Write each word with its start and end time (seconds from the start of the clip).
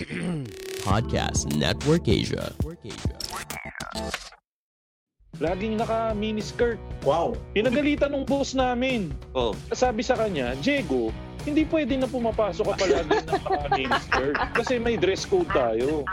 Podcast 0.88 1.52
Network 1.60 2.08
Asia. 2.08 2.48
Laging 5.36 5.76
naka 5.76 6.16
miniskirt. 6.16 6.80
Wow. 7.04 7.36
Pinagalitan 7.52 8.16
ng 8.16 8.24
boss 8.24 8.56
namin. 8.56 9.12
Oh. 9.36 9.52
Sabi 9.76 10.00
sa 10.00 10.16
kanya, 10.16 10.56
Diego, 10.64 11.12
hindi 11.42 11.66
pwede 11.66 11.98
na 11.98 12.06
pumapasok 12.06 12.64
ka 12.70 12.74
palagi 12.78 13.10
ng 13.10 13.26
naka 13.26 13.66
miniskirt 13.74 14.36
kasi 14.54 14.74
may 14.78 14.94
dress 14.94 15.26
code 15.26 15.50
tayo. 15.50 16.06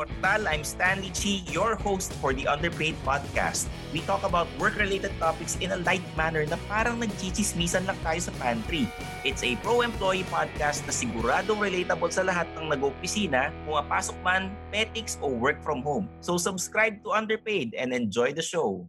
Mortal, 0.00 0.48
I'm 0.48 0.64
Stanley 0.64 1.12
Chi, 1.12 1.44
your 1.52 1.76
host 1.76 2.16
for 2.24 2.32
the 2.32 2.48
Underpaid 2.48 2.96
Podcast. 3.04 3.68
We 3.92 4.00
talk 4.08 4.24
about 4.24 4.48
work-related 4.56 5.12
topics 5.20 5.60
in 5.60 5.76
a 5.76 5.78
light 5.84 6.00
manner 6.16 6.48
na 6.48 6.56
parang 6.72 7.04
nagchichismisan 7.04 7.84
lang 7.84 8.00
tayo 8.00 8.16
sa 8.16 8.32
pantry. 8.40 8.88
It's 9.28 9.44
a 9.44 9.60
pro-employee 9.60 10.24
podcast 10.32 10.88
na 10.88 10.92
siguradong 10.96 11.60
relatable 11.60 12.08
sa 12.08 12.24
lahat 12.24 12.48
ng 12.56 12.72
nag-opisina, 12.72 13.52
pumapasok 13.68 14.16
man, 14.24 14.56
petics, 14.72 15.20
o 15.20 15.28
work 15.28 15.60
from 15.60 15.84
home. 15.84 16.08
So 16.24 16.40
subscribe 16.40 17.04
to 17.04 17.12
Underpaid 17.12 17.76
and 17.76 17.92
enjoy 17.92 18.32
the 18.32 18.44
show. 18.44 18.88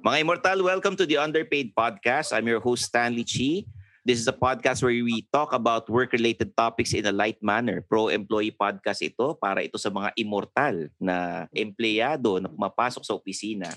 Mga 0.00 0.16
Immortal, 0.24 0.64
welcome 0.64 0.96
to 0.96 1.04
the 1.04 1.20
Underpaid 1.20 1.76
Podcast. 1.76 2.32
I'm 2.32 2.48
your 2.48 2.64
host, 2.64 2.88
Stanley 2.88 3.28
Chi. 3.28 3.68
This 4.04 4.20
is 4.20 4.28
a 4.28 4.36
podcast 4.36 4.84
where 4.84 4.92
we 4.92 5.24
talk 5.32 5.56
about 5.56 5.88
work-related 5.88 6.52
topics 6.52 6.92
in 6.92 7.08
a 7.08 7.14
light 7.16 7.40
manner. 7.40 7.80
Pro-employee 7.80 8.52
podcast 8.52 9.00
ito 9.00 9.32
para 9.32 9.64
ito 9.64 9.80
sa 9.80 9.88
mga 9.88 10.12
immortal 10.20 10.92
na 11.00 11.48
empleyado 11.56 12.36
na 12.36 12.52
pumapasok 12.52 13.00
sa 13.00 13.16
opisina. 13.16 13.72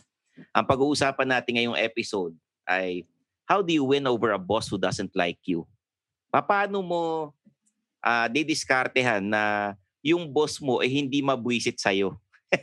Ang 0.52 0.68
pag-uusapan 0.68 1.32
natin 1.32 1.56
ngayong 1.56 1.80
episode 1.80 2.36
ay 2.68 3.08
how 3.48 3.64
do 3.64 3.72
you 3.72 3.88
win 3.88 4.04
over 4.04 4.36
a 4.36 4.42
boss 4.42 4.68
who 4.68 4.76
doesn't 4.76 5.16
like 5.16 5.40
you? 5.48 5.64
Paano 6.28 6.84
mo 6.84 7.32
uh, 8.04 8.28
didiskartehan 8.28 9.24
na 9.24 9.80
yung 10.04 10.28
boss 10.28 10.60
mo 10.60 10.84
ay 10.84 10.92
hindi 10.92 11.24
mabwisit 11.24 11.80
sa'yo? 11.80 12.20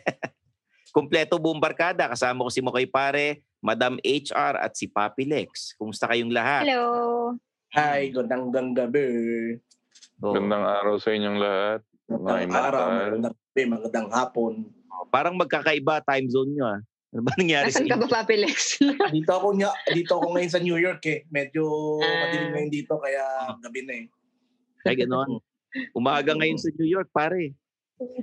Kompleto 0.96 1.40
buong 1.40 1.64
barkada. 1.64 2.12
Kasama 2.12 2.44
ko 2.44 2.52
si 2.52 2.60
Mokoy 2.60 2.84
Pare, 2.84 3.40
Madam 3.64 3.96
HR 4.04 4.60
at 4.60 4.76
si 4.76 4.84
Papi 4.84 5.24
Lex. 5.24 5.72
Kumusta 5.80 6.04
kayong 6.04 6.28
lahat? 6.28 6.68
Hello. 6.68 7.40
Hi, 7.74 8.14
gandang 8.14 8.70
gabi. 8.70 9.06
Oh. 10.22 10.30
Gandang 10.30 10.62
araw 10.62 10.94
sa 10.96 11.10
inyong 11.10 11.38
lahat. 11.38 11.80
Mga 12.06 12.14
Magandang 12.14 12.54
araw, 12.54 12.82
immortal. 12.86 13.02
magandang 13.02 13.34
gabi, 13.34 13.62
magandang 13.66 14.08
hapon. 14.14 14.52
Parang 15.10 15.34
magkakaiba 15.34 15.94
time 16.06 16.30
zone 16.30 16.54
nyo 16.54 16.66
ah. 16.70 16.80
Ano 17.10 17.22
ba 17.22 17.34
nangyari 17.34 17.70
sa 17.70 17.82
Nasaan 17.82 17.90
ka 17.90 17.96
ba? 17.98 18.22
Papi 18.22 18.36
Lex? 18.38 18.78
Dito 19.10 19.30
ako 19.30 19.58
nga, 19.58 19.70
dito 19.90 20.12
ako 20.14 20.26
ngayon 20.34 20.50
sa 20.50 20.62
New 20.62 20.78
York 20.78 21.02
eh. 21.06 21.26
Medyo 21.28 21.62
Ah. 21.98 22.14
madilim 22.26 22.50
ngayon 22.52 22.70
dito 22.72 22.94
kaya 22.94 23.22
gabi 23.58 23.80
na 23.82 23.94
eh. 23.98 24.06
Ay, 24.86 24.94
ganon. 24.94 25.38
Umaga 25.90 26.30
ngayon 26.30 26.58
sa 26.58 26.70
New 26.74 26.86
York, 26.86 27.10
pare. 27.10 27.54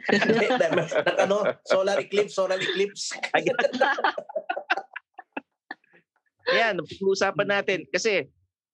Nag 0.08 0.88
ano, 1.22 1.44
solar 1.66 2.00
eclipse, 2.00 2.36
solar 2.36 2.56
eclipse. 2.56 3.12
Ay, 3.32 3.48
Ayan, 6.52 6.80
pag-uusapan 6.84 7.48
natin. 7.50 7.80
Kasi 7.88 8.28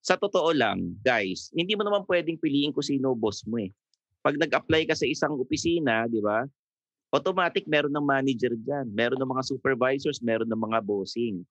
sa 0.07 0.15
totoo 0.15 0.55
lang, 0.55 0.95
guys, 1.03 1.51
hindi 1.51 1.75
mo 1.75 1.83
naman 1.83 2.07
pwedeng 2.07 2.39
piliin 2.39 2.71
kung 2.71 2.87
sino 2.87 3.11
boss 3.11 3.43
mo 3.43 3.59
eh. 3.59 3.75
Pag 4.23 4.39
nag-apply 4.39 4.87
ka 4.87 4.95
sa 4.95 5.03
isang 5.03 5.35
opisina, 5.35 6.07
di 6.07 6.23
ba? 6.23 6.47
Automatic 7.11 7.67
meron 7.67 7.91
ng 7.91 8.07
manager 8.07 8.55
dyan. 8.55 8.87
Meron 8.87 9.19
ng 9.19 9.27
mga 9.35 9.43
supervisors, 9.43 10.23
meron 10.23 10.47
ng 10.47 10.63
mga 10.63 10.79
bossing. 10.87 11.43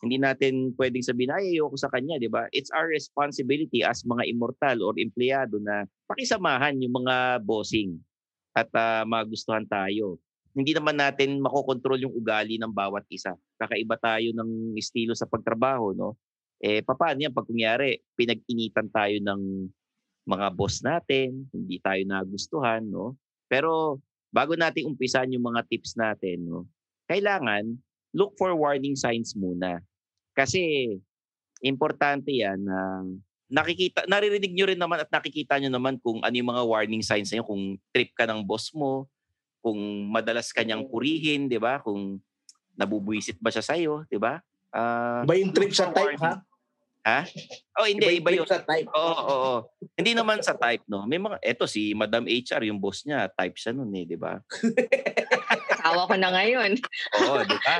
Hindi 0.00 0.16
natin 0.16 0.72
pwedeng 0.80 1.04
sabihin, 1.04 1.36
ay, 1.36 1.60
ayoko 1.60 1.76
sa 1.76 1.92
kanya, 1.92 2.16
di 2.16 2.32
ba? 2.32 2.48
It's 2.56 2.72
our 2.72 2.88
responsibility 2.88 3.84
as 3.84 4.00
mga 4.08 4.24
immortal 4.24 4.88
or 4.88 4.96
empleyado 4.96 5.60
na 5.60 5.84
pakisamahan 6.08 6.80
yung 6.80 7.04
mga 7.04 7.44
bossing 7.44 8.00
at 8.56 8.72
ah, 8.72 9.04
magustuhan 9.04 9.68
tayo. 9.68 10.16
Hindi 10.56 10.72
naman 10.72 10.96
natin 10.96 11.44
makokontrol 11.44 12.00
yung 12.00 12.16
ugali 12.16 12.56
ng 12.56 12.72
bawat 12.72 13.04
isa. 13.12 13.36
Kakaiba 13.60 14.00
tayo 14.00 14.32
ng 14.32 14.80
estilo 14.80 15.12
sa 15.12 15.28
pagtrabaho, 15.28 15.92
no? 15.92 16.16
Eh, 16.58 16.82
paano 16.82 17.22
yan? 17.22 17.34
Pag 17.34 17.46
kunyari, 17.46 18.02
pinag-initan 18.18 18.90
tayo 18.90 19.16
ng 19.22 19.70
mga 20.28 20.46
boss 20.52 20.84
natin, 20.84 21.48
hindi 21.54 21.78
tayo 21.80 22.02
nagustuhan, 22.04 22.84
no? 22.84 23.16
Pero 23.48 24.02
bago 24.28 24.52
natin 24.58 24.90
umpisan 24.90 25.32
yung 25.32 25.48
mga 25.48 25.64
tips 25.70 25.96
natin, 25.96 26.44
no? 26.44 26.68
Kailangan 27.08 27.64
look 28.12 28.36
for 28.36 28.52
warning 28.52 28.98
signs 28.98 29.32
muna. 29.32 29.80
Kasi 30.36 30.92
importante 31.64 32.30
yan 32.30 32.62
na 32.62 33.02
nakikita 33.48 34.04
naririnig 34.06 34.52
nyo 34.52 34.66
rin 34.68 34.78
naman 34.78 35.00
at 35.02 35.10
nakikita 35.10 35.56
nyo 35.56 35.72
naman 35.72 35.96
kung 35.98 36.20
ano 36.20 36.34
yung 36.36 36.52
mga 36.52 36.64
warning 36.68 37.02
signs 37.02 37.32
niyo 37.32 37.42
kung 37.48 37.80
trip 37.90 38.12
ka 38.12 38.28
ng 38.28 38.44
boss 38.44 38.70
mo, 38.76 39.08
kung 39.64 39.80
madalas 40.12 40.52
kanyang 40.52 40.84
purihin, 40.86 41.48
'di 41.48 41.56
ba? 41.56 41.80
Kung 41.80 42.20
nabubuisit 42.76 43.40
ba 43.40 43.48
siya 43.48 43.64
sa 43.64 43.74
iyo, 43.74 44.04
'di 44.06 44.20
ba? 44.20 44.38
Ah, 44.68 45.24
Iba 45.24 45.40
yung 45.40 45.52
trip 45.56 45.72
sa 45.72 45.88
type 45.88 46.20
ha? 46.20 46.44
Ha? 47.08 47.24
Oh, 47.80 47.88
hindi 47.88 48.20
iba, 48.20 48.28
yung 48.36 48.44
yun. 48.44 48.52
sa 48.52 48.60
type. 48.60 48.84
Oo, 48.92 49.00
oo, 49.00 49.24
oo. 49.32 49.58
Hindi 49.96 50.12
naman 50.12 50.44
sa 50.44 50.52
type, 50.52 50.84
no. 50.84 51.08
May 51.08 51.16
mga 51.16 51.40
eto 51.40 51.64
si 51.64 51.96
Madam 51.96 52.28
HR, 52.28 52.68
yung 52.68 52.76
boss 52.76 53.08
niya, 53.08 53.32
type 53.32 53.56
siya 53.56 53.72
noon 53.72 53.96
eh, 53.96 54.04
'di 54.04 54.18
ba? 54.20 54.36
Tawa 55.80 56.04
ko 56.04 56.14
na 56.20 56.28
ngayon. 56.36 56.76
Oo, 57.24 57.40
di 57.48 57.56
ba? 57.64 57.74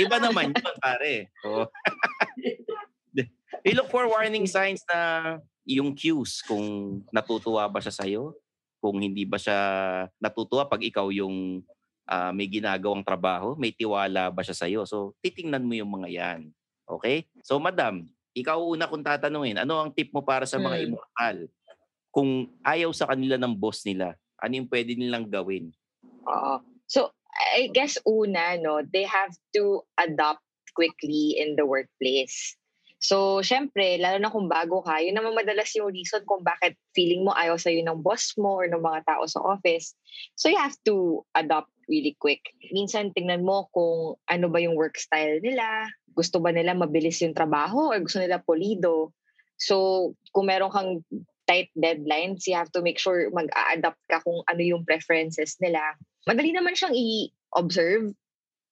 Iba 0.00 0.16
naman 0.16 0.56
yun, 0.56 0.76
pare. 0.80 1.28
Oo. 1.44 1.68
We 3.68 3.76
look 3.76 3.92
for 3.92 4.08
warning 4.08 4.48
signs 4.48 4.80
na 4.88 5.36
yung 5.68 5.92
cues 5.92 6.40
kung 6.42 6.98
natutuwa 7.12 7.68
ba 7.68 7.84
siya 7.84 7.92
sa'yo, 7.92 8.32
kung 8.80 8.98
hindi 8.98 9.28
ba 9.28 9.36
siya 9.36 9.58
natutuwa 10.18 10.66
pag 10.66 10.80
ikaw 10.82 11.12
yung 11.12 11.60
ah, 12.08 12.32
may 12.32 12.48
ginagawang 12.48 13.04
trabaho, 13.04 13.54
may 13.54 13.70
tiwala 13.70 14.32
ba 14.32 14.42
siya 14.42 14.56
sa'yo. 14.56 14.88
So, 14.88 15.14
titingnan 15.22 15.62
mo 15.62 15.76
yung 15.76 15.92
mga 15.92 16.08
yan. 16.10 16.40
Okay? 16.88 17.30
So, 17.46 17.62
madam, 17.62 18.10
ikaw 18.32 18.58
una 18.60 18.88
kung 18.88 19.04
tatanungin, 19.04 19.60
ano 19.60 19.80
ang 19.80 19.92
tip 19.92 20.12
mo 20.12 20.24
para 20.24 20.48
sa 20.48 20.56
mga 20.56 20.76
Hmm. 20.80 20.84
immortal? 20.88 21.36
Kung 22.12 22.30
ayaw 22.64 22.92
sa 22.92 23.08
kanila 23.08 23.36
ng 23.40 23.56
boss 23.56 23.84
nila, 23.88 24.16
ano 24.40 24.52
yung 24.56 24.68
pwede 24.68 24.92
nilang 24.96 25.28
gawin? 25.28 25.72
Oo. 26.28 26.60
So, 26.88 27.12
I 27.56 27.72
guess 27.72 27.96
una, 28.04 28.60
no, 28.60 28.84
they 28.84 29.04
have 29.08 29.32
to 29.56 29.80
adopt 29.96 30.44
quickly 30.76 31.36
in 31.40 31.56
the 31.56 31.64
workplace. 31.64 32.56
So, 33.02 33.42
syempre, 33.42 33.98
lalo 33.98 34.22
na 34.22 34.30
kung 34.30 34.46
bago 34.46 34.78
ka, 34.86 35.02
yun 35.02 35.18
naman 35.18 35.34
madalas 35.34 35.74
yung 35.74 35.90
reason 35.90 36.22
kung 36.22 36.46
bakit 36.46 36.78
feeling 36.94 37.26
mo 37.26 37.34
ayaw 37.34 37.58
sa'yo 37.58 37.82
ng 37.82 37.98
boss 37.98 38.38
mo 38.38 38.62
or 38.62 38.70
ng 38.70 38.78
mga 38.78 39.02
tao 39.02 39.26
sa 39.26 39.42
office. 39.42 39.98
So, 40.38 40.46
you 40.46 40.54
have 40.54 40.78
to 40.86 41.26
adopt 41.34 41.74
really 41.90 42.14
quick. 42.22 42.54
Minsan, 42.70 43.10
tingnan 43.10 43.42
mo 43.42 43.66
kung 43.74 44.22
ano 44.30 44.46
ba 44.46 44.62
yung 44.62 44.78
work 44.78 44.94
style 44.94 45.42
nila. 45.42 45.90
Gusto 46.14 46.38
ba 46.38 46.54
nila 46.54 46.78
mabilis 46.78 47.18
yung 47.26 47.34
trabaho 47.34 47.90
or 47.90 47.98
gusto 47.98 48.22
nila 48.22 48.38
polido? 48.38 49.10
So, 49.58 50.14
kung 50.30 50.46
meron 50.46 50.70
kang 50.70 51.02
tight 51.50 51.74
deadlines, 51.74 52.46
you 52.46 52.54
have 52.54 52.70
to 52.70 52.86
make 52.86 53.02
sure 53.02 53.26
mag-a-adapt 53.34 53.98
ka 54.06 54.22
kung 54.22 54.46
ano 54.46 54.62
yung 54.62 54.86
preferences 54.86 55.58
nila. 55.58 55.82
Madali 56.22 56.54
naman 56.54 56.78
siyang 56.78 56.94
i-observe 56.94 58.14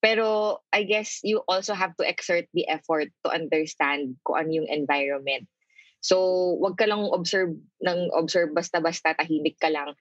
pero 0.00 0.58
I 0.72 0.88
guess 0.88 1.20
you 1.22 1.44
also 1.44 1.76
have 1.76 1.92
to 2.00 2.04
exert 2.08 2.48
the 2.56 2.64
effort 2.68 3.12
to 3.24 3.28
understand 3.28 4.16
kung 4.24 4.40
ano 4.40 4.50
yung 4.64 4.68
environment. 4.72 5.44
So, 6.00 6.16
wag 6.56 6.80
ka 6.80 6.88
lang 6.88 7.04
observe 7.12 7.52
ng 7.84 8.00
observe 8.16 8.56
basta-basta 8.56 9.12
tahimik 9.20 9.60
ka 9.60 9.68
lang. 9.68 9.92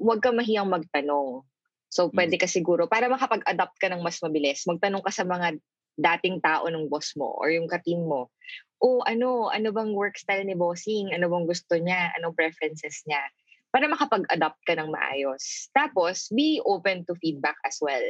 Wag 0.00 0.24
ka 0.24 0.32
mahiyang 0.32 0.72
magtanong. 0.72 1.44
So, 1.92 2.08
pwede 2.10 2.40
ka 2.40 2.48
siguro, 2.48 2.88
para 2.88 3.06
makapag-adapt 3.06 3.76
ka 3.78 3.92
ng 3.92 4.02
mas 4.02 4.18
mabilis, 4.24 4.64
magtanong 4.66 5.04
ka 5.04 5.12
sa 5.14 5.22
mga 5.22 5.60
dating 5.94 6.42
tao 6.42 6.66
ng 6.66 6.90
boss 6.90 7.14
mo 7.14 7.38
or 7.38 7.54
yung 7.54 7.70
ka-team 7.70 8.02
mo. 8.02 8.32
O 8.82 9.04
ano, 9.06 9.52
ano 9.52 9.70
bang 9.70 9.94
work 9.94 10.18
style 10.18 10.42
ni 10.42 10.58
bossing? 10.58 11.14
Ano 11.14 11.30
bang 11.30 11.46
gusto 11.46 11.78
niya? 11.78 12.10
Anong 12.18 12.34
preferences 12.34 13.04
niya? 13.06 13.22
Para 13.70 13.86
makapag-adapt 13.86 14.58
ka 14.66 14.74
ng 14.74 14.90
maayos. 14.90 15.70
Tapos, 15.70 16.32
be 16.34 16.58
open 16.66 17.06
to 17.06 17.14
feedback 17.22 17.60
as 17.62 17.78
well. 17.78 18.02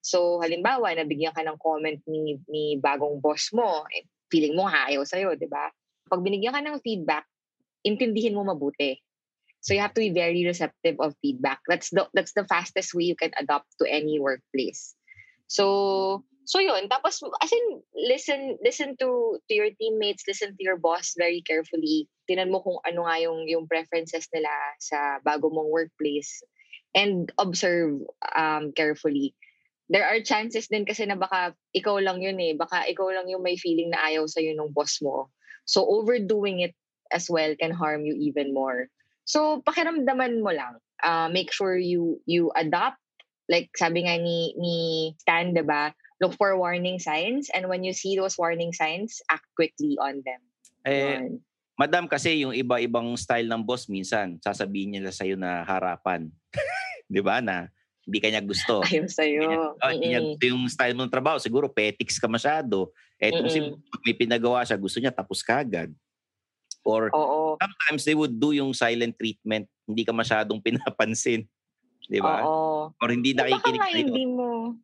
So, 0.00 0.40
halimbawa, 0.40 0.96
nabigyan 0.96 1.36
ka 1.36 1.44
ng 1.44 1.60
comment 1.60 2.00
ni, 2.08 2.40
ni 2.48 2.80
bagong 2.80 3.20
boss 3.20 3.52
mo, 3.52 3.84
eh, 3.92 4.08
feeling 4.32 4.56
mo 4.56 4.64
ayaw 4.64 5.04
sa'yo, 5.04 5.36
di 5.36 5.46
ba? 5.46 5.68
Pag 6.08 6.24
binigyan 6.24 6.56
ka 6.56 6.62
ng 6.64 6.80
feedback, 6.80 7.28
intindihin 7.84 8.36
mo 8.36 8.44
mabuti. 8.44 9.00
So 9.60 9.76
you 9.76 9.80
have 9.80 9.94
to 9.94 10.00
be 10.00 10.10
very 10.10 10.44
receptive 10.44 10.96
of 11.00 11.14
feedback. 11.20 11.60
That's 11.68 11.92
the 11.92 12.08
that's 12.16 12.32
the 12.32 12.48
fastest 12.48 12.96
way 12.96 13.04
you 13.04 13.16
can 13.16 13.30
adopt 13.36 13.68
to 13.80 13.84
any 13.84 14.16
workplace. 14.16 14.96
So 15.52 16.24
so 16.48 16.64
yun. 16.64 16.88
Tapos 16.88 17.20
as 17.20 17.52
in 17.52 17.66
listen 17.92 18.56
listen 18.64 18.96
to 19.04 19.36
to 19.36 19.52
your 19.52 19.68
teammates, 19.76 20.24
listen 20.24 20.56
to 20.56 20.62
your 20.64 20.80
boss 20.80 21.12
very 21.12 21.44
carefully. 21.44 22.08
Tinan 22.24 22.48
mo 22.48 22.64
kung 22.64 22.80
ano 22.88 23.04
nga 23.04 23.20
yung 23.20 23.44
yung 23.44 23.68
preferences 23.68 24.24
nila 24.32 24.52
sa 24.80 25.20
bago 25.20 25.52
mong 25.52 25.68
workplace 25.68 26.40
and 26.96 27.28
observe 27.36 28.00
um 28.32 28.72
carefully. 28.72 29.36
There 29.90 30.06
are 30.06 30.22
chances 30.22 30.70
din 30.70 30.86
kasi 30.86 31.02
na 31.02 31.18
baka 31.18 31.50
ikaw 31.74 31.98
lang 31.98 32.22
yun 32.22 32.38
eh. 32.38 32.54
Baka 32.54 32.86
ikaw 32.86 33.10
lang 33.10 33.26
yung 33.26 33.42
may 33.42 33.58
feeling 33.58 33.90
na 33.90 33.98
ayaw 34.06 34.30
sa'yo 34.30 34.54
ng 34.54 34.70
boss 34.70 35.02
mo. 35.02 35.34
So 35.66 35.82
overdoing 35.82 36.62
it 36.62 36.78
as 37.10 37.26
well 37.26 37.50
can 37.58 37.74
harm 37.74 38.06
you 38.06 38.14
even 38.14 38.54
more. 38.54 38.86
So 39.26 39.66
pakiramdaman 39.66 40.46
mo 40.46 40.54
lang. 40.54 40.78
Uh, 41.02 41.26
make 41.26 41.50
sure 41.50 41.74
you 41.74 42.22
you 42.22 42.54
adapt. 42.54 43.02
Like 43.50 43.74
sabi 43.74 44.06
nga 44.06 44.14
ni 44.14 44.54
ni 44.54 44.74
Stan, 45.18 45.50
'di 45.50 45.66
ba? 45.66 45.90
Look 46.22 46.38
for 46.38 46.54
warning 46.54 47.02
signs 47.02 47.50
and 47.50 47.66
when 47.66 47.82
you 47.82 47.90
see 47.90 48.14
those 48.14 48.38
warning 48.38 48.70
signs, 48.70 49.18
act 49.26 49.48
quickly 49.58 49.98
on 49.98 50.22
them. 50.22 50.42
Eh, 50.86 51.34
madam 51.74 52.06
kasi 52.06 52.46
yung 52.46 52.54
iba-ibang 52.54 53.10
style 53.18 53.48
ng 53.50 53.66
boss 53.66 53.90
minsan 53.90 54.38
sasabihin 54.38 54.94
nila 54.94 55.10
sa 55.10 55.26
na 55.34 55.66
harapan. 55.66 56.30
'Di 57.10 57.22
ba 57.26 57.42
na 57.42 57.74
hindi 58.10 58.18
kanya 58.18 58.42
gusto. 58.42 58.82
Ayaw 58.90 59.06
sa'yo. 59.06 59.78
Oh, 59.78 59.90
hindi 59.94 60.10
niya 60.10 60.20
gusto 60.26 60.44
yung 60.50 60.66
style 60.66 60.98
mo 60.98 61.06
ng 61.06 61.14
trabaho. 61.14 61.38
Siguro 61.38 61.70
petics 61.70 62.18
ka 62.18 62.26
masyado. 62.26 62.90
Etong 63.22 63.46
si 63.46 63.62
may 64.02 64.18
pinagawa 64.18 64.66
siya, 64.66 64.74
gusto 64.74 64.98
niya 64.98 65.14
tapos 65.14 65.46
kagad. 65.46 65.94
Or 66.82 67.06
Oo. 67.14 67.54
sometimes 67.62 68.02
they 68.02 68.18
would 68.18 68.34
do 68.42 68.50
yung 68.50 68.74
silent 68.74 69.14
treatment. 69.14 69.70
Hindi 69.86 70.02
ka 70.02 70.10
masyadong 70.10 70.58
pinapansin. 70.66 71.46
Di 72.10 72.18
ba? 72.18 72.42
Oo. 72.42 72.90
Or 72.98 73.08
hindi 73.14 73.30
nakikinig 73.30 73.78
nga 73.78 73.94
sa'yo. 73.94 74.02
hindi 74.10 74.24
mo, 74.26 74.74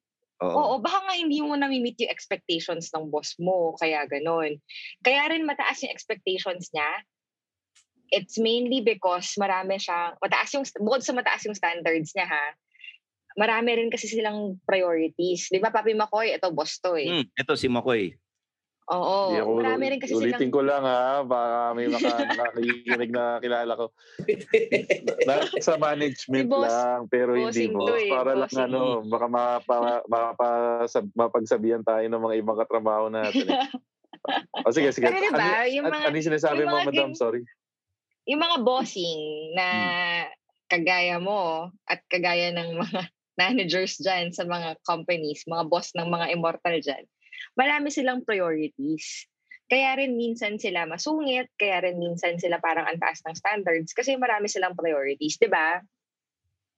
Oo. 0.45 0.53
oo, 0.55 0.75
baka 0.85 1.01
nga 1.09 1.15
hindi 1.17 1.41
mo 1.41 1.57
na-meet 1.57 1.97
yung 2.05 2.13
expectations 2.13 2.93
ng 2.93 3.09
boss 3.09 3.35
mo, 3.41 3.73
kaya 3.81 4.05
ganun. 4.05 4.61
Kaya 5.01 5.33
rin 5.33 5.49
mataas 5.49 5.83
yung 5.83 5.91
expectations 5.91 6.69
niya. 6.77 6.91
It's 8.13 8.39
mainly 8.39 8.85
because 8.85 9.35
marami 9.41 9.81
siya, 9.81 10.15
mataas 10.21 10.53
yung, 10.55 10.63
bukod 10.79 11.03
sa 11.03 11.17
mataas 11.17 11.43
yung 11.49 11.57
standards 11.57 12.13
niya 12.15 12.29
ha, 12.29 12.47
marami 13.37 13.71
rin 13.75 13.89
kasi 13.89 14.09
silang 14.09 14.57
priorities. 14.65 15.47
Di 15.47 15.61
ba, 15.61 15.69
Papi 15.69 15.93
Makoy, 15.93 16.33
ito 16.33 16.49
boss 16.51 16.81
to 16.81 16.97
eh. 16.97 17.07
Hmm, 17.07 17.25
ito 17.31 17.53
si 17.53 17.69
Makoy. 17.69 18.17
Oo, 18.87 19.35
ako, 19.35 19.51
marami 19.59 19.91
rin 19.91 19.99
kasi 19.99 20.15
ulitin 20.15 20.47
silang... 20.47 20.55
ko 20.55 20.61
lang 20.63 20.79
ha, 20.81 21.19
baka 21.21 21.75
may 21.75 21.91
maka, 21.91 22.07
nakakikinig 22.31 23.11
na 23.11 23.43
kilala 23.43 23.73
ko. 23.75 23.87
na, 25.27 25.35
sa 25.59 25.75
management 25.75 26.47
Si 26.47 26.49
boss- 26.49 26.71
lang, 26.71 27.01
pero 27.07 27.35
hindi 27.35 27.67
mo. 27.67 27.83
eh, 27.91 28.09
Para 28.09 28.33
lang 28.33 28.47
ano, 28.55 29.03
baka 29.03 29.27
mapa, 29.27 29.77
mapasab, 30.07 31.11
mapagsabihan 31.13 31.83
tayo 31.83 32.07
ng 32.07 32.23
mga 32.23 32.35
ibang 32.39 32.55
katrabaho 32.57 33.11
natin. 33.11 33.47
Eh. 33.47 33.59
O 34.67 34.73
sige, 34.73 34.91
sige. 34.91 35.07
Pero 35.07 35.19
diba, 35.21 35.39
ano, 35.39 35.67
yung 35.67 35.87
mga- 35.87 36.07
ano 36.09 36.15
yung 36.15 36.29
sinasabi 36.31 36.61
yung 36.63 36.71
mo, 36.73 36.83
madam? 36.83 37.11
Sorry. 37.13 37.47
yung 38.25 38.39
mga 38.39 38.59
bossing 38.61 39.23
na 39.53 39.67
Hmm. 39.67 40.27
kagaya 40.67 41.17
mo 41.19 41.71
at 41.85 42.03
kagaya 42.07 42.51
ng 42.51 42.75
mga 42.77 43.01
managers 43.37 44.01
dyan 44.01 44.33
sa 44.33 44.45
mga 44.49 44.81
companies, 44.83 45.45
mga 45.49 45.69
boss 45.69 45.93
ng 45.95 46.09
mga 46.09 46.27
immortal 46.33 46.77
dyan, 46.81 47.05
marami 47.57 47.93
silang 47.93 48.25
priorities. 48.25 49.29
Kaya 49.67 49.99
rin 49.99 50.15
minsan 50.15 50.63
sila 50.63 50.87
masungit, 50.87 51.51
kaya 51.59 51.83
rin 51.83 51.99
minsan 51.99 52.39
sila 52.39 52.63
parang 52.63 52.87
ang 52.87 53.03
ng 53.03 53.35
standards 53.35 53.91
kasi 53.93 54.15
marami 54.15 54.47
silang 54.47 54.79
priorities, 54.79 55.43
di 55.43 55.51
ba? 55.51 55.83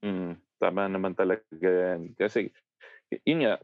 Mm, 0.00 0.40
tama 0.56 0.88
naman 0.88 1.12
talaga 1.12 1.68
yan. 1.68 2.16
Kasi, 2.16 2.48
yun 3.28 3.44
nga, 3.44 3.60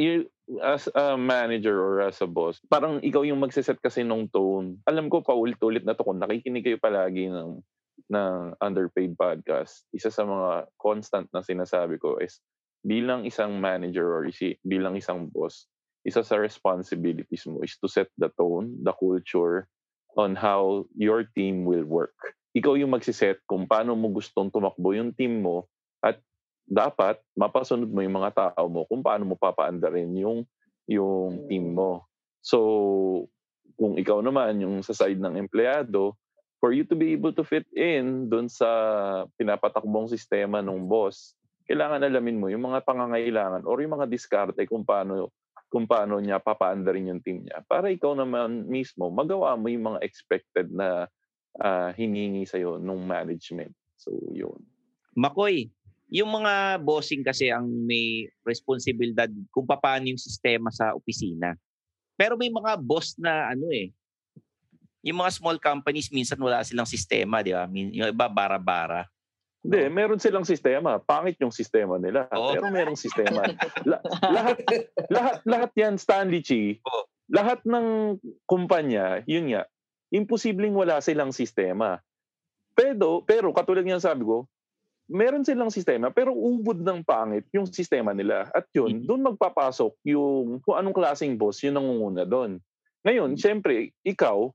you, 0.00 0.32
as 0.64 0.88
a 0.96 1.12
manager 1.12 1.76
or 1.76 2.08
as 2.08 2.20
a 2.24 2.28
boss, 2.28 2.56
parang 2.72 3.04
ikaw 3.04 3.20
yung 3.20 3.40
magsiset 3.44 3.76
kasi 3.84 4.00
ng 4.00 4.32
tone. 4.32 4.80
Alam 4.88 5.12
ko, 5.12 5.20
paulit-ulit 5.20 5.84
na 5.84 5.92
to 5.92 6.04
kung 6.04 6.20
nakikinig 6.20 6.64
kayo 6.64 6.80
palagi 6.80 7.28
ng, 7.28 7.60
ng 8.10 8.56
underpaid 8.60 9.16
podcast. 9.16 9.88
Isa 9.94 10.12
sa 10.12 10.24
mga 10.24 10.68
constant 10.76 11.28
na 11.32 11.40
sinasabi 11.40 11.96
ko 11.96 12.20
is, 12.20 12.40
bilang 12.84 13.24
isang 13.24 13.56
manager 13.56 14.04
or 14.04 14.28
isi, 14.28 14.60
bilang 14.60 14.96
isang 15.00 15.32
boss, 15.32 15.64
isa 16.04 16.20
sa 16.20 16.36
responsibilities 16.36 17.48
mo 17.48 17.64
is 17.64 17.80
to 17.80 17.88
set 17.88 18.12
the 18.20 18.28
tone, 18.36 18.76
the 18.84 18.92
culture, 18.92 19.64
on 20.14 20.36
how 20.36 20.84
your 20.94 21.24
team 21.34 21.64
will 21.64 21.82
work. 21.88 22.14
Ikaw 22.54 22.78
yung 22.78 22.94
magsiset 22.94 23.42
kung 23.48 23.66
paano 23.66 23.98
mo 23.98 24.12
gustong 24.14 24.52
tumakbo 24.52 24.94
yung 24.94 25.10
team 25.16 25.42
mo 25.42 25.66
at 25.98 26.20
dapat 26.68 27.18
mapasunod 27.34 27.90
mo 27.90 28.04
yung 28.04 28.14
mga 28.20 28.30
tao 28.54 28.70
mo 28.70 28.86
kung 28.86 29.02
paano 29.02 29.26
mo 29.26 29.34
papaandarin 29.34 30.12
yung 30.14 30.46
yung 30.86 31.48
team 31.48 31.72
mo. 31.74 32.06
So, 32.44 33.28
kung 33.74 33.96
ikaw 33.96 34.20
naman 34.20 34.60
yung 34.60 34.84
sa 34.84 34.92
side 34.92 35.18
ng 35.18 35.40
empleyado, 35.40 36.14
for 36.64 36.72
you 36.72 36.88
to 36.88 36.96
be 36.96 37.12
able 37.12 37.28
to 37.28 37.44
fit 37.44 37.68
in 37.76 38.24
doon 38.32 38.48
sa 38.48 38.64
pinapatakbong 39.36 40.08
sistema 40.08 40.64
ng 40.64 40.88
boss, 40.88 41.36
kailangan 41.68 42.00
alamin 42.00 42.40
mo 42.40 42.48
yung 42.48 42.64
mga 42.64 42.80
pangangailangan 42.88 43.68
or 43.68 43.84
yung 43.84 44.00
mga 44.00 44.08
diskarte 44.08 44.64
kung 44.64 44.80
paano 44.80 45.28
kung 45.68 45.84
paano 45.84 46.16
niya 46.24 46.40
papaandarin 46.40 47.12
yung 47.12 47.20
team 47.20 47.44
niya 47.44 47.60
para 47.68 47.92
ikaw 47.92 48.16
naman 48.16 48.64
mismo 48.64 49.12
magawa 49.12 49.60
mo 49.60 49.68
yung 49.68 49.92
mga 49.92 50.00
expected 50.08 50.72
na 50.72 51.04
uh, 51.60 51.92
hinihingi 51.92 52.48
sa'yo 52.48 52.80
nung 52.80 53.04
management. 53.04 53.76
So, 54.00 54.16
yun. 54.32 54.64
Makoy, 55.12 55.68
yung 56.08 56.32
mga 56.32 56.80
bossing 56.80 57.20
kasi 57.20 57.52
ang 57.52 57.68
may 57.68 58.24
responsibilidad 58.40 59.28
kung 59.52 59.68
paano 59.68 60.08
yung 60.08 60.16
sistema 60.16 60.72
sa 60.72 60.96
opisina. 60.96 61.60
Pero 62.16 62.40
may 62.40 62.48
mga 62.48 62.80
boss 62.80 63.20
na 63.20 63.52
ano 63.52 63.68
eh, 63.68 63.92
yung 65.04 65.20
mga 65.20 65.36
small 65.36 65.60
companies 65.60 66.08
minsan 66.08 66.40
wala 66.40 66.64
silang 66.64 66.88
sistema, 66.88 67.44
di 67.44 67.52
ba? 67.52 67.68
Yung 67.68 68.08
iba 68.08 68.26
bara-bara. 68.26 69.04
Hindi, 69.60 69.80
meron 69.92 70.20
silang 70.20 70.48
sistema. 70.48 70.96
Pangit 70.96 71.36
yung 71.40 71.52
sistema 71.52 72.00
nila. 72.00 72.24
Oo. 72.32 72.56
Pero 72.56 72.68
merong 72.72 72.96
sistema. 72.96 73.44
La- 73.84 74.00
lahat, 74.36 74.58
lahat, 75.12 75.36
lahat 75.44 75.70
yan, 75.76 75.94
Stanley 76.00 76.40
Chi, 76.40 76.80
Oo. 76.84 77.04
lahat 77.28 77.60
ng 77.68 78.16
kumpanya, 78.48 79.20
yun 79.28 79.52
nga, 79.52 79.68
imposibleng 80.12 80.72
wala 80.72 81.00
silang 81.04 81.32
sistema. 81.32 82.00
Pero, 82.72 83.24
pero 83.24 83.52
katulad 83.52 83.84
nga 83.84 84.00
sabi 84.00 84.24
ko, 84.24 84.48
meron 85.08 85.44
silang 85.44 85.68
sistema, 85.68 86.08
pero 86.08 86.32
ubod 86.32 86.80
ng 86.80 87.04
pangit 87.04 87.44
yung 87.52 87.68
sistema 87.68 88.16
nila. 88.16 88.48
At 88.52 88.68
yun, 88.72 89.04
doon 89.04 89.32
magpapasok 89.32 90.00
yung 90.08 90.64
kung 90.64 90.76
anong 90.80 90.96
klaseng 90.96 91.36
boss, 91.36 91.60
yun 91.60 91.76
nangunguna 91.76 92.24
doon. 92.24 92.56
Ngayon, 93.04 93.36
syempre, 93.36 93.92
ikaw, 94.00 94.48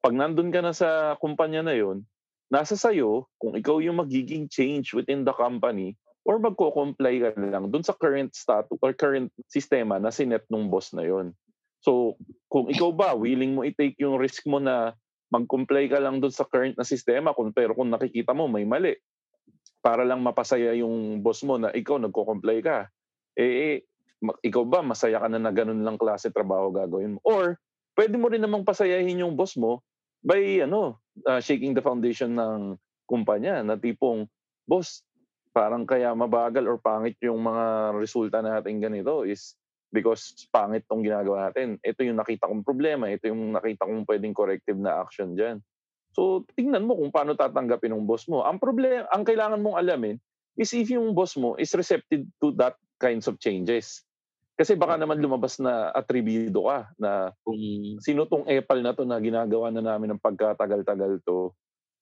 pag 0.00 0.16
nandun 0.16 0.48
ka 0.48 0.64
na 0.64 0.72
sa 0.72 1.14
kumpanya 1.20 1.60
na 1.60 1.76
yun, 1.76 2.04
nasa 2.48 2.74
sayo 2.74 3.28
kung 3.36 3.54
ikaw 3.54 3.78
yung 3.84 4.00
magiging 4.00 4.48
change 4.48 4.96
within 4.96 5.22
the 5.22 5.34
company 5.36 5.94
or 6.24 6.40
magko-comply 6.40 7.20
ka 7.20 7.30
lang 7.36 7.68
dun 7.68 7.84
sa 7.84 7.96
current 7.96 8.32
status 8.32 8.76
or 8.80 8.92
current 8.96 9.32
sistema 9.48 10.00
na 10.00 10.12
sinet 10.12 10.44
nung 10.48 10.68
boss 10.68 10.92
na 10.92 11.04
yon. 11.04 11.32
So, 11.80 12.20
kung 12.52 12.68
ikaw 12.68 12.92
ba, 12.92 13.08
willing 13.16 13.56
mo 13.56 13.64
i-take 13.64 13.96
yung 14.00 14.20
risk 14.20 14.44
mo 14.44 14.60
na 14.60 14.92
mag-comply 15.32 15.88
ka 15.88 15.96
lang 15.96 16.20
doon 16.20 16.34
sa 16.34 16.44
current 16.44 16.76
na 16.76 16.84
sistema, 16.84 17.32
kung, 17.32 17.54
pero 17.56 17.72
kung 17.72 17.88
nakikita 17.88 18.36
mo 18.36 18.50
may 18.50 18.68
mali, 18.68 18.98
para 19.80 20.04
lang 20.04 20.20
mapasaya 20.20 20.76
yung 20.76 21.24
boss 21.24 21.40
mo 21.40 21.56
na 21.56 21.72
ikaw 21.72 21.96
nagko-comply 21.96 22.60
ka, 22.60 22.92
eh, 23.40 23.80
eh 23.80 23.88
ikaw 24.44 24.68
ba 24.68 24.84
masaya 24.84 25.16
ka 25.16 25.28
na 25.32 25.40
na 25.40 25.48
ganun 25.56 25.80
lang 25.80 25.96
klase 25.96 26.28
trabaho 26.28 26.68
gagawin 26.68 27.16
mo? 27.16 27.20
Or, 27.24 27.56
pwede 27.96 28.20
mo 28.20 28.28
rin 28.28 28.44
namang 28.44 28.68
pasayahin 28.68 29.24
yung 29.24 29.32
boss 29.32 29.56
mo 29.56 29.80
by 30.20 30.64
ano, 30.64 31.00
uh, 31.24 31.40
shaking 31.40 31.72
the 31.72 31.84
foundation 31.84 32.36
ng 32.36 32.76
kumpanya 33.08 33.64
na 33.64 33.74
tipong, 33.74 34.28
boss, 34.68 35.02
parang 35.50 35.82
kaya 35.82 36.14
mabagal 36.14 36.62
or 36.62 36.78
pangit 36.78 37.18
yung 37.18 37.42
mga 37.42 37.96
resulta 37.98 38.38
natin 38.38 38.78
ganito 38.78 39.26
is 39.26 39.58
because 39.90 40.46
pangit 40.54 40.86
tong 40.86 41.02
ginagawa 41.02 41.50
natin. 41.50 41.76
Ito 41.82 42.06
yung 42.06 42.22
nakita 42.22 42.46
kong 42.46 42.62
problema, 42.62 43.10
ito 43.10 43.26
yung 43.26 43.58
nakita 43.58 43.82
kong 43.82 44.06
pwedeng 44.06 44.34
corrective 44.34 44.78
na 44.78 45.02
action 45.02 45.34
dyan. 45.34 45.58
So, 46.14 46.46
tingnan 46.54 46.86
mo 46.86 46.98
kung 46.98 47.10
paano 47.10 47.34
tatanggapin 47.34 47.94
ng 47.94 48.06
boss 48.06 48.26
mo. 48.30 48.42
Ang 48.46 48.62
problema, 48.62 49.06
ang 49.10 49.26
kailangan 49.26 49.62
mong 49.62 49.78
alamin 49.78 50.16
is 50.58 50.70
if 50.74 50.90
yung 50.90 51.14
boss 51.14 51.34
mo 51.38 51.54
is 51.58 51.74
receptive 51.74 52.26
to 52.42 52.54
that 52.58 52.78
kinds 53.02 53.26
of 53.26 53.38
changes. 53.42 54.02
Kasi 54.60 54.76
baka 54.76 55.00
naman 55.00 55.24
lumabas 55.24 55.56
na 55.56 55.88
atributo 55.96 56.68
ka 56.68 56.92
na 57.00 57.32
kung 57.40 57.56
sino 58.04 58.28
tong 58.28 58.44
epal 58.44 58.84
na 58.84 58.92
to 58.92 59.08
na 59.08 59.16
ginagawa 59.16 59.72
na 59.72 59.80
namin 59.80 60.12
ng 60.12 60.20
pagkatagal-tagal 60.20 61.16
to 61.24 61.48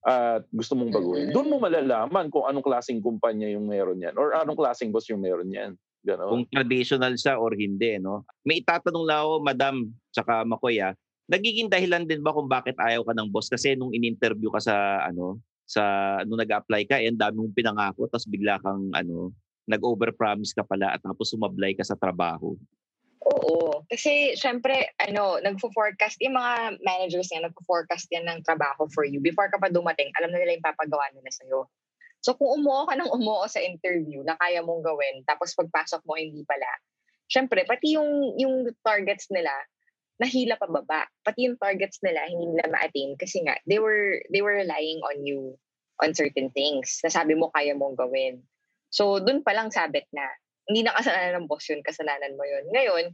at 0.03 0.43
gusto 0.51 0.75
mong 0.75 0.91
baguhin, 0.91 1.31
doon 1.31 1.55
mo 1.55 1.63
malalaman 1.63 2.27
kung 2.35 2.51
anong 2.51 2.67
klaseng 2.67 2.99
kumpanya 2.99 3.47
yung 3.47 3.71
meron 3.71 4.03
yan 4.03 4.15
or 4.19 4.35
anong 4.35 4.59
klaseng 4.59 4.91
boss 4.91 5.07
yung 5.07 5.23
meron 5.23 5.51
yan. 5.55 5.79
Ganon. 6.03 6.31
Kung 6.31 6.45
traditional 6.51 7.15
siya 7.19 7.39
or 7.39 7.55
hindi, 7.55 7.99
no? 7.99 8.27
May 8.47 8.63
itatanong 8.63 9.07
lang 9.07 9.19
ako, 9.23 9.35
Madam, 9.43 9.75
tsaka 10.15 10.43
Makoya, 10.47 10.95
nagiging 11.27 11.71
dahilan 11.71 12.07
din 12.07 12.23
ba 12.23 12.35
kung 12.35 12.47
bakit 12.47 12.75
ayaw 12.79 13.03
ka 13.07 13.15
ng 13.15 13.29
boss? 13.31 13.51
Kasi 13.51 13.75
nung 13.75 13.91
in-interview 13.91 14.51
ka 14.51 14.63
sa, 14.63 15.03
ano, 15.07 15.43
sa, 15.67 15.83
nung 16.27 16.39
nag-apply 16.39 16.83
ka, 16.87 17.03
eh, 17.03 17.11
dami 17.11 17.43
mong 17.43 17.55
pinangako, 17.59 18.07
tapos 18.07 18.27
bigla 18.31 18.63
kang, 18.63 18.89
ano, 18.95 19.35
nag-overpromise 19.69 20.57
ka 20.57 20.65
pala 20.65 20.97
at 20.97 21.01
tapos 21.05 21.31
sumablay 21.31 21.77
ka 21.77 21.85
sa 21.85 21.95
trabaho. 21.95 22.57
Oo. 23.29 23.85
Kasi, 23.93 24.33
syempre, 24.35 24.89
ano, 24.97 25.37
nagfo-forecast, 25.45 26.17
yung 26.25 26.41
mga 26.41 26.81
managers 26.81 27.29
niya, 27.29 27.45
nagfo-forecast 27.45 28.09
yan 28.09 28.25
ng 28.25 28.41
trabaho 28.41 28.89
for 28.89 29.05
you. 29.05 29.21
Before 29.21 29.53
ka 29.53 29.61
pa 29.61 29.69
dumating, 29.69 30.09
alam 30.17 30.33
na 30.33 30.41
nila 30.41 30.57
yung 30.57 30.65
papagawa 30.65 31.13
nila 31.13 31.29
sa'yo. 31.29 31.69
So, 32.25 32.35
kung 32.35 32.63
umuo 32.63 32.89
ka 32.89 32.97
ng 32.97 33.13
umuo 33.13 33.45
sa 33.47 33.61
interview 33.61 34.25
na 34.25 34.35
kaya 34.41 34.65
mong 34.65 34.83
gawin, 34.83 35.23
tapos 35.29 35.53
pagpasok 35.55 36.03
mo, 36.09 36.17
hindi 36.17 36.43
pala, 36.49 36.67
syempre, 37.29 37.63
pati 37.69 37.95
yung, 37.95 38.35
yung 38.41 38.73
targets 38.81 39.29
nila, 39.29 39.53
nahila 40.19 40.59
pa 40.59 40.67
baba. 40.67 41.07
Pati 41.23 41.47
yung 41.47 41.61
targets 41.61 42.03
nila, 42.03 42.27
hindi 42.27 42.49
nila 42.49 42.67
ma-attain 42.75 43.15
kasi 43.21 43.45
nga, 43.47 43.55
they 43.71 43.79
were, 43.79 44.19
they 44.35 44.43
were 44.43 44.57
relying 44.57 44.99
on 45.05 45.23
you 45.23 45.55
on 46.03 46.15
certain 46.15 46.51
things. 46.51 46.99
Nasabi 47.07 47.39
mo, 47.39 47.55
kaya 47.55 47.75
mong 47.79 47.95
gawin. 47.95 48.43
So, 48.89 49.21
dun 49.21 49.45
pa 49.45 49.53
lang 49.53 49.69
sabit 49.69 50.09
na 50.13 50.25
hindi 50.69 50.85
na 50.85 50.97
kasalanan 50.97 51.45
ng 51.45 51.49
boss 51.49 51.65
yun, 51.73 51.81
kasalanan 51.81 52.37
mo 52.37 52.45
yun. 52.45 52.65
Ngayon, 52.73 53.05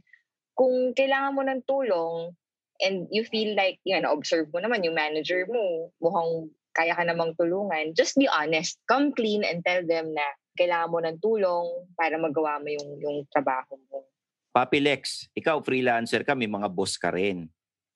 kung 0.55 0.91
kailangan 0.95 1.35
mo 1.35 1.41
ng 1.43 1.61
tulong 1.63 2.35
and 2.83 3.07
you 3.11 3.23
feel 3.23 3.55
like, 3.55 3.79
yan, 3.87 4.03
observe 4.03 4.51
mo 4.51 4.59
naman 4.59 4.83
yung 4.83 4.95
manager 4.95 5.47
mo, 5.47 5.91
mukhang 6.03 6.51
kaya 6.75 6.91
ka 6.91 7.07
namang 7.07 7.31
tulungan, 7.39 7.95
just 7.95 8.19
be 8.19 8.27
honest. 8.27 8.75
Come 8.91 9.15
clean 9.15 9.47
and 9.47 9.63
tell 9.63 9.79
them 9.87 10.11
na 10.11 10.25
kailangan 10.59 10.91
mo 10.91 10.99
ng 10.99 11.17
tulong 11.23 11.87
para 11.95 12.19
magawa 12.19 12.59
mo 12.59 12.67
yung, 12.67 12.89
yung 12.99 13.17
trabaho 13.31 13.79
mo. 13.87 14.03
Papi 14.51 14.79
Lex, 14.83 15.27
ikaw 15.35 15.59
freelancer 15.63 16.23
ka, 16.23 16.35
may 16.35 16.47
mga 16.47 16.67
boss 16.71 16.99
ka 16.99 17.11
rin. 17.11 17.47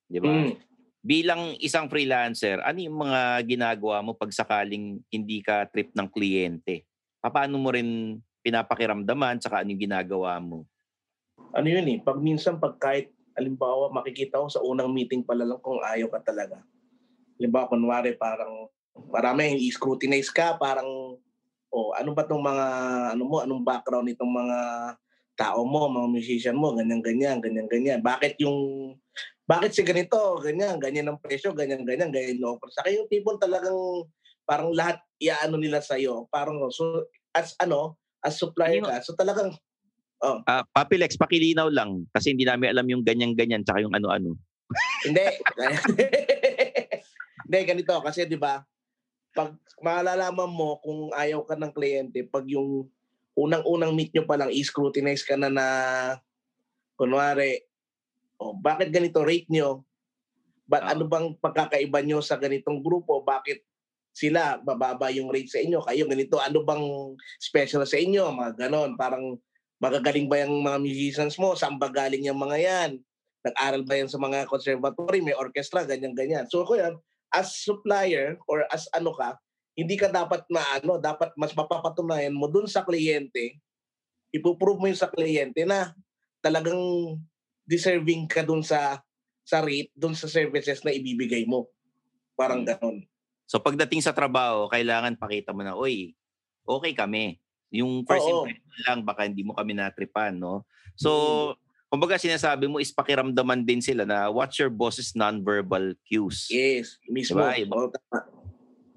Di 0.07 0.19
ba? 0.19 0.31
Mm. 0.31 0.55
Bilang 1.00 1.55
isang 1.63 1.88
freelancer, 1.88 2.59
ano 2.59 2.79
yung 2.79 3.00
mga 3.00 3.43
ginagawa 3.48 4.03
mo 4.03 4.15
pag 4.15 4.31
sakaling 4.36 5.00
hindi 5.07 5.39
ka 5.39 5.67
trip 5.71 5.95
ng 5.95 6.07
kliyente? 6.12 6.88
Paano 7.19 7.59
mo 7.59 7.69
rin 7.75 8.19
pinapakiramdaman 8.39 9.43
saka 9.43 9.61
ano 9.61 9.75
yung 9.75 9.83
ginagawa 9.83 10.39
mo? 10.39 10.63
Ano 11.51 11.67
yun 11.67 11.88
eh, 11.91 11.99
pag 11.99 12.19
minsan 12.19 12.59
pag 12.59 12.79
kahit 12.79 13.11
alimbawa 13.35 13.91
makikita 13.91 14.39
ko 14.39 14.47
sa 14.51 14.63
unang 14.63 14.91
meeting 14.91 15.23
pala 15.23 15.47
lang 15.47 15.59
kung 15.59 15.79
ayaw 15.83 16.07
ka 16.11 16.31
talaga. 16.31 16.59
Halimbawa, 17.39 17.71
kunwari 17.71 18.15
parang 18.19 18.67
marami 19.07 19.55
i-scrutinize 19.67 20.31
ka, 20.31 20.59
parang 20.59 21.15
oh, 21.71 21.89
ano 21.95 22.11
ba 22.11 22.27
tong 22.27 22.43
mga 22.43 22.65
ano 23.15 23.23
mo, 23.23 23.38
anong 23.39 23.63
background 23.63 24.07
nitong 24.11 24.31
mga 24.31 24.59
tao 25.39 25.63
mo, 25.63 25.88
mga 25.88 26.07
musician 26.11 26.57
mo, 26.59 26.75
ganyan 26.75 26.99
ganyan, 26.99 27.39
ganyan 27.39 27.67
ganyan. 27.71 27.99
Bakit 28.03 28.43
yung 28.43 28.91
bakit 29.47 29.73
si 29.73 29.81
ganito, 29.81 30.38
ganyan, 30.43 30.77
ganyan 30.77 31.09
ang 31.09 31.19
presyo, 31.23 31.55
ganyan 31.55 31.88
ganyan, 31.88 32.11
ganyan 32.11 32.38
no. 32.38 32.59
Sa 32.69 32.83
kayo 32.83 33.01
yung 33.03 33.09
tipong 33.09 33.39
talagang 33.39 34.05
parang 34.50 34.74
lahat 34.74 34.98
iaano 35.22 35.62
nila 35.62 35.77
sa 35.77 36.01
iyo. 36.01 36.25
Parang 36.34 36.58
so 36.74 37.06
as 37.38 37.53
ano, 37.62 37.94
as 38.25 38.41
supplier 38.41 38.82
ka. 38.82 38.98
So 39.06 39.13
talagang 39.13 39.53
Oh. 40.20 40.44
Uh, 40.44 40.63
Papi 40.75 41.00
Lex, 41.00 41.15
pakilinaw 41.15 41.72
lang 41.72 42.03
kasi 42.12 42.36
hindi 42.36 42.44
namin 42.44 42.75
alam 42.75 42.88
yung 42.91 43.08
ganyan-ganyan 43.08 43.63
tsaka 43.63 43.79
yung 43.79 43.96
ano-ano. 43.96 44.36
hindi. 45.08 45.25
hindi, 47.48 47.60
ganito. 47.63 47.96
Kasi 48.03 48.27
di 48.27 48.36
ba, 48.36 48.60
pag 49.32 49.56
malalaman 49.79 50.51
mo 50.51 50.75
kung 50.84 51.15
ayaw 51.15 51.48
ka 51.48 51.56
ng 51.56 51.72
kliyente, 51.72 52.27
pag 52.27 52.44
yung 52.51 52.91
unang-unang 53.32 53.96
meet 53.96 54.12
nyo 54.12 54.27
pa 54.27 54.36
lang, 54.36 54.51
i-scrutinize 54.51 55.24
ka 55.24 55.39
na 55.39 55.48
na, 55.48 55.65
kunwari, 57.00 57.63
oh, 58.44 58.60
bakit 58.60 58.91
ganito 58.91 59.24
rate 59.24 59.48
nyo? 59.48 59.88
But 60.68 60.84
oh. 60.84 60.91
ano 60.91 61.03
bang 61.08 61.27
pagkakaiba 61.39 62.03
nyo 62.03 62.20
sa 62.20 62.36
ganitong 62.36 62.84
grupo? 62.84 63.24
Bakit 63.24 63.63
sila, 64.13 64.59
bababa 64.61 65.07
yung 65.13 65.31
rate 65.31 65.51
sa 65.51 65.61
inyo, 65.61 65.79
kayo 65.85 66.03
ganito, 66.09 66.41
ano 66.41 66.65
bang 66.65 66.85
special 67.39 67.85
sa 67.87 67.95
inyo, 67.95 68.33
mga 68.33 68.67
ganon, 68.67 68.99
parang 68.99 69.39
magagaling 69.79 70.27
ba 70.27 70.43
yung 70.43 70.59
mga 70.59 70.79
musicians 70.83 71.39
mo, 71.39 71.55
saan 71.55 71.79
ba 71.79 71.87
galing 71.87 72.27
yung 72.27 72.39
mga 72.39 72.57
yan, 72.59 72.91
nag-aral 73.45 73.83
ba 73.87 73.95
yan 73.95 74.11
sa 74.11 74.19
mga 74.19 74.49
conservatory, 74.51 75.23
may 75.23 75.37
orchestra, 75.37 75.87
ganyan-ganyan. 75.87 76.45
So 76.51 76.67
ako 76.67 76.75
yan, 76.75 76.93
as 77.31 77.63
supplier 77.63 78.35
or 78.49 78.67
as 78.73 78.89
ano 78.91 79.15
ka, 79.15 79.39
hindi 79.79 79.95
ka 79.95 80.11
dapat 80.11 80.43
na 80.51 80.59
ano, 80.75 80.99
dapat 80.99 81.31
mas 81.39 81.55
mapapatunayan 81.55 82.35
mo 82.35 82.51
dun 82.51 82.67
sa 82.67 82.83
kliyente, 82.83 83.55
ipuprove 84.35 84.79
mo 84.83 84.91
yung 84.91 84.99
sa 84.99 85.07
kliyente 85.07 85.63
na 85.63 85.95
talagang 86.43 86.79
deserving 87.63 88.27
ka 88.27 88.43
dun 88.43 88.59
sa 88.59 88.99
sa 89.47 89.63
rate, 89.63 89.89
dun 89.95 90.13
sa 90.13 90.29
services 90.29 90.83
na 90.83 90.93
ibibigay 90.93 91.47
mo. 91.47 91.71
Parang 92.35 92.61
hmm. 92.61 92.69
ganon. 92.69 92.97
So 93.50 93.58
pagdating 93.58 94.06
sa 94.06 94.13
trabaho, 94.13 94.70
kailangan 94.70 95.18
pakita 95.18 95.50
mo 95.58 95.65
na, 95.65 95.74
oy, 95.74 96.13
okay 96.70 96.94
kami. 96.94 97.41
Yung 97.74 98.06
first 98.06 98.29
Oo. 98.29 98.46
impression 98.46 98.82
lang, 98.86 99.00
baka 99.01 99.25
hindi 99.25 99.41
mo 99.41 99.58
kami 99.58 99.74
natripan, 99.74 100.38
no? 100.38 100.70
So, 100.94 101.10
mm. 101.53 101.89
kumbaga 101.89 102.22
sinasabi 102.22 102.70
mo 102.70 102.77
is 102.77 102.94
pakiramdaman 102.94 103.65
din 103.65 103.82
sila 103.82 104.06
na 104.06 104.29
what's 104.29 104.62
your 104.62 104.70
boss's 104.70 105.18
non-verbal 105.18 105.98
cues. 106.06 106.46
Yes, 106.53 107.01
mismo. 107.10 107.41
Diba? 107.41 107.58
Iba, 107.58 107.89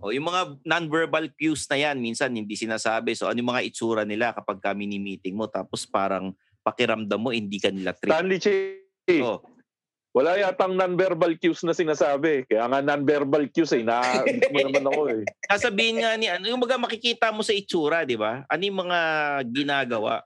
o 0.03 0.11
yung 0.11 0.27
mga 0.27 0.59
non-verbal 0.67 1.31
cues 1.39 1.63
na 1.71 1.79
yan, 1.79 1.97
minsan 2.03 2.35
hindi 2.35 2.59
sinasabi. 2.59 3.15
So 3.15 3.31
ano 3.31 3.39
yung 3.39 3.55
mga 3.55 3.65
itsura 3.71 4.03
nila 4.03 4.35
kapag 4.35 4.59
kami 4.59 4.91
ni 4.91 4.99
meeting 4.99 5.39
mo 5.39 5.47
tapos 5.47 5.87
parang 5.87 6.35
pakiramdam 6.67 7.23
mo 7.23 7.31
hindi 7.31 7.63
ka 7.63 7.71
nila 7.71 7.95
trip. 7.95 8.11
Stanley 8.11 8.43
Chi. 8.43 9.23
Oh. 9.23 9.39
Wala 10.13 10.37
yatang 10.37 10.77
non-verbal 10.77 11.41
cues 11.41 11.65
na 11.65 11.73
sinasabi. 11.73 12.45
Kaya 12.45 12.69
nga 12.69 12.85
non-verbal 12.85 13.49
cues 13.49 13.73
eh. 13.73 13.81
Na 13.81 14.05
mo 14.53 14.59
naman 14.61 14.85
ako 14.85 15.03
eh. 15.09 15.25
Sasabihin 15.53 16.05
nga 16.05 16.13
ni 16.21 16.29
ano, 16.29 16.53
yung 16.53 16.61
mga 16.61 16.77
makikita 16.77 17.33
mo 17.33 17.41
sa 17.41 17.57
itsura, 17.57 18.05
di 18.05 18.21
ba? 18.21 18.45
Ano 18.53 18.61
yung 18.61 18.79
mga 18.85 18.99
ginagawa? 19.49 20.21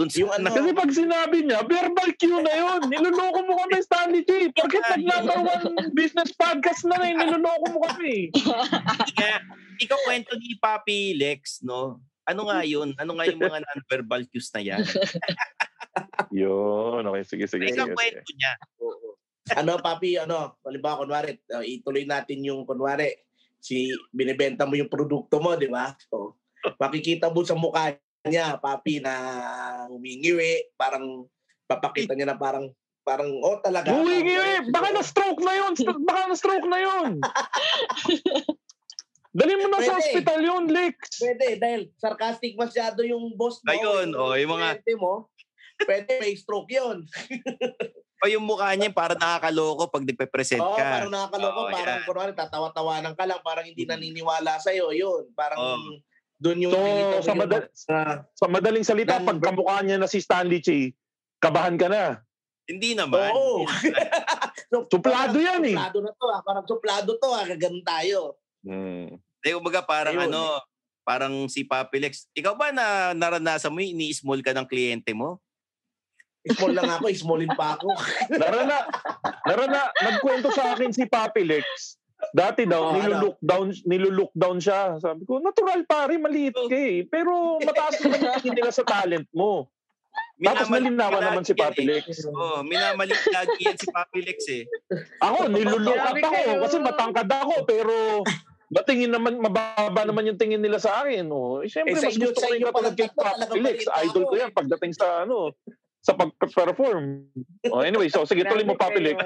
Dun 0.00 0.08
sa, 0.08 0.24
yung 0.24 0.32
ano, 0.32 0.48
kasi 0.48 0.72
pag 0.72 0.90
sinabi 0.90 1.44
niya, 1.44 1.60
verbal 1.68 2.10
cue 2.16 2.40
na 2.40 2.54
yun. 2.56 2.80
Niloloko 2.88 3.40
mo 3.44 3.54
kami, 3.60 3.84
Stanley 3.84 4.24
G. 4.24 4.48
Bakit 4.56 4.82
nag 4.96 5.04
number 5.04 5.38
one 5.44 5.92
business 5.92 6.32
podcast 6.34 6.88
na 6.88 6.96
rin, 6.98 7.20
niloloko 7.20 7.76
mo 7.76 7.80
kami. 7.84 8.32
Kaya, 9.20 9.44
ikaw 9.84 9.98
kwento 10.08 10.32
ni 10.40 10.56
Papi 10.56 11.12
Lex, 11.20 11.60
no? 11.60 12.00
Ano 12.24 12.48
nga 12.48 12.64
yun? 12.64 12.96
Ano 12.96 13.20
nga 13.20 13.28
yung 13.28 13.36
mga 13.36 13.60
non-verbal 13.60 14.24
cues 14.32 14.48
na 14.56 14.64
yan? 14.64 14.80
Yun, 16.34 17.02
okay. 17.06 17.24
Sige, 17.24 17.44
sige. 17.46 17.70
Isang 17.70 17.92
sige, 17.92 17.98
kwento 17.98 18.30
niya. 18.34 18.52
ano, 19.60 19.76
papi, 19.78 20.16
ano, 20.16 20.56
halimbawa, 20.64 21.04
kunwari, 21.04 21.36
uh, 21.52 21.64
ituloy 21.64 22.08
natin 22.08 22.40
yung, 22.42 22.64
kunwari, 22.64 23.12
si, 23.60 23.92
binibenta 24.10 24.64
mo 24.64 24.74
yung 24.74 24.88
produkto 24.88 25.38
mo, 25.38 25.54
di 25.54 25.68
ba? 25.68 25.92
So, 26.08 26.40
makikita 26.80 27.28
mo 27.28 27.44
sa 27.44 27.54
mukha 27.54 27.94
niya, 28.24 28.56
papi, 28.56 29.04
na 29.04 29.14
humingiwi, 29.92 30.74
parang 30.80 31.28
papakita 31.68 32.16
niya 32.16 32.32
na 32.32 32.38
parang 32.40 32.72
parang 33.04 33.28
oh 33.44 33.60
talaga. 33.60 33.92
Humingiwi! 33.92 34.72
Baka 34.72 34.88
na-stroke 34.96 35.44
na 35.44 35.52
yun! 35.60 35.72
Baka 36.08 36.22
na-stroke 36.32 36.68
na 36.68 36.78
yun! 36.80 37.20
Dali 39.34 39.52
mo 39.58 39.66
na 39.66 39.82
Pwede. 39.82 39.88
sa 39.90 39.98
hospital 39.98 40.40
yun, 40.40 40.64
Lex. 40.70 40.96
Pwede, 41.18 41.58
dahil 41.58 41.90
sarcastic 41.98 42.54
masyado 42.54 43.02
yung 43.02 43.34
boss 43.34 43.58
mo. 43.60 43.66
Ayun, 43.66 44.14
o, 44.14 44.30
oh, 44.30 44.34
yung 44.38 44.54
mga... 44.54 44.78
mo, 44.94 45.26
pwede 45.86 46.10
may 46.20 46.34
stroke 46.34 46.72
yun. 46.72 47.04
O 48.24 48.30
yung 48.30 48.48
mukha 48.48 48.72
niya 48.72 48.88
parang 48.88 49.20
nakakaloko 49.20 49.92
pag 49.92 50.00
nagpe-present 50.08 50.64
Oo, 50.64 50.80
ka. 50.80 50.80
parang 50.80 51.12
nakakaloko. 51.12 51.60
Oo, 51.60 51.68
parang 51.68 52.00
yan. 52.00 52.06
kunwari 52.08 52.32
tatawa-tawanan 52.32 53.12
ka 53.12 53.28
lang. 53.28 53.40
Parang 53.44 53.68
hindi 53.68 53.84
naniniwala 53.84 54.56
sa'yo. 54.56 54.96
Yun. 54.96 55.28
Parang 55.36 55.60
Oo. 55.60 56.00
doon 56.40 56.64
yung... 56.64 56.72
So, 57.20 57.20
sa, 57.20 57.34
madal- 57.36 57.68
mga- 57.68 58.24
sa 58.32 58.46
madaling 58.48 58.86
salita, 58.86 59.20
Dan- 59.20 59.28
pag 59.28 59.44
kamukha 59.44 59.84
niya 59.84 60.00
na 60.00 60.08
si 60.08 60.24
Stanley 60.24 60.64
Chi, 60.64 60.96
kabahan 61.36 61.76
ka 61.76 61.92
na. 61.92 62.24
Hindi 62.64 62.96
naman. 62.96 63.28
Oo. 63.28 63.68
so, 64.72 64.88
Suplado 64.88 65.36
yan 65.36 65.60
eh. 65.68 65.76
Suplado 65.76 65.98
na 66.00 66.12
to 66.16 66.26
ah. 66.32 66.40
Parang 66.40 66.64
suplado 66.64 67.10
to 67.20 67.28
ah. 67.28 67.44
Kaganon 67.44 67.84
tayo. 67.84 68.40
Hmm. 68.64 69.20
Hindi, 69.20 69.48
kumbaga 69.52 69.84
parang 69.84 70.16
Ayun. 70.16 70.32
ano, 70.32 70.64
parang 71.04 71.34
si 71.52 71.68
Papi 71.68 72.00
Lex. 72.00 72.32
Ikaw 72.32 72.56
ba 72.56 72.72
na 72.72 73.12
naranasan 73.12 73.68
mo, 73.68 73.84
yung 73.84 74.00
ini-small 74.00 74.40
ka 74.40 74.56
ng 74.56 74.64
kliyente 74.64 75.12
mo? 75.12 75.43
Small 76.44 76.76
lang 76.76 76.90
ako. 76.92 77.08
Smallin 77.16 77.52
pa 77.56 77.80
ako. 77.80 77.88
Narana, 78.40 78.78
narana, 79.48 79.82
nagkwento 79.96 80.52
sa 80.52 80.76
akin 80.76 80.92
si 80.92 81.08
Papi 81.08 81.40
Lex. 81.48 81.96
Dati 82.32 82.64
daw, 82.64 82.94
Oo, 82.94 83.00
ano? 83.00 83.32
niluluck 83.84 84.32
down, 84.32 84.56
siya. 84.60 84.96
Sabi 85.00 85.28
ko, 85.28 85.40
natural 85.40 85.84
pare, 85.84 86.16
maliit 86.16 86.56
ka 86.56 86.72
eh. 86.76 87.04
Pero 87.04 87.60
mataas 87.60 88.00
naman 88.00 88.24
yung 88.24 88.36
tingin 88.40 88.56
nila 88.56 88.72
sa 88.72 88.84
talent 88.84 89.28
mo. 89.32 89.68
Tapos 90.34 90.68
lagi 90.70 90.88
naman 90.90 91.44
si 91.46 91.54
Papi 91.56 91.82
eh. 91.84 91.88
Lex. 92.00 92.26
Oo, 92.28 92.62
minamalik 92.62 93.18
lagi 93.32 93.60
yan 93.64 93.76
si 93.76 93.88
Papi 93.88 94.20
Lex 94.24 94.38
eh. 94.52 94.64
Ako, 95.20 95.48
niluluck 95.48 96.00
up 96.00 96.16
ako 96.16 96.42
kasi 96.64 96.76
matangkad 96.80 97.28
ako. 97.28 97.54
Pero 97.66 97.94
batingin 98.72 99.12
naman, 99.12 99.38
mababa 99.38 100.02
naman 100.06 100.26
yung 100.26 100.40
tingin 100.40 100.62
nila 100.62 100.80
sa 100.80 101.04
akin. 101.04 101.28
Oh. 101.30 101.62
Eh, 101.62 101.70
Siyempre, 101.70 101.98
Eh, 101.98 102.04
mas 102.08 102.16
gusto 102.18 102.40
ko 102.40 102.46
pala 102.46 102.90
katulad 102.90 102.94
kay 102.94 103.08
Papi 103.10 103.58
Lex. 103.60 103.78
Idol 104.10 104.24
ko 104.26 104.34
yan 104.38 104.52
pagdating 104.54 104.92
sa 104.94 105.26
ano 105.26 105.54
sa 106.04 106.12
pag-perform. 106.12 107.32
Oh, 107.72 107.80
anyway, 107.80 108.12
so 108.12 108.28
sige, 108.28 108.44
tuloy 108.44 108.68
mo 108.68 108.76
Papi 108.76 109.00
Lex. 109.00 109.24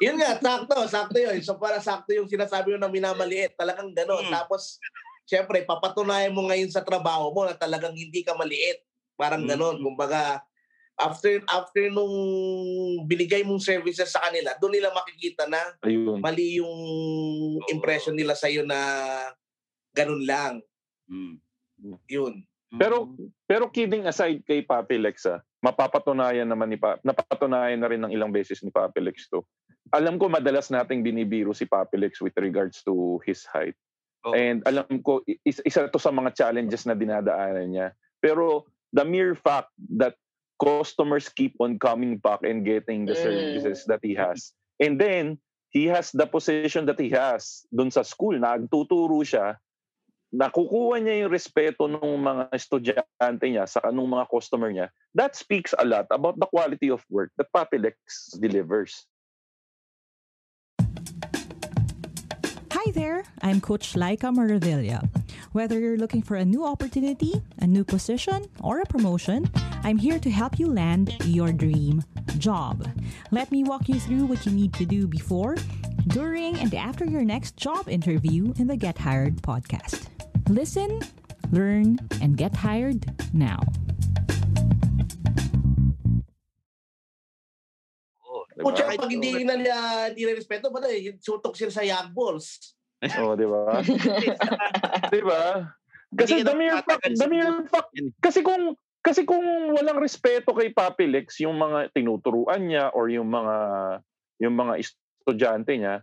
Yun 0.00 0.16
nga, 0.16 0.40
sakto. 0.40 0.88
Sakto 0.88 1.16
yun. 1.20 1.36
So 1.44 1.60
para 1.60 1.76
sakto 1.76 2.16
yung 2.16 2.30
sinasabi 2.30 2.72
mo 2.72 2.78
na 2.80 2.88
minamaliit. 2.88 3.52
Talagang 3.52 3.92
gano'n. 3.92 4.30
Mm. 4.30 4.32
Tapos, 4.32 4.80
syempre, 5.28 5.60
papatunayan 5.68 6.32
mo 6.32 6.48
ngayon 6.48 6.72
sa 6.72 6.80
trabaho 6.80 7.28
mo 7.36 7.44
na 7.44 7.52
talagang 7.52 7.92
hindi 7.92 8.24
ka 8.24 8.32
maliit. 8.32 8.80
Parang 9.20 9.44
Mm. 9.44 9.50
gano'n. 9.52 9.76
Kumbaga, 9.84 10.40
after 10.96 11.44
after 11.52 11.92
nung 11.92 12.16
binigay 13.04 13.44
mong 13.44 13.60
services 13.60 14.08
sa 14.08 14.24
kanila, 14.24 14.56
doon 14.56 14.80
nila 14.80 14.92
makikita 14.96 15.44
na 15.48 15.60
Ayun. 15.84 16.20
mali 16.20 16.60
yung 16.64 16.76
impression 17.68 18.16
nila 18.16 18.32
sa'yo 18.32 18.64
na 18.64 18.80
ganun 19.92 20.24
lang. 20.24 20.64
Mm. 21.12 21.36
Yun. 22.08 22.40
Pero 22.78 23.10
pero 23.50 23.66
kidding 23.66 24.06
aside 24.06 24.46
kay 24.46 24.62
Papi 24.62 24.94
Lex 25.00 25.26
ah, 25.26 25.42
mapapatunayan 25.58 26.46
naman 26.46 26.70
ni 26.70 26.78
pa, 26.78 27.02
napapatunayan 27.02 27.82
na 27.82 27.90
rin 27.90 28.00
ng 28.06 28.14
ilang 28.14 28.30
beses 28.30 28.62
ni 28.62 28.70
Papi 28.70 29.02
Lex 29.02 29.26
to. 29.26 29.42
Alam 29.90 30.22
ko 30.22 30.30
madalas 30.30 30.70
nating 30.70 31.02
binibiro 31.02 31.50
si 31.50 31.66
Papi 31.66 31.98
Lex 31.98 32.22
with 32.22 32.36
regards 32.38 32.80
to 32.86 33.18
his 33.26 33.42
height. 33.50 33.74
Oo. 34.22 34.36
And 34.36 34.62
alam 34.68 34.86
ko 35.02 35.24
is, 35.42 35.58
isa 35.66 35.90
to 35.90 35.98
sa 35.98 36.14
mga 36.14 36.36
challenges 36.38 36.86
na 36.86 36.94
dinadaanan 36.94 37.74
niya. 37.74 37.88
Pero 38.22 38.70
the 38.94 39.02
mere 39.02 39.34
fact 39.34 39.74
that 39.98 40.14
customers 40.60 41.26
keep 41.32 41.56
on 41.58 41.80
coming 41.80 42.20
back 42.20 42.44
and 42.44 42.62
getting 42.62 43.08
the 43.08 43.16
Mm. 43.16 43.24
services 43.24 43.88
that 43.88 44.04
he 44.04 44.12
has. 44.12 44.52
And 44.78 45.00
then 45.00 45.40
he 45.72 45.88
has 45.88 46.12
the 46.12 46.28
position 46.28 46.84
that 46.86 47.00
he 47.00 47.08
has 47.16 47.64
dun 47.72 47.88
sa 47.90 48.04
school, 48.04 48.36
nagtuturo 48.36 49.24
siya 49.24 49.56
nakukuha 50.30 51.02
niya 51.02 51.26
yung 51.26 51.32
respeto 51.34 51.90
ng 51.90 52.22
mga 52.22 52.54
estudyante 52.54 53.46
niya 53.50 53.66
sa 53.66 53.82
kanong 53.82 54.06
mga 54.06 54.26
customer 54.30 54.70
niya, 54.70 54.86
that 55.14 55.34
speaks 55.34 55.74
a 55.74 55.84
lot 55.84 56.06
about 56.14 56.38
the 56.38 56.46
quality 56.46 56.86
of 56.86 57.02
work 57.10 57.34
that 57.34 57.50
Papilex 57.50 57.94
delivers. 58.38 59.06
Hi 62.70 62.90
there, 62.94 63.26
I'm 63.42 63.60
Coach 63.60 63.94
Laika 63.94 64.30
Maravilla. 64.30 65.02
Whether 65.52 65.82
you're 65.82 65.98
looking 65.98 66.22
for 66.22 66.38
a 66.38 66.44
new 66.44 66.64
opportunity, 66.64 67.34
a 67.58 67.66
new 67.66 67.82
position, 67.82 68.46
or 68.62 68.80
a 68.80 68.86
promotion, 68.86 69.50
I'm 69.82 69.98
here 69.98 70.20
to 70.22 70.30
help 70.30 70.58
you 70.62 70.70
land 70.70 71.10
your 71.26 71.50
dream 71.50 72.04
job. 72.38 72.86
Let 73.32 73.50
me 73.50 73.64
walk 73.64 73.88
you 73.88 73.98
through 73.98 74.26
what 74.26 74.46
you 74.46 74.52
need 74.52 74.72
to 74.74 74.86
do 74.86 75.08
before, 75.08 75.56
during, 76.06 76.56
and 76.62 76.72
after 76.72 77.04
your 77.04 77.24
next 77.26 77.56
job 77.56 77.88
interview 77.88 78.54
in 78.56 78.68
the 78.68 78.76
Get 78.76 78.96
Hired 78.96 79.42
podcast. 79.42 80.06
Listen, 80.50 80.98
learn, 81.54 81.94
and 82.18 82.34
get 82.34 82.50
hired 82.50 83.06
now. 83.30 83.62
Oo. 88.26 88.42
Diba? 88.50 88.62
Kung 88.66 88.74
tsaka 88.74 88.98
pag 88.98 89.14
hindi 89.14 89.46
na 89.46 89.54
nila 89.54 89.76
hindi 90.10 90.26
na 90.26 90.34
respeto, 90.34 90.74
bala, 90.74 90.90
eh, 90.90 91.14
sutok 91.22 91.54
sila 91.54 91.70
sa 91.70 91.86
young 91.86 92.10
balls. 92.10 92.74
Oh, 93.22 93.38
di 93.38 93.46
ba? 93.46 93.78
di 95.14 95.22
ba? 95.22 95.70
Kasi 96.18 96.42
the 96.42 96.52
mere 96.52 96.82
fact, 96.82 97.06
the 97.14 97.28
mere 97.30 97.64
fact, 97.70 97.94
kasi 98.18 98.42
kung 98.42 98.74
kasi 99.00 99.22
kung 99.22 99.72
walang 99.72 100.02
respeto 100.02 100.52
kay 100.52 100.74
Papilex, 100.74 101.38
yung 101.40 101.56
mga 101.56 101.94
tinuturuan 101.96 102.66
niya 102.66 102.90
or 102.92 103.06
yung 103.08 103.30
mga 103.30 103.56
yung 104.42 104.52
mga 104.52 104.82
estudyante 104.82 105.78
niya, 105.78 106.02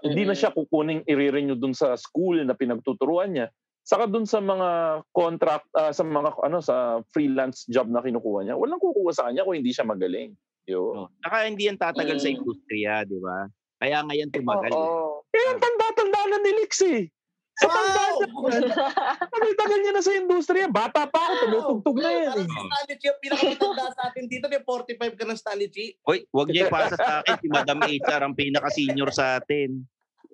hindi 0.00 0.22
na 0.24 0.32
siya 0.32 0.54
kukuning 0.54 1.04
i-renew 1.04 1.58
dun 1.58 1.74
sa 1.74 1.98
school 1.98 2.40
na 2.46 2.54
pinagtuturuan 2.54 3.34
niya. 3.34 3.50
Saka 3.88 4.04
dun 4.04 4.28
sa 4.28 4.36
mga 4.36 4.68
contract 5.10 5.64
ah, 5.72 5.88
sa 5.88 6.04
mga 6.04 6.36
ano 6.38 6.60
sa 6.60 6.76
freelance 7.08 7.64
job 7.64 7.88
na 7.88 8.04
kinukuha 8.04 8.44
niya, 8.44 8.54
walang 8.54 8.76
kukuha 8.76 9.16
sa 9.16 9.24
kanya 9.26 9.42
kung 9.42 9.56
hindi 9.56 9.72
siya 9.72 9.88
magaling. 9.88 10.36
Yo. 10.68 10.92
Oo. 10.92 11.04
Saka 11.24 11.48
hindi 11.48 11.64
yan 11.64 11.80
tatagal 11.80 12.20
sa 12.20 12.28
Mm. 12.28 12.36
industriya, 12.36 12.92
di 13.02 13.16
ba? 13.16 13.48
Kaya 13.80 14.04
ngayon 14.04 14.28
tumagal. 14.28 14.68
Oo. 14.70 15.24
Eh, 15.32 15.44
ang 15.48 15.56
tanda-tanda 15.56 16.20
na 16.28 16.36
ni 16.38 16.52
Lex 16.60 16.72
eh. 16.84 17.08
Sa 17.56 17.66
tanda 17.66 18.02
niya, 18.12 18.28
tagal-tagal 19.32 19.78
niya 19.80 19.92
na 19.92 20.04
sa 20.04 20.12
industriya. 20.12 20.68
Bata 20.68 21.08
pa 21.08 21.18
ako, 21.18 21.34
tumutugtog 21.42 21.96
na 21.96 22.10
yan. 22.12 22.28
Parang 22.28 22.44
Eh. 22.44 22.46
si 22.46 22.60
Stanley 22.60 22.94
Chi, 22.94 23.06
yung 23.08 23.18
pinakamatanda 23.18 23.86
sa 23.90 24.02
atin 24.06 24.24
dito, 24.28 24.46
may 24.46 24.60
45 24.62 25.16
ka 25.16 25.24
ng 25.24 25.38
Stanley 25.40 25.68
Chi. 25.68 25.86
Hoy, 26.04 26.28
wag 26.28 26.48
niya 26.48 26.68
ipasa 26.68 26.94
sa 26.94 27.14
akin. 27.18 27.34
Si 27.34 27.48
Madam 27.48 27.80
HR 27.80 28.20
ang 28.22 28.34
pinaka-senior 28.36 29.10
sa 29.10 29.40
atin. 29.40 29.80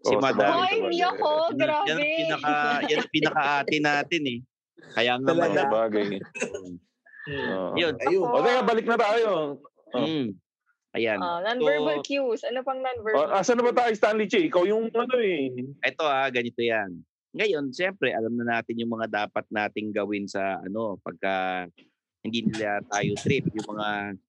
Si 0.05 0.14
Madam. 0.21 0.53
Hoy, 0.53 0.75
hindi 0.85 1.01
ako. 1.01 1.57
Yan, 1.57 1.57
yan 1.57 1.64
Grabe. 1.64 1.90
ang 1.90 2.05
pinaka, 2.05 2.53
yan 2.85 2.99
ang 3.01 3.12
pinaka-ate 3.12 3.77
natin 3.81 4.23
eh. 4.29 4.38
Kaya 4.93 5.12
nga 5.17 5.33
mga 5.33 5.64
bagay. 5.73 6.07
Oo. 7.25 7.73
Yun. 7.73 7.95
Ayun. 8.05 8.29
O, 8.29 8.45
teka, 8.45 8.62
balik 8.69 8.87
na 8.87 8.99
tayo. 9.01 9.29
Oh. 9.97 10.05
Mm. 10.05 10.37
Ayan. 10.95 11.19
Ah, 11.19 11.43
non-verbal 11.43 12.05
So, 12.05 12.07
cues. 12.07 12.43
Ano 12.47 12.61
pang 12.62 12.79
non-verbal? 12.79 13.33
asan 13.35 13.59
na 13.59 13.64
ba 13.67 13.73
tayo, 13.75 13.93
Stanley 13.97 14.29
Chi? 14.31 14.47
Ikaw 14.47 14.62
yung 14.69 14.93
ano 14.95 15.17
eh. 15.19 15.51
ito 15.83 16.05
ah, 16.05 16.29
ganito 16.31 16.61
yan. 16.61 17.03
Ngayon, 17.35 17.75
siyempre, 17.75 18.14
alam 18.14 18.31
na 18.38 18.61
natin 18.61 18.79
yung 18.79 18.95
mga 18.95 19.11
dapat 19.11 19.43
nating 19.51 19.90
gawin 19.90 20.31
sa 20.31 20.62
ano, 20.62 21.01
pagka 21.03 21.67
hindi 22.23 22.47
nila 22.47 22.79
tayo 22.87 23.11
trip, 23.19 23.51
yung 23.51 23.69
mga 23.75 23.88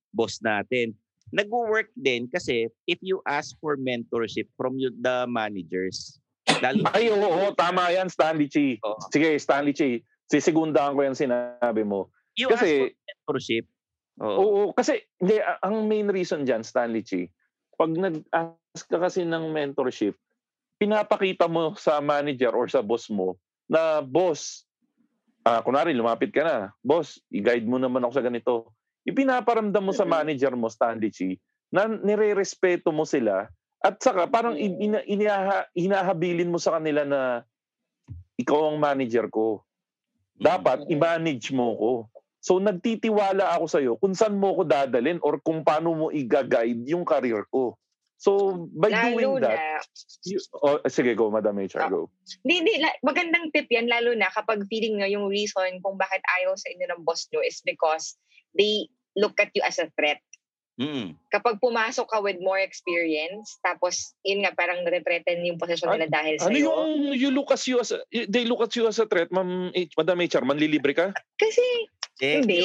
boss 0.10 0.42
natin. 0.42 0.98
Nag-work 1.34 1.90
din 1.98 2.30
kasi 2.30 2.70
if 2.86 3.02
you 3.02 3.18
ask 3.26 3.58
for 3.58 3.74
mentorship 3.82 4.46
from 4.54 4.78
you, 4.78 4.94
the 5.02 5.26
managers, 5.26 6.22
lalo 6.62 6.86
Ay, 6.94 7.10
oo, 7.10 7.18
oo, 7.18 7.50
tama 7.58 7.90
yan, 7.90 8.06
Stanley 8.12 8.46
Chi. 8.46 8.78
Oo. 8.86 9.02
Sige, 9.10 9.34
Stanley 9.42 9.74
Chi. 9.74 10.06
Sisigundaan 10.30 10.94
ko 10.94 11.02
yan 11.02 11.18
sinabi 11.18 11.82
mo. 11.82 12.14
you 12.38 12.52
Kasi- 12.52 12.92
ask 12.92 12.94
for 12.94 13.10
mentorship, 13.10 13.66
oo, 14.22 14.38
Oo, 14.38 14.62
kasi 14.76 15.02
hindi, 15.18 15.42
ang 15.42 15.90
main 15.90 16.12
reason 16.12 16.46
dyan, 16.46 16.62
Stanley 16.62 17.02
Chi, 17.02 17.26
pag 17.74 17.90
nag-ask 17.90 18.86
ka 18.86 19.02
kasi 19.02 19.26
ng 19.26 19.50
mentorship, 19.50 20.14
pinapakita 20.78 21.48
mo 21.48 21.74
sa 21.74 22.04
manager 22.04 22.52
or 22.54 22.68
sa 22.68 22.84
boss 22.84 23.08
mo 23.10 23.40
na, 23.66 24.04
boss, 24.04 24.68
ah 25.42 25.64
kunwari 25.64 25.96
lumapit 25.96 26.30
ka 26.30 26.44
na, 26.46 26.56
boss, 26.84 27.18
i-guide 27.32 27.66
mo 27.66 27.80
naman 27.82 28.04
ako 28.04 28.14
sa 28.14 28.26
ganito. 28.26 28.76
Ipinaparamdam 29.06 29.86
mo 29.86 29.94
sa 29.94 30.04
manager 30.04 30.58
mo, 30.58 30.65
Stanley 30.65 31.13
Chi, 31.13 31.38
na 31.70 31.86
nire-respeto 31.86 32.89
mo 32.89 33.06
sila 33.06 33.46
at 33.86 34.02
saka 34.02 34.26
parang 34.26 34.58
in- 34.58 34.82
ina- 34.82 35.06
inaha- 35.06 35.70
hinahabilin 35.78 36.50
mo 36.50 36.58
sa 36.58 36.78
kanila 36.78 37.06
na 37.06 37.46
ikaw 38.41 38.74
ang 38.74 38.82
manager 38.82 39.30
ko. 39.30 39.62
Dapat 40.36 40.89
i-manage 40.89 41.54
mo 41.54 41.78
ko. 41.78 41.91
So 42.41 42.58
nagtitiwala 42.58 43.58
ako 43.58 43.65
sa 43.70 43.80
iyo 43.82 43.94
kung 43.98 44.13
saan 44.13 44.38
mo 44.38 44.54
ko 44.58 44.62
dadalin 44.65 45.22
or 45.22 45.38
kung 45.41 45.62
paano 45.62 45.94
mo 45.94 46.08
i-guide 46.10 46.86
yung 46.89 47.06
career 47.06 47.46
ko. 47.50 47.78
So 48.26 48.66
by 48.74 48.90
doing 48.90 49.22
Lalo 49.22 49.38
that, 49.38 49.54
na, 49.54 49.86
you, 50.26 50.42
oh, 50.58 50.82
sige 50.90 51.14
go 51.14 51.30
Madam 51.30 51.62
HR, 51.62 51.86
Ah. 51.86 51.90
go. 51.94 52.10
Hindi, 52.42 52.66
hindi. 52.66 52.74
la- 52.82 52.98
Magandang 53.06 53.54
tip 53.54 53.70
yan, 53.70 53.86
lalo 53.86 54.18
na 54.18 54.34
kapag 54.34 54.66
feeling 54.66 54.98
nyo 54.98 55.06
yung 55.06 55.30
reason 55.30 55.78
kung 55.80 55.94
bakit 55.94 56.26
ayaw 56.42 56.58
sa 56.58 56.74
inyo 56.74 56.90
ng 56.90 57.06
boss 57.06 57.30
nyo 57.30 57.46
is 57.46 57.62
because 57.62 58.18
they 58.58 58.90
look 59.14 59.38
at 59.38 59.54
you 59.54 59.62
as 59.62 59.78
a 59.78 59.86
threat. 59.94 60.18
Mm. 60.76 61.16
Kapag 61.32 61.64
pumasok 61.64 62.04
ka 62.04 62.20
with 62.20 62.36
more 62.42 62.60
experience, 62.60 63.56
tapos 63.64 64.12
yun 64.28 64.44
nga, 64.44 64.52
parang 64.52 64.84
nare-threaten 64.84 65.40
yung 65.48 65.56
posisyon 65.56 65.96
nila 65.96 66.12
dahil 66.12 66.36
Ano 66.36 66.52
sa'yo. 66.52 66.60
yung 66.68 66.84
you 67.16 67.30
look 67.32 67.48
as 67.48 67.64
you 67.64 67.80
as 67.80 67.96
a, 67.96 68.04
they 68.12 68.44
look 68.44 68.60
at 68.60 68.76
you 68.76 68.84
as 68.84 69.00
a 69.00 69.08
threat, 69.08 69.32
Ma'am 69.32 69.72
H, 69.72 69.96
Madam 69.96 70.20
HR, 70.20 70.44
manlilibre 70.44 70.92
ka? 70.92 71.08
Kasi 71.40 71.64
Hindi. 72.15 72.63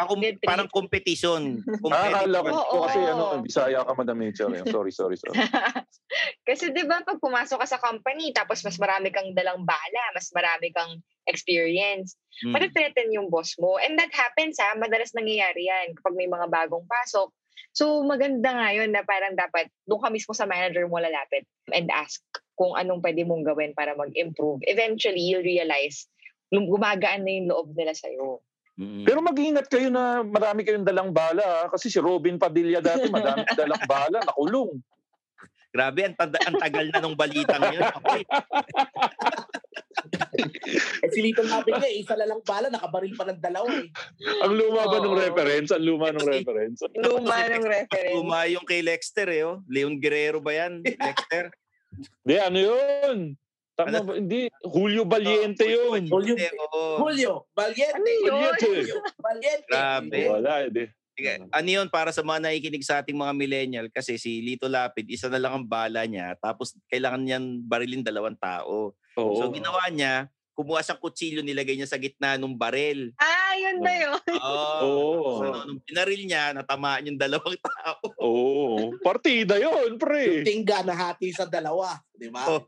Ako, 0.00 0.16
parang 0.40 0.68
competition. 0.72 1.60
Ah, 1.92 2.08
akala 2.08 2.40
ko, 2.40 2.56
ko 2.56 2.76
kasi 2.88 3.00
ano, 3.04 3.44
Bisaya 3.44 3.84
ka, 3.84 3.92
Madam 3.92 4.16
Mitchell. 4.16 4.56
eh. 4.56 4.64
Sorry, 4.64 4.88
sorry, 4.88 5.16
sorry. 5.20 5.36
Kasi 6.48 6.70
'di 6.70 6.84
ba 6.86 7.02
pag 7.02 7.18
pumasok 7.18 7.58
ka 7.64 7.66
sa 7.66 7.82
company 7.82 8.30
tapos 8.30 8.62
mas 8.62 8.78
marami 8.78 9.10
kang 9.10 9.34
dalang 9.34 9.66
bala, 9.66 10.04
mas 10.14 10.30
marami 10.32 10.70
kang 10.70 11.00
experience, 11.26 12.16
Mm. 12.44 12.54
mm. 12.54 13.14
yung 13.14 13.28
boss 13.30 13.54
mo. 13.62 13.78
And 13.78 13.94
that 13.98 14.10
happens 14.10 14.58
ha, 14.58 14.74
madalas 14.74 15.14
nangyayari 15.14 15.70
yan 15.70 15.94
kapag 15.98 16.18
may 16.18 16.26
mga 16.26 16.50
bagong 16.50 16.86
pasok. 16.86 17.30
So 17.74 18.02
maganda 18.06 18.54
nga 18.54 18.70
yun 18.74 18.90
na 18.94 19.02
parang 19.02 19.34
dapat 19.34 19.70
doon 19.86 20.02
ka 20.02 20.08
mismo 20.10 20.32
sa 20.34 20.46
manager 20.46 20.86
mo 20.86 20.98
lalapit 20.98 21.46
and 21.74 21.90
ask 21.90 22.22
kung 22.54 22.74
anong 22.78 23.02
pwede 23.02 23.26
mong 23.26 23.42
gawin 23.42 23.74
para 23.74 23.98
mag-improve. 23.98 24.62
Eventually, 24.70 25.26
you'll 25.26 25.42
realize 25.46 26.06
gumagaan 26.50 27.22
na 27.22 27.30
yung 27.30 27.48
loob 27.48 27.68
nila 27.72 27.92
sa'yo. 27.92 28.42
Pero 28.74 29.22
mag-ingat 29.22 29.70
kayo 29.70 29.86
na 29.86 30.26
marami 30.26 30.66
kayong 30.66 30.82
dalang 30.82 31.14
bala. 31.14 31.42
ah. 31.42 31.66
Kasi 31.70 31.86
si 31.86 32.02
Robin 32.02 32.34
Padilla 32.36 32.82
dati, 32.82 33.06
madami 33.06 33.46
dalang 33.60 33.84
bala, 33.86 34.18
nakulong. 34.18 34.82
Grabe, 35.70 36.06
ang, 36.06 36.14
tanda- 36.14 36.42
ang 36.42 36.58
tagal 36.58 36.86
na 36.90 36.98
nung 36.98 37.14
balitang 37.14 37.62
yun. 37.70 37.82
Okay. 37.82 38.22
Eh, 40.74 41.08
si 41.10 41.22
Lito 41.22 41.40
Lapid 41.46 41.78
nga, 41.78 41.86
isa 41.86 42.14
lang 42.18 42.42
bala, 42.42 42.66
nakabaril 42.68 43.14
pa 43.14 43.24
ng 43.24 43.40
dalawa 43.40 43.68
eh. 43.70 43.88
Ang 44.42 44.54
luma 44.58 44.84
ba 44.86 44.98
ng 44.98 45.14
Oo. 45.14 45.20
reference? 45.20 45.70
Ang 45.70 45.84
luma 45.86 46.10
ng 46.10 46.18
Kasi- 46.20 46.34
reference? 46.42 46.78
Luma 46.98 47.36
ng 47.46 47.64
reference. 47.64 48.14
Luma 48.14 48.38
yung 48.50 48.66
kay 48.66 48.80
Lexter 48.82 49.28
eh. 49.30 49.42
Oh. 49.46 49.62
Leon 49.70 49.96
Guerrero 49.98 50.42
ba 50.42 50.52
yan? 50.52 50.82
Lexter? 50.82 51.54
Hindi, 52.24 52.34
ano 52.36 52.58
yun? 52.58 53.18
Tama 53.74 53.90
Ano? 53.90 53.98
ba? 54.06 54.12
Hindi. 54.14 54.46
Julio 54.62 55.02
Valiente 55.02 55.66
yun. 55.66 56.06
Julio, 56.06 56.34
oo. 56.38 57.02
Julio, 57.02 57.50
Valiente. 57.50 57.98
Ano 57.98 58.06
yun? 58.08 58.22
Valiente. 58.30 58.66
Julio, 58.70 58.96
Valiente. 59.18 59.66
Grabe. 59.68 60.20
Wala, 60.30 60.52
hindi. 60.62 60.84
Sige, 61.14 61.32
Ano 61.46 61.68
yun 61.70 61.86
para 61.90 62.10
sa 62.10 62.26
mga 62.26 62.42
nakikinig 62.42 62.82
sa 62.82 62.98
ating 62.98 63.14
mga 63.14 63.34
millennial 63.34 63.86
kasi 63.86 64.18
si 64.18 64.42
Lito 64.42 64.66
Lapid, 64.66 65.06
isa 65.06 65.30
na 65.30 65.38
lang 65.38 65.54
ang 65.54 65.66
bala 65.66 66.02
niya 66.10 66.34
tapos 66.42 66.74
kailangan 66.90 67.22
niyan 67.22 67.44
barilin 67.62 68.02
dalawang 68.02 68.34
tao. 68.34 68.98
Oo. 69.14 69.34
So 69.38 69.46
ginawa 69.54 69.86
niya, 69.94 70.26
kumuha 70.54 70.82
siyang 70.82 70.98
kutsilyo, 70.98 71.42
nilagay 71.42 71.74
niya 71.74 71.86
sa 71.86 71.98
gitna 71.98 72.34
ng 72.34 72.54
barel. 72.54 73.14
Ah, 73.18 73.54
yun 73.54 73.78
na 73.78 73.94
yun. 73.94 74.22
Oo. 74.38 74.78
Oo. 74.82 75.30
So, 75.38 75.66
nung 75.66 75.82
pinaril 75.82 76.22
niya, 76.26 76.54
natamaan 76.54 77.10
yung 77.10 77.18
dalawang 77.18 77.58
tao. 77.58 77.98
Oo. 78.22 78.94
Partida 79.02 79.58
yun, 79.58 79.98
pre. 79.98 80.46
Tingga 80.46 80.86
na 80.86 80.94
hati 80.94 81.30
sa 81.30 81.46
dalawa. 81.46 81.98
Di 82.10 82.30
ba? 82.30 82.46
Oh, 82.46 82.62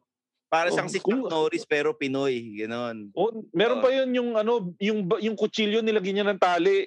Para 0.47 0.71
siyang 0.71 0.87
Oh, 0.87 0.95
si. 0.95 0.99
Chuck 0.99 1.27
Norris 1.27 1.65
pero 1.65 1.93
Pinoy. 1.93 2.37
Ganon. 2.57 3.11
Oh, 3.13 3.31
meron 3.51 3.81
pa 3.81 3.91
yun 3.91 4.11
yung 4.11 4.31
ano, 4.35 4.71
yung 4.79 5.03
yung 5.19 5.35
kutsilyo 5.35 5.81
nilagyan 5.81 6.23
niya 6.23 6.29
ng 6.29 6.39
tali. 6.39 6.87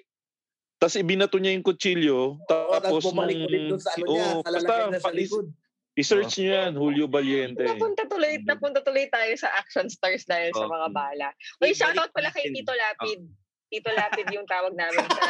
Tapos 0.75 0.95
ibinato 0.95 1.35
niya 1.35 1.51
yung 1.51 1.63
kutsilyo. 1.63 2.39
Tapos 2.45 2.79
Tapos 2.79 3.03
bumalik 3.05 3.35
ulit 3.37 3.61
doon 3.67 3.81
sa 3.81 3.91
ano 3.93 4.05
niya, 4.05 4.23
Oo, 4.25 4.39
sa 4.39 4.49
basta 4.49 4.73
niya 4.87 5.01
sa 5.01 5.11
likod. 5.11 5.47
I-search 5.93 6.39
niyo 6.39 6.51
yan, 6.55 6.71
Julio 6.73 7.05
Valiente. 7.05 7.59
Napunta 7.59 8.07
tuloy, 8.07 8.39
napunta 8.41 8.79
tuloy 8.79 9.11
tayo 9.11 9.35
sa 9.35 9.51
action 9.53 9.91
stars 9.91 10.23
dahil 10.23 10.55
sa 10.55 10.63
Oh. 10.63 10.71
mga 10.71 10.87
bala. 10.89 11.27
Uy, 11.59 11.75
shoutout 11.75 12.07
pala 12.09 12.31
kay. 12.31 12.47
Tito 12.47 12.71
Lapid. 12.71 13.27
Tito 13.67 13.91
Lapid 13.91 14.31
yung 14.31 14.47
tawag 14.49 14.71
namin 14.71 15.03
sa 15.03 15.23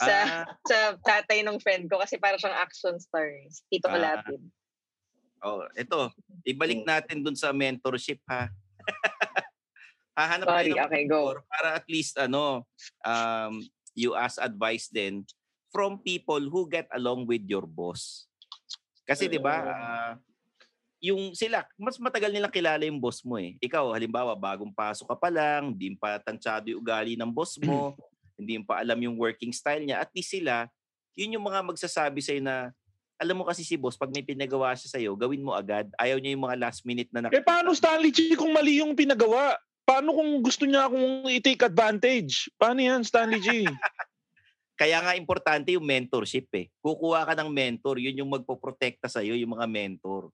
sa 0.00 0.14
Ah, 0.16 0.42
sa 0.64 0.76
tatay 0.98 1.44
ng 1.44 1.60
friend 1.60 1.86
ko 1.86 2.00
kasi 2.00 2.16
para 2.16 2.34
siyang 2.34 2.56
action 2.56 2.96
stars. 2.96 3.60
Tito 3.68 3.86
Ah. 3.86 4.00
Lapid. 4.16 4.40
Oh, 5.44 5.64
ito. 5.76 6.12
Ibalik 6.44 6.84
natin 6.84 7.24
dun 7.24 7.36
sa 7.36 7.52
mentorship 7.52 8.20
ha. 8.28 8.48
Hahanap 10.18 10.46
Sorry, 10.46 10.72
tayo 10.74 10.84
okay, 10.90 11.04
go. 11.08 11.38
para 11.48 11.68
at 11.80 11.86
least 11.88 12.18
ano, 12.20 12.66
um, 13.06 13.64
you 13.96 14.12
ask 14.12 14.36
advice 14.42 14.90
din 14.90 15.24
from 15.70 16.02
people 16.02 16.42
who 16.50 16.66
get 16.68 16.90
along 16.92 17.24
with 17.24 17.46
your 17.46 17.64
boss. 17.64 18.26
Kasi 19.06 19.30
'di 19.30 19.40
ba, 19.40 19.56
ah, 19.64 20.12
yung 21.00 21.32
sila, 21.32 21.64
mas 21.80 21.96
matagal 21.96 22.28
nilang 22.28 22.52
kilala 22.52 22.84
yung 22.84 23.00
boss 23.00 23.24
mo 23.24 23.40
eh. 23.40 23.56
Ikaw, 23.56 23.96
halimbawa, 23.96 24.36
bagong 24.36 24.70
pasok 24.70 25.08
ka 25.08 25.16
pa 25.16 25.32
lang, 25.32 25.72
hindi 25.72 25.96
pa 25.96 26.20
tansyado 26.20 26.68
yung 26.68 26.84
ugali 26.84 27.16
ng 27.16 27.32
boss 27.32 27.56
mo, 27.56 27.96
hindi 28.38 28.60
pa 28.60 28.84
alam 28.84 29.00
yung 29.00 29.16
working 29.16 29.50
style 29.50 29.80
niya, 29.80 30.04
at 30.04 30.12
least 30.12 30.36
sila, 30.36 30.68
yun 31.16 31.40
yung 31.40 31.44
mga 31.48 31.64
magsasabi 31.64 32.20
sa'yo 32.20 32.44
na, 32.44 32.68
alam 33.20 33.36
mo 33.36 33.44
kasi 33.44 33.60
si 33.60 33.76
boss, 33.76 34.00
pag 34.00 34.08
may 34.08 34.24
pinagawa 34.24 34.72
siya 34.72 34.96
sa'yo, 34.96 35.12
gawin 35.12 35.44
mo 35.44 35.52
agad. 35.52 35.92
Ayaw 36.00 36.16
niya 36.16 36.32
yung 36.32 36.48
mga 36.48 36.56
last 36.56 36.88
minute 36.88 37.12
na 37.12 37.28
Eh 37.28 37.44
paano 37.44 37.76
Stanley 37.76 38.08
G 38.08 38.32
kung 38.32 38.56
mali 38.56 38.80
yung 38.80 38.96
pinagawa? 38.96 39.60
Paano 39.84 40.16
kung 40.16 40.40
gusto 40.40 40.64
niya 40.64 40.88
akong 40.88 41.28
i-take 41.28 41.68
advantage? 41.68 42.48
Paano 42.56 42.80
yan, 42.80 43.04
Stanley 43.04 43.44
G? 43.44 43.68
Kaya 44.80 45.04
nga 45.04 45.12
importante 45.12 45.76
yung 45.76 45.84
mentorship 45.84 46.48
eh. 46.56 46.72
Kukuha 46.80 47.28
ka 47.28 47.36
ng 47.36 47.52
mentor, 47.52 48.00
yun 48.00 48.24
yung 48.24 48.32
magpoprotekta 48.32 49.12
sa'yo, 49.12 49.36
yung 49.36 49.52
mga 49.52 49.68
mentor. 49.68 50.32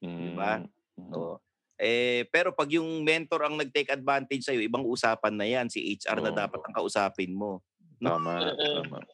Di 0.00 0.32
ba? 0.32 0.64
Mm. 0.96 1.12
Oo. 1.12 1.36
Eh, 1.76 2.24
pero 2.32 2.56
pag 2.56 2.72
yung 2.72 3.04
mentor 3.04 3.44
ang 3.44 3.60
nag-take 3.60 3.92
advantage 3.92 4.48
sa'yo, 4.48 4.64
ibang 4.64 4.88
usapan 4.88 5.34
na 5.36 5.44
yan. 5.44 5.68
Si 5.68 5.84
HR 5.84 6.24
na 6.24 6.32
Oo. 6.32 6.38
dapat 6.40 6.60
ang 6.64 6.72
kausapin 6.80 7.36
mo. 7.36 7.60
No? 8.00 8.16
Tama, 8.16 8.32
tama. 8.80 9.04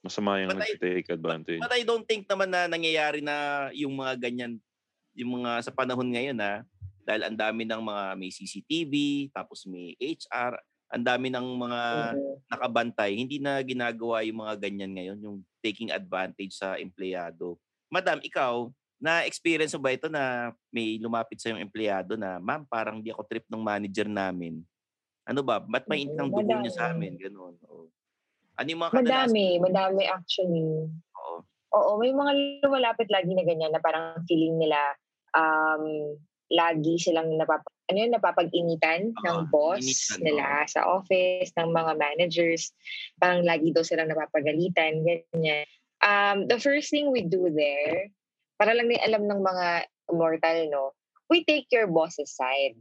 Masama 0.00 0.40
yung 0.40 0.56
But 0.56 0.64
I- 0.64 0.76
nag-take 0.76 1.08
advantage. 1.12 1.60
But 1.60 1.76
I 1.76 1.84
don't 1.84 2.06
think 2.08 2.24
naman 2.24 2.48
na 2.48 2.64
nangyayari 2.64 3.20
na 3.20 3.68
yung 3.76 3.92
mga 3.92 4.16
ganyan, 4.16 4.56
yung 5.12 5.40
mga 5.40 5.68
sa 5.68 5.72
panahon 5.72 6.08
ngayon 6.08 6.38
ha, 6.40 6.64
dahil 7.04 7.22
ang 7.26 7.36
dami 7.36 7.68
ng 7.68 7.82
mga 7.82 8.04
may 8.16 8.30
CCTV, 8.32 8.94
tapos 9.34 9.68
may 9.68 9.96
HR, 10.00 10.56
ang 10.90 11.04
dami 11.06 11.30
ng 11.30 11.46
mga 11.54 11.80
nakabantay, 12.50 13.14
hindi 13.14 13.38
na 13.38 13.62
ginagawa 13.62 14.26
yung 14.26 14.42
mga 14.42 14.54
ganyan 14.58 14.92
ngayon, 14.96 15.18
yung 15.22 15.36
taking 15.62 15.94
advantage 15.94 16.56
sa 16.58 16.74
empleyado. 16.80 17.54
Madam, 17.92 18.18
ikaw, 18.24 18.70
na-experience 19.00 19.72
mo 19.78 19.80
ba 19.80 19.96
ito 19.96 20.12
na 20.12 20.52
may 20.68 21.00
lumapit 21.00 21.40
sa 21.40 21.48
yung 21.54 21.62
empleyado 21.62 22.18
na, 22.18 22.36
ma'am, 22.42 22.66
parang 22.68 23.00
di 23.00 23.08
ako 23.08 23.24
trip 23.24 23.46
ng 23.48 23.62
manager 23.62 24.04
namin. 24.04 24.60
Ano 25.24 25.40
ba? 25.46 25.62
Ba't 25.62 25.86
may 25.86 26.04
init 26.04 26.16
ng 26.18 26.28
dugo 26.28 26.52
niya 26.58 26.74
sa 26.74 26.84
amin? 26.92 27.16
Ganun. 27.16 27.54
Oo. 27.70 27.88
Ano 28.60 28.68
yung 28.68 28.82
mga 28.84 28.92
kadalasan? 28.92 29.32
Madami, 29.32 29.46
madami 29.56 30.02
actually. 30.04 30.68
Oo. 31.16 31.36
Oo, 31.70 31.90
may 31.96 32.12
mga 32.12 32.32
lumalapit 32.66 33.08
lagi 33.08 33.32
na 33.32 33.46
ganyan 33.46 33.72
na 33.72 33.80
parang 33.80 34.20
feeling 34.28 34.60
nila 34.60 34.76
um, 35.32 36.12
lagi 36.52 36.98
silang 37.00 37.30
napap 37.40 37.64
ano 37.90 38.06
yun, 38.06 38.14
napapag-initan 38.14 39.10
ng 39.10 39.38
Oo, 39.42 39.50
boss 39.50 39.82
initan, 39.82 40.22
nila 40.22 40.62
sa 40.70 40.86
office, 40.86 41.50
ng 41.58 41.74
mga 41.74 41.92
managers. 41.98 42.70
Parang 43.18 43.42
lagi 43.42 43.74
daw 43.74 43.82
silang 43.82 44.06
napapagalitan, 44.06 45.02
ganyan. 45.02 45.66
Um, 45.98 46.46
the 46.46 46.62
first 46.62 46.86
thing 46.94 47.10
we 47.10 47.26
do 47.26 47.50
there, 47.50 48.14
para 48.62 48.78
lang 48.78 48.86
din 48.86 49.02
alam 49.02 49.26
ng 49.26 49.42
mga 49.42 49.66
immortal, 50.06 50.58
no, 50.70 50.84
we 51.26 51.42
take 51.42 51.66
your 51.74 51.90
boss's 51.90 52.30
side. 52.30 52.78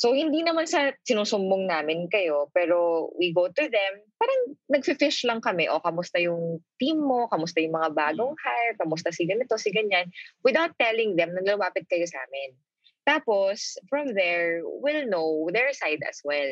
So, 0.00 0.16
hindi 0.16 0.40
naman 0.40 0.64
sa 0.64 0.96
sinusumbong 1.04 1.68
namin 1.68 2.08
kayo, 2.08 2.48
pero 2.56 3.12
we 3.20 3.36
go 3.36 3.52
to 3.52 3.64
them, 3.68 3.92
parang 4.16 4.56
nagfi-fish 4.72 5.28
lang 5.28 5.44
kami, 5.44 5.68
o 5.68 5.76
kamusta 5.76 6.16
yung 6.16 6.64
team 6.80 7.04
mo, 7.04 7.28
kamusta 7.28 7.60
yung 7.60 7.76
mga 7.76 7.92
bagong 7.92 8.32
hire, 8.32 8.80
kamusta 8.80 9.12
si 9.12 9.28
ganito, 9.28 9.60
si 9.60 9.68
ganyan, 9.68 10.08
without 10.40 10.72
telling 10.80 11.20
them 11.20 11.36
na 11.36 11.44
lumapit 11.44 11.84
kayo 11.84 12.08
sa 12.08 12.16
amin. 12.24 12.56
Tapos, 13.04 13.76
from 13.92 14.16
there, 14.16 14.64
we'll 14.64 15.04
know 15.04 15.52
their 15.52 15.68
side 15.76 16.00
as 16.08 16.24
well. 16.24 16.48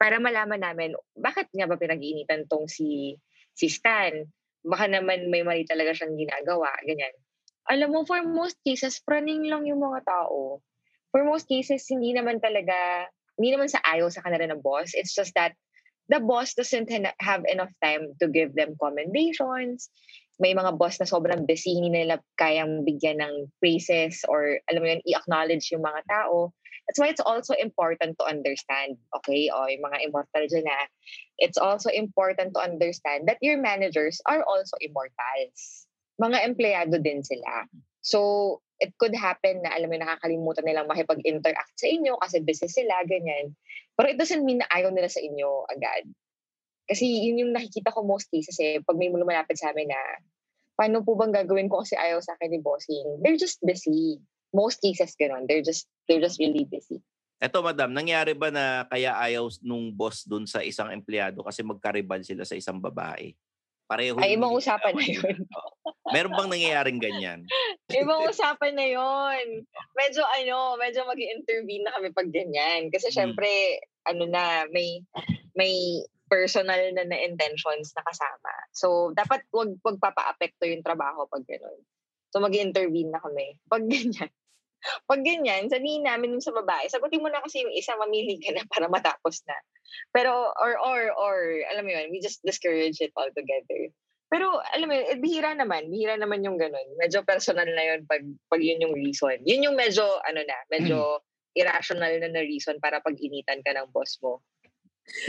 Para 0.00 0.16
malaman 0.16 0.64
namin, 0.64 0.96
bakit 1.20 1.52
nga 1.52 1.68
ba 1.68 1.76
pinag-iinitan 1.76 2.48
tong 2.48 2.64
si, 2.64 3.20
si 3.52 3.68
Stan? 3.68 4.24
Baka 4.64 4.88
naman 4.88 5.28
may 5.28 5.44
mali 5.44 5.68
talaga 5.68 5.92
siyang 5.92 6.16
ginagawa, 6.16 6.72
ganyan. 6.80 7.12
Alam 7.68 7.92
mo, 7.92 8.00
for 8.08 8.24
most 8.24 8.56
cases, 8.64 9.04
praning 9.04 9.44
lang 9.44 9.68
yung 9.68 9.84
mga 9.84 10.00
tao. 10.08 10.64
For 11.16 11.24
most 11.24 11.48
cases, 11.48 11.88
hindi 11.88 12.12
naman 12.12 12.44
talaga, 12.44 13.08
hindi 13.40 13.56
naman 13.56 13.72
sa 13.72 13.80
ayaw 13.88 14.12
sa 14.12 14.20
kanila 14.20 14.52
ng 14.52 14.60
boss. 14.60 14.92
It's 14.92 15.16
just 15.16 15.32
that 15.32 15.56
the 16.12 16.20
boss 16.20 16.52
doesn't 16.52 16.92
ha- 16.92 17.16
have 17.24 17.48
enough 17.48 17.72
time 17.80 18.12
to 18.20 18.28
give 18.28 18.52
them 18.52 18.76
commendations. 18.76 19.88
May 20.36 20.52
mga 20.52 20.76
boss 20.76 21.00
na 21.00 21.08
sobrang 21.08 21.48
busy, 21.48 21.72
hindi 21.72 22.04
nila 22.04 22.20
kayang 22.36 22.84
bigyan 22.84 23.24
ng 23.24 23.48
praises 23.64 24.28
or 24.28 24.60
alam 24.68 24.84
mo 24.84 24.92
yun, 24.92 25.00
i-acknowledge 25.08 25.72
yung 25.72 25.88
mga 25.88 26.04
tao. 26.04 26.52
That's 26.84 27.00
why 27.00 27.08
it's 27.08 27.24
also 27.24 27.56
important 27.56 28.20
to 28.20 28.28
understand, 28.28 29.00
okay, 29.16 29.48
o 29.48 29.72
yung 29.72 29.88
mga 29.88 30.04
immortal 30.04 30.44
dyan 30.44 30.68
na, 30.68 30.84
it's 31.40 31.56
also 31.56 31.88
important 31.88 32.52
to 32.52 32.60
understand 32.60 33.24
that 33.32 33.40
your 33.40 33.56
managers 33.56 34.20
are 34.28 34.44
also 34.44 34.76
immortals. 34.84 35.88
Mga 36.20 36.44
empleyado 36.44 37.00
din 37.00 37.24
sila. 37.24 37.64
So, 38.04 38.60
it 38.80 38.92
could 39.00 39.14
happen 39.16 39.64
na, 39.64 39.72
alam 39.72 39.88
mo, 39.88 39.96
nakakalimutan 39.96 40.64
nilang 40.64 40.88
makipag-interact 40.88 41.76
sa 41.76 41.88
inyo 41.88 42.20
kasi 42.20 42.44
busy 42.44 42.68
sila, 42.68 43.00
ganyan. 43.08 43.56
Pero 43.96 44.12
it 44.12 44.18
doesn't 44.20 44.44
mean 44.44 44.60
na 44.60 44.68
ayaw 44.68 44.92
nila 44.92 45.08
sa 45.08 45.20
inyo 45.20 45.64
agad. 45.72 46.04
Kasi 46.86 47.08
yun 47.08 47.40
yung 47.42 47.52
nakikita 47.56 47.90
ko 47.90 48.06
most 48.06 48.30
cases 48.30 48.54
eh, 48.62 48.78
pag 48.84 48.94
may 49.00 49.10
lumalapit 49.10 49.58
sa 49.58 49.72
amin 49.72 49.90
na, 49.90 50.00
paano 50.76 51.02
po 51.02 51.16
bang 51.16 51.32
gagawin 51.32 51.72
ko 51.72 51.82
kasi 51.82 51.96
ayaw 51.96 52.20
sa 52.20 52.36
akin 52.36 52.52
ni 52.52 52.60
bossing? 52.60 53.24
They're 53.24 53.40
just 53.40 53.58
busy. 53.64 54.20
Most 54.52 54.78
cases 54.84 55.16
ganun. 55.18 55.48
They're 55.48 55.64
just, 55.64 55.88
they're 56.06 56.22
just 56.22 56.38
really 56.38 56.68
busy. 56.68 57.00
Eto 57.36 57.60
madam, 57.60 57.92
nangyari 57.92 58.32
ba 58.32 58.48
na 58.48 58.88
kaya 58.88 59.12
ayaw 59.12 59.52
nung 59.60 59.92
boss 59.92 60.24
dun 60.24 60.48
sa 60.48 60.64
isang 60.64 60.88
empleyado 60.88 61.44
kasi 61.44 61.60
magkaribal 61.60 62.20
sila 62.24 62.48
sa 62.48 62.56
isang 62.56 62.80
babae? 62.80 63.36
Pareho 63.84 64.16
Ay, 64.20 64.40
ibang 64.40 64.56
usapan 64.56 64.92
na 64.96 65.04
yun. 65.16 65.36
Meron 66.14 66.34
bang 66.38 66.50
nangyayaring 66.50 67.00
ganyan? 67.02 67.40
Ibang 67.90 68.22
usapan 68.30 68.74
na 68.78 68.86
yon. 68.86 69.66
Medyo 69.94 70.22
ano, 70.22 70.78
medyo 70.78 71.02
mag 71.02 71.18
intervene 71.18 71.82
na 71.86 71.94
kami 71.98 72.14
pag 72.14 72.30
ganyan. 72.30 72.90
Kasi 72.94 73.10
Hmm. 73.10 73.16
syempre, 73.16 73.50
ano 74.06 74.26
na, 74.30 74.66
may 74.70 75.02
may 75.58 76.02
personal 76.26 76.78
na 76.94 77.06
na 77.06 77.18
intentions 77.22 77.94
na 77.94 78.02
kasama. 78.06 78.52
So, 78.74 79.14
dapat 79.14 79.46
wag 79.54 79.78
wag 79.82 79.98
papa-apekto 80.02 80.66
yung 80.66 80.82
trabaho 80.86 81.26
pag 81.30 81.46
gano'n. 81.46 81.80
So, 82.34 82.42
mag 82.42 82.54
intervene 82.54 83.14
na 83.14 83.22
kami. 83.22 83.58
Pag 83.66 83.86
ganyan. 83.86 84.30
Pag 85.10 85.26
ganyan, 85.26 85.66
sabihin 85.66 86.06
namin 86.06 86.38
yung 86.38 86.44
sa 86.44 86.54
babae, 86.54 86.86
sagutin 86.86 87.18
mo 87.18 87.26
na 87.26 87.42
kasi 87.42 87.58
yung 87.58 87.74
isa, 87.74 87.98
mamili 87.98 88.38
ka 88.38 88.54
na 88.54 88.62
para 88.70 88.86
matapos 88.86 89.42
na. 89.48 89.56
Pero, 90.14 90.30
or, 90.54 90.78
or, 90.78 91.00
or, 91.16 91.38
alam 91.74 91.82
mo 91.82 91.90
yun, 91.90 92.06
we 92.14 92.22
just 92.22 92.38
discourage 92.46 93.02
it 93.02 93.10
altogether. 93.18 93.90
Pero, 94.26 94.58
alam 94.74 94.90
mo 94.90 94.94
eh, 94.94 95.18
bihira 95.22 95.54
naman. 95.54 95.86
Bihira 95.86 96.18
naman 96.18 96.42
yung 96.42 96.58
ganun. 96.58 96.86
Medyo 96.98 97.22
personal 97.22 97.70
na 97.70 97.94
yun 97.94 98.02
pag, 98.10 98.22
pag 98.50 98.58
yun 98.58 98.82
yung 98.82 98.94
reason. 98.94 99.38
Yun 99.46 99.70
yung 99.70 99.76
medyo, 99.78 100.02
ano 100.26 100.42
na, 100.42 100.58
medyo 100.66 101.22
irrational 101.56 102.20
na 102.20 102.28
na 102.28 102.42
reason 102.44 102.76
para 102.82 103.00
pag-initan 103.00 103.62
ka 103.64 103.72
ng 103.72 103.88
boss 103.94 104.18
mo. 104.20 104.42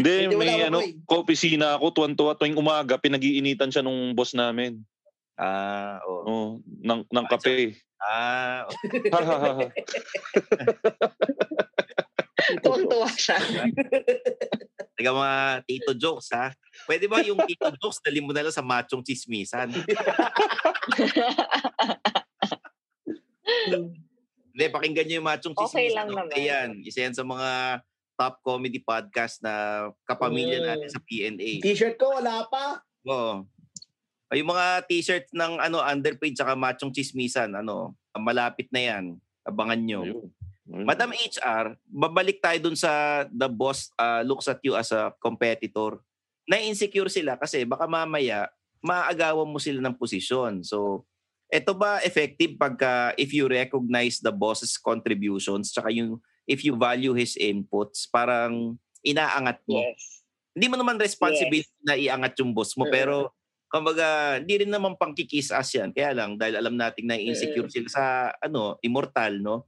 Hindi, 0.02 0.34
may 0.34 0.66
ako, 0.66 0.68
ano, 0.68 0.80
boy. 0.82 0.92
ko-opisina 1.06 1.78
ako, 1.78 1.94
tuwan-tuwa 1.94 2.34
tuwing 2.34 2.58
umaga, 2.58 2.98
pinag-iinitan 2.98 3.70
siya 3.70 3.86
nung 3.86 4.18
boss 4.18 4.34
namin. 4.34 4.82
Ah, 5.38 6.02
oo. 6.02 6.26
Oh, 6.26 6.48
ng, 6.82 7.06
ng 7.06 7.26
kape. 7.30 7.78
Ah, 8.02 8.66
Tuwang-tuwa 12.66 13.10
siya. 13.14 13.38
Taga 14.98 15.14
mga 15.14 15.34
tito 15.64 15.92
jokes 15.94 16.34
ha. 16.34 16.50
Pwede 16.84 17.06
ba 17.06 17.22
yung 17.22 17.38
tito 17.46 17.70
jokes 17.78 18.02
dali 18.02 18.18
mo 18.18 18.34
na 18.34 18.42
lang 18.42 18.52
sa 18.52 18.66
machong 18.66 19.06
chismisan? 19.06 19.70
Hindi, 24.50 24.66
pakinggan 24.74 25.06
nyo 25.06 25.16
yung 25.22 25.30
machong 25.30 25.56
chismisan. 25.56 25.78
Okay 25.78 25.90
lang 25.94 26.08
naman. 26.10 26.34
Yan. 26.34 26.70
Isa 26.82 27.06
yan 27.06 27.14
sa 27.14 27.22
mga 27.22 27.50
top 28.18 28.42
comedy 28.42 28.82
podcast 28.82 29.46
na 29.46 29.54
kapamilya 30.04 30.58
Mm. 30.58 30.66
natin 30.66 30.90
sa 30.90 31.02
PNA. 31.06 31.62
T-shirt 31.62 31.96
ko, 31.96 32.18
wala 32.18 32.42
pa. 32.50 32.82
Oo. 33.06 33.46
O, 34.28 34.34
Yung 34.34 34.50
mga 34.50 34.84
t-shirt 34.84 35.30
ng 35.32 35.62
ano 35.62 35.80
underpaid 35.80 36.34
saka 36.34 36.52
machong 36.52 36.92
chismisan, 36.92 37.54
ano, 37.54 37.94
malapit 38.18 38.68
na 38.74 38.82
yan. 38.82 39.06
Abangan 39.46 39.78
nyo. 39.80 40.02
Ayun. 40.04 40.28
Ayun. 40.68 40.84
Madam 40.84 41.10
HR, 41.16 41.66
babalik 41.88 42.44
tayo 42.44 42.60
dun 42.60 42.76
sa 42.76 43.24
the 43.32 43.48
boss 43.48 43.92
uh, 43.96 44.20
looks 44.28 44.52
at 44.52 44.60
you 44.64 44.76
as 44.76 44.92
a 44.92 45.16
competitor. 45.24 46.04
Na-insecure 46.48 47.08
sila 47.08 47.40
kasi 47.40 47.64
baka 47.64 47.88
mamaya 47.88 48.52
maagawan 48.84 49.48
mo 49.48 49.60
sila 49.60 49.80
ng 49.84 49.96
posisyon. 49.96 50.64
So, 50.64 51.08
eto 51.48 51.72
ba 51.72 52.04
effective 52.04 52.60
pagka 52.60 53.16
if 53.16 53.32
you 53.32 53.48
recognize 53.48 54.20
the 54.20 54.36
boss's 54.36 54.76
contributions 54.76 55.72
tsaka 55.72 55.88
yung 55.96 56.20
if 56.44 56.64
you 56.64 56.76
value 56.76 57.16
his 57.16 57.36
inputs, 57.40 58.08
parang 58.08 58.76
inaangat 59.04 59.60
mo. 59.68 59.84
Yes. 59.84 60.24
Hindi 60.56 60.68
mo 60.72 60.76
naman 60.80 60.98
responsibility 60.98 61.76
na 61.84 61.96
iangat 61.96 62.40
yung 62.40 62.56
boss 62.56 62.74
mo, 62.80 62.88
Mm. 62.88 62.94
pero 62.96 63.16
kumbaga, 63.68 64.40
hindi 64.40 64.64
rin 64.64 64.72
naman 64.72 64.96
pang 64.96 65.12
kikis 65.12 65.52
ass 65.52 65.76
yan. 65.76 65.92
Kaya 65.92 66.16
lang, 66.16 66.40
dahil 66.40 66.56
alam 66.56 66.80
nating 66.80 67.08
na 67.08 67.20
insecure 67.20 67.68
sila 67.68 67.88
sa 67.92 68.04
ano, 68.40 68.80
immortal, 68.80 69.44
no? 69.44 69.68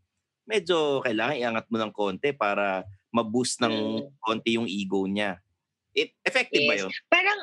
Medyo 0.50 1.06
kailangan 1.06 1.38
iangat 1.38 1.66
mo 1.70 1.78
ng 1.78 1.94
konti 1.94 2.34
para 2.34 2.82
ma-boost 3.14 3.62
ng 3.62 4.02
Mm. 4.02 4.10
konti 4.18 4.58
yung 4.58 4.66
ego 4.66 5.06
niya. 5.06 5.38
It, 5.94 6.18
effective 6.26 6.66
ba 6.66 6.74
Yes. 6.74 6.82
yun? 6.86 6.92
Parang, 7.06 7.40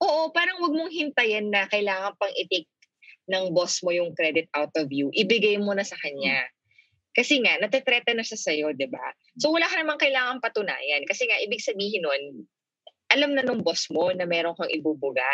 oo, 0.00 0.32
parang 0.32 0.56
wag 0.64 0.72
mong 0.72 0.92
hintayin 0.92 1.52
na 1.52 1.68
kailangan 1.68 2.16
pang 2.16 2.32
itik 2.32 2.64
ng 3.28 3.52
boss 3.52 3.84
mo 3.84 3.92
yung 3.92 4.16
credit 4.16 4.48
out 4.56 4.72
of 4.80 4.88
you. 4.88 5.12
Ibigay 5.12 5.60
mo 5.60 5.76
na 5.76 5.84
sa 5.84 6.00
kanya. 6.00 6.48
Kasi 7.12 7.44
nga, 7.44 7.60
natitreta 7.60 8.16
na 8.16 8.24
siya 8.24 8.40
sa'yo, 8.40 8.72
di 8.72 8.88
ba? 8.88 9.02
So, 9.36 9.52
wala 9.52 9.68
ka 9.68 9.76
namang 9.76 10.00
kailangan 10.00 10.40
patunayan. 10.40 11.04
Kasi 11.04 11.28
nga, 11.28 11.36
ibig 11.44 11.60
sabihin 11.60 12.00
nun, 12.00 12.48
alam 13.12 13.36
na 13.36 13.44
nung 13.44 13.60
boss 13.60 13.88
mo 13.92 14.08
na 14.16 14.24
meron 14.24 14.56
kang 14.56 14.72
ibubuga. 14.72 15.24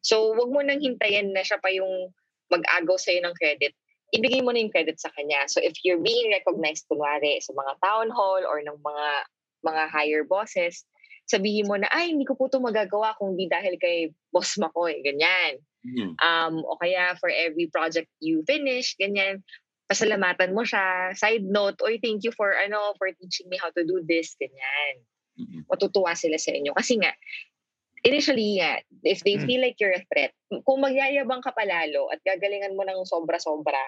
So, 0.00 0.32
wag 0.32 0.48
mo 0.48 0.60
nang 0.64 0.80
hintayin 0.80 1.36
na 1.36 1.44
siya 1.44 1.60
pa 1.60 1.68
yung 1.68 2.12
mag-agaw 2.48 2.96
sa'yo 2.96 3.20
ng 3.20 3.34
credit. 3.36 3.74
Ibigay 4.14 4.44
mo 4.46 4.54
na 4.54 4.62
yung 4.62 4.70
credit 4.70 5.02
sa 5.02 5.10
kanya. 5.18 5.46
So, 5.50 5.58
if 5.58 5.74
you're 5.82 6.02
being 6.02 6.30
recognized, 6.30 6.86
kunwari, 6.86 7.42
sa 7.42 7.50
mga 7.56 7.72
town 7.82 8.08
hall 8.14 8.42
or 8.46 8.62
ng 8.62 8.78
mga 8.78 9.08
mga 9.66 9.82
higher 9.90 10.22
bosses, 10.22 10.86
sabihin 11.26 11.66
mo 11.66 11.74
na, 11.74 11.90
ay, 11.90 12.14
hindi 12.14 12.22
ko 12.22 12.38
po 12.38 12.46
ito 12.46 12.62
magagawa 12.62 13.18
kung 13.18 13.34
di 13.34 13.50
dahil 13.50 13.74
kay 13.82 14.14
Boss 14.30 14.54
Makoy, 14.62 15.02
ganyan. 15.02 15.58
Hmm. 15.82 16.14
Um, 16.22 16.54
o 16.62 16.78
kaya 16.78 17.18
for 17.18 17.30
every 17.30 17.66
project 17.66 18.06
you 18.22 18.46
finish, 18.46 18.94
ganyan, 18.94 19.42
pasalamatan 19.90 20.54
mo 20.54 20.62
siya. 20.62 21.14
Side 21.18 21.46
note, 21.46 21.82
oy, 21.82 21.98
thank 21.98 22.22
you 22.22 22.30
for, 22.30 22.54
ano, 22.54 22.94
for 22.98 23.10
teaching 23.18 23.50
me 23.50 23.58
how 23.58 23.70
to 23.74 23.82
do 23.82 24.02
this, 24.06 24.38
ganyan. 24.38 25.02
Mhm. 25.36 25.68
Matutuwa 25.68 26.14
sila 26.16 26.38
sa 26.38 26.54
inyo. 26.54 26.72
Kasi 26.74 26.96
nga, 27.02 27.12
initially, 28.06 28.62
nga, 28.62 28.80
if 29.02 29.20
they 29.26 29.36
feel 29.42 29.60
like 29.60 29.76
you're 29.82 29.94
a 29.94 30.06
threat, 30.08 30.32
kung 30.64 30.78
magyayabang 30.80 31.42
ka 31.42 31.50
palalo 31.50 32.08
at 32.14 32.22
gagalingan 32.22 32.78
mo 32.78 32.86
ng 32.86 33.02
sobra-sobra, 33.04 33.78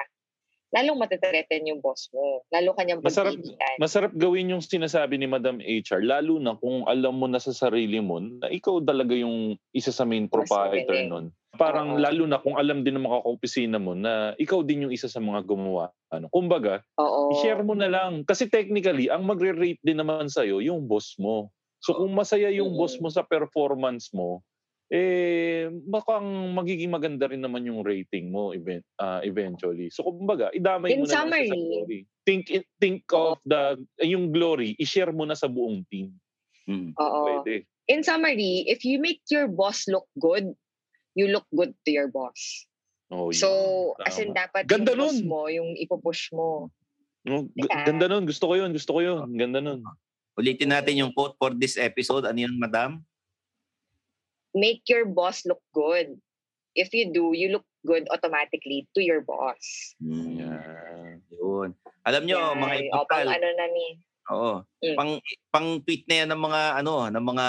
lalong 0.75 1.01
matitreaten 1.01 1.65
yung 1.65 1.81
boss 1.81 2.13
mo. 2.13 2.45
Lalo 2.53 2.77
kanyang 2.77 3.01
Masarap, 3.01 3.33
masarap 3.81 4.13
gawin 4.13 4.53
yung 4.53 4.61
sinasabi 4.61 5.17
ni 5.17 5.25
Madam 5.25 5.65
HR, 5.65 6.05
lalo 6.05 6.37
na 6.37 6.59
kung 6.61 6.85
alam 6.85 7.17
mo 7.17 7.25
na 7.25 7.41
sa 7.41 7.57
sarili 7.57 8.03
mo 8.05 8.21
na 8.21 8.53
ikaw 8.53 8.83
talaga 8.85 9.17
yung 9.17 9.57
isa 9.73 9.89
sa 9.89 10.05
main 10.05 10.29
proprietor 10.29 10.85
magaling. 10.85 11.09
nun. 11.09 11.27
Parang 11.57 11.97
Oo. 11.97 12.01
lalo 12.05 12.29
na 12.29 12.39
kung 12.39 12.61
alam 12.61 12.85
din 12.85 13.01
ng 13.01 13.09
mga 13.09 13.25
kaopisina 13.25 13.79
mo 13.81 13.97
na 13.97 14.37
ikaw 14.37 14.61
din 14.61 14.85
yung 14.87 14.93
isa 14.93 15.09
sa 15.09 15.19
mga 15.19 15.49
gumawa. 15.49 15.89
Ano, 16.13 16.29
kumbaga, 16.29 16.85
Oo. 17.01 17.33
i-share 17.33 17.65
mo 17.65 17.73
na 17.73 17.89
lang. 17.89 18.23
Kasi 18.29 18.53
technically, 18.53 19.09
ang 19.09 19.25
magre-rate 19.25 19.81
din 19.81 19.97
naman 19.97 20.29
sa'yo, 20.29 20.61
yung 20.61 20.85
boss 20.85 21.17
mo. 21.17 21.49
So 21.79 21.95
kung 21.95 22.13
masaya 22.13 22.51
yung 22.51 22.73
Mm. 22.73 22.79
boss 22.79 22.95
mo 22.99 23.09
sa 23.09 23.23
performance 23.23 24.11
mo, 24.11 24.43
eh, 24.89 25.69
bakang 25.85 26.25
magiging 26.51 26.89
maganda 26.89 27.29
rin 27.29 27.39
naman 27.39 27.63
yung 27.63 27.85
rating 27.85 28.29
mo 28.29 28.51
event, 28.51 28.83
ah, 28.97 29.21
eventually. 29.21 29.89
So 29.89 30.03
kumbaga, 30.03 30.49
idamay 30.51 30.91
In 30.91 31.03
mo 31.03 31.05
na 31.05 31.09
lang 31.09 31.09
siya 31.09 31.15
sa 31.15 31.23
summary. 31.23 31.49
glory. 31.53 32.01
Think, 32.25 32.45
think 32.79 33.03
of 33.11 33.37
the, 33.43 33.77
yung 34.01 34.33
glory, 34.33 34.77
i-share 34.77 35.11
mo 35.11 35.23
na 35.23 35.33
sa 35.33 35.47
buong 35.47 35.85
team. 35.87 36.17
Hmm. 36.65 36.93
Oo. 36.95 37.45
Pwede. 37.45 37.65
in 37.87 38.05
summary, 38.05 38.69
if 38.69 38.85
you 38.85 39.01
make 39.01 39.25
your 39.29 39.49
boss 39.49 39.89
look 39.89 40.05
good, 40.15 40.53
you 41.15 41.25
look 41.27 41.49
good 41.51 41.73
to 41.83 41.91
your 41.91 42.05
boss. 42.07 42.69
Oh, 43.09 43.33
So, 43.33 43.49
yun. 43.97 44.05
as 44.05 44.17
in 44.19 44.29
Tama. 44.29 44.41
dapat 44.45 44.63
Ganda 44.69 44.93
yung 44.93 45.01
boss 45.01 45.17
nun. 45.17 45.25
mo, 45.25 45.41
yung 45.49 45.71
ipupush 45.75 46.29
mo. 46.31 46.69
Oh, 47.25 47.43
g- 47.47 47.65
Diba? 47.65 47.85
Ganda 47.85 48.05
nun. 48.07 48.25
Gusto 48.25 48.45
ko 48.47 48.55
yun. 48.55 48.71
Gusto 48.71 48.93
ko 48.93 49.01
yun. 49.01 49.33
Ganda 49.33 49.59
nun. 49.59 49.81
Ulitin 50.39 50.71
natin 50.71 51.03
yung 51.03 51.11
quote 51.11 51.35
for 51.35 51.51
this 51.51 51.75
episode. 51.75 52.23
Ano 52.23 52.39
yun, 52.39 52.55
madam? 52.55 53.03
Make 54.55 54.87
your 54.87 55.05
boss 55.11 55.43
look 55.43 55.61
good. 55.75 56.15
If 56.79 56.95
you 56.95 57.11
do, 57.11 57.35
you 57.35 57.51
look 57.51 57.67
good 57.83 58.07
automatically 58.15 58.87
to 58.95 59.03
your 59.03 59.27
boss. 59.27 59.99
Hmm. 59.99 60.39
Yan. 60.39 61.15
Yun. 61.35 61.75
Alam 62.07 62.23
nyo, 62.23 62.39
Yan. 62.39 62.59
mga 62.63 62.75
O, 62.79 62.79
pang 62.79 62.87
immortal, 62.87 63.27
ano 63.35 63.49
na 63.51 63.67
ni. 63.67 63.87
Oo. 64.29 64.53
Mm. 64.85 64.97
Pang 64.97 65.13
pang 65.51 65.69
tweet 65.83 66.05
na 66.07 66.17
yan 66.23 66.29
ng 66.31 66.43
mga 66.47 66.61
ano, 66.85 66.95
ng 67.11 67.25
mga 67.25 67.47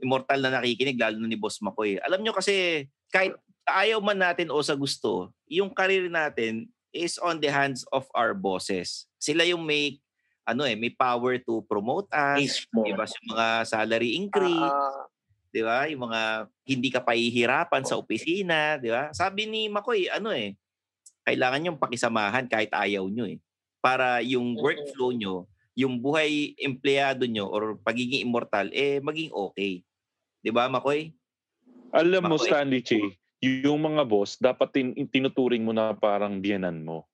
immortal 0.00 0.40
na 0.40 0.50
nakikinig 0.60 0.98
lalo 1.00 1.16
na 1.20 1.28
ni 1.28 1.38
Boss 1.38 1.60
Makoy. 1.60 2.00
Alam 2.00 2.22
nyo 2.22 2.32
kasi 2.32 2.86
kahit 3.12 3.36
ayaw 3.68 4.00
man 4.00 4.20
natin 4.20 4.48
o 4.48 4.60
sa 4.64 4.76
gusto, 4.76 5.32
yung 5.48 5.72
career 5.72 6.08
natin 6.08 6.68
is 6.94 7.18
on 7.18 7.42
the 7.42 7.50
hands 7.50 7.82
of 7.90 8.06
our 8.14 8.32
bosses. 8.32 9.10
Sila 9.18 9.42
yung 9.42 9.66
may 9.66 9.98
ano 10.44 10.62
eh, 10.68 10.76
may 10.76 10.92
power 10.92 11.40
to 11.40 11.64
promote 11.64 12.06
us, 12.12 12.38
Mismo. 12.38 12.84
iba 12.84 13.08
yung 13.08 13.28
mga 13.32 13.46
salary 13.64 14.10
increase, 14.20 14.76
Oo. 14.76 15.08
'di 15.50 15.62
ba? 15.64 15.88
Yung 15.88 16.02
mga 16.04 16.20
hindi 16.68 16.88
ka 16.92 17.00
pahihirapan 17.00 17.82
sa 17.82 17.96
opisina, 17.96 18.76
'di 18.76 18.92
ba? 18.92 19.08
Sabi 19.16 19.48
ni 19.48 19.66
Makoy, 19.72 20.06
ano 20.12 20.30
eh, 20.30 20.52
kailangan 21.24 21.72
yung 21.72 21.80
pakisamahan 21.80 22.44
kahit 22.44 22.70
ayaw 22.76 23.08
nyo 23.08 23.24
eh. 23.24 23.40
Para 23.80 24.20
yung 24.20 24.56
Mm-mm. 24.56 24.64
workflow 24.64 25.12
nyo, 25.16 25.48
yung 25.72 25.96
buhay 26.00 26.52
empleyado 26.60 27.24
nyo 27.24 27.48
or 27.48 27.80
pagiging 27.80 28.28
immortal, 28.28 28.68
eh 28.70 29.00
maging 29.00 29.32
okay. 29.32 29.80
'Di 30.44 30.52
ba, 30.52 30.68
Makoy? 30.68 31.16
Alam 31.94 32.28
mo, 32.28 32.36
Makoy. 32.36 32.48
Stanley 32.52 32.82
Che, 32.84 33.00
yung 33.40 33.80
mga 33.80 34.02
boss, 34.04 34.36
dapat 34.36 34.68
tin- 34.76 35.08
tinuturing 35.08 35.64
mo 35.64 35.72
na 35.72 35.96
parang 35.96 36.42
biyanan 36.42 36.84
mo. 36.84 37.08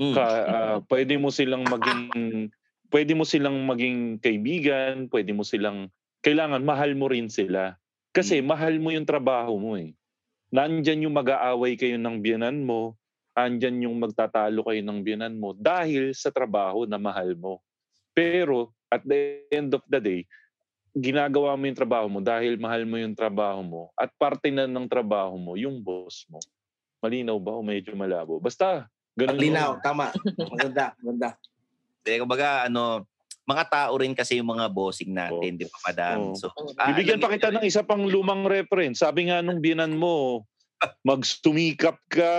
Mm. 0.00 0.14
Ka, 0.14 0.24
ah, 0.26 0.78
pwede 0.90 1.14
mo 1.18 1.30
silang 1.30 1.64
maging 1.70 2.50
pwede 2.90 3.12
mo 3.14 3.26
silang 3.26 3.66
maging 3.66 4.22
kaibigan, 4.22 5.10
pwede 5.10 5.34
mo 5.34 5.42
silang 5.42 5.90
kailangan 6.22 6.62
mahal 6.62 6.94
mo 6.94 7.10
rin 7.10 7.26
sila. 7.26 7.74
Kasi 8.14 8.38
Mm. 8.38 8.46
mahal 8.46 8.74
mo 8.78 8.88
yung 8.94 9.06
trabaho 9.06 9.58
mo 9.58 9.74
eh. 9.74 9.94
Nandyan 10.54 11.10
yung 11.10 11.18
mag-aaway 11.18 11.74
kayo 11.74 11.98
ng 11.98 12.22
biyanan 12.22 12.62
mo, 12.62 12.94
andyan 13.34 13.82
yung 13.82 13.98
magtatalo 13.98 14.62
kayo 14.62 14.78
ng 14.86 15.02
biyanan 15.02 15.34
mo 15.34 15.50
dahil 15.58 16.14
sa 16.14 16.30
trabaho 16.30 16.86
na 16.86 16.94
mahal 16.94 17.34
mo. 17.34 17.58
Pero 18.14 18.70
at 18.86 19.02
the 19.02 19.42
end 19.50 19.74
of 19.74 19.82
the 19.90 19.98
day, 19.98 20.22
ginagawa 20.94 21.58
mo 21.58 21.66
yung 21.66 21.74
trabaho 21.74 22.06
mo 22.06 22.22
dahil 22.22 22.54
mahal 22.54 22.86
mo 22.86 22.94
yung 22.94 23.18
trabaho 23.18 23.66
mo 23.66 23.82
at 23.98 24.14
parte 24.14 24.54
na 24.54 24.70
ng 24.70 24.86
trabaho 24.86 25.34
mo 25.34 25.58
yung 25.58 25.82
boss 25.82 26.22
mo. 26.30 26.38
Malinaw 27.02 27.34
ba 27.42 27.58
o 27.58 27.66
medyo 27.66 27.90
malabo? 27.98 28.38
Basta, 28.38 28.86
ganun. 29.14 29.38
Linaw, 29.38 29.70
tama. 29.80 30.10
Maganda, 30.50 30.94
maganda. 30.98 31.28
Eh, 32.04 32.18
kumbaga, 32.20 32.68
ano, 32.68 33.06
mga 33.44 33.64
tao 33.68 33.92
rin 34.00 34.16
kasi 34.16 34.40
yung 34.40 34.50
mga 34.50 34.66
bossing 34.72 35.12
natin, 35.12 35.60
di 35.60 35.68
ba, 35.68 35.78
madam? 35.84 36.32
Oo. 36.32 36.36
So, 36.36 36.48
Bibigyan 36.92 37.20
pa 37.20 37.28
kita 37.28 37.52
ng 37.52 37.64
isa 37.64 37.84
pang 37.84 38.00
lumang 38.04 38.48
reference. 38.48 39.04
Sabi 39.04 39.28
nga 39.28 39.44
nung 39.44 39.60
binan 39.60 39.92
mo, 39.96 40.44
magstumikap 41.04 41.96
ka, 42.08 42.34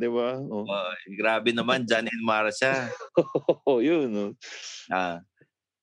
di 0.00 0.08
ba? 0.08 0.40
Oh. 0.48 0.64
Oh, 0.64 0.92
grabe 1.16 1.52
naman, 1.52 1.84
John 1.88 2.08
and 2.08 2.22
Marcia. 2.24 2.88
Oo, 3.64 3.80
yun. 3.80 4.08
oh. 4.16 4.30
Ah. 4.92 5.20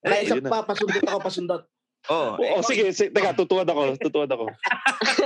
Ay, 0.06 0.26
Eh, 0.26 0.38
isa 0.38 0.38
pa, 0.42 0.62
pasundot 0.62 1.02
ako, 1.02 1.20
pasundot. 1.22 1.64
Oh, 2.06 2.38
Oo, 2.38 2.62
sige, 2.62 2.94
sige, 2.94 3.10
teka, 3.10 3.34
tutuwad 3.34 3.66
ako, 3.66 3.98
tutuwad 3.98 4.30
ako. 4.30 4.46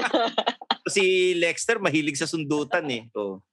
si 0.95 1.35
Lexter 1.35 1.75
mahilig 1.83 2.15
sa 2.15 2.27
sundutan 2.27 2.87
eh. 2.87 3.03
Oh. 3.11 3.43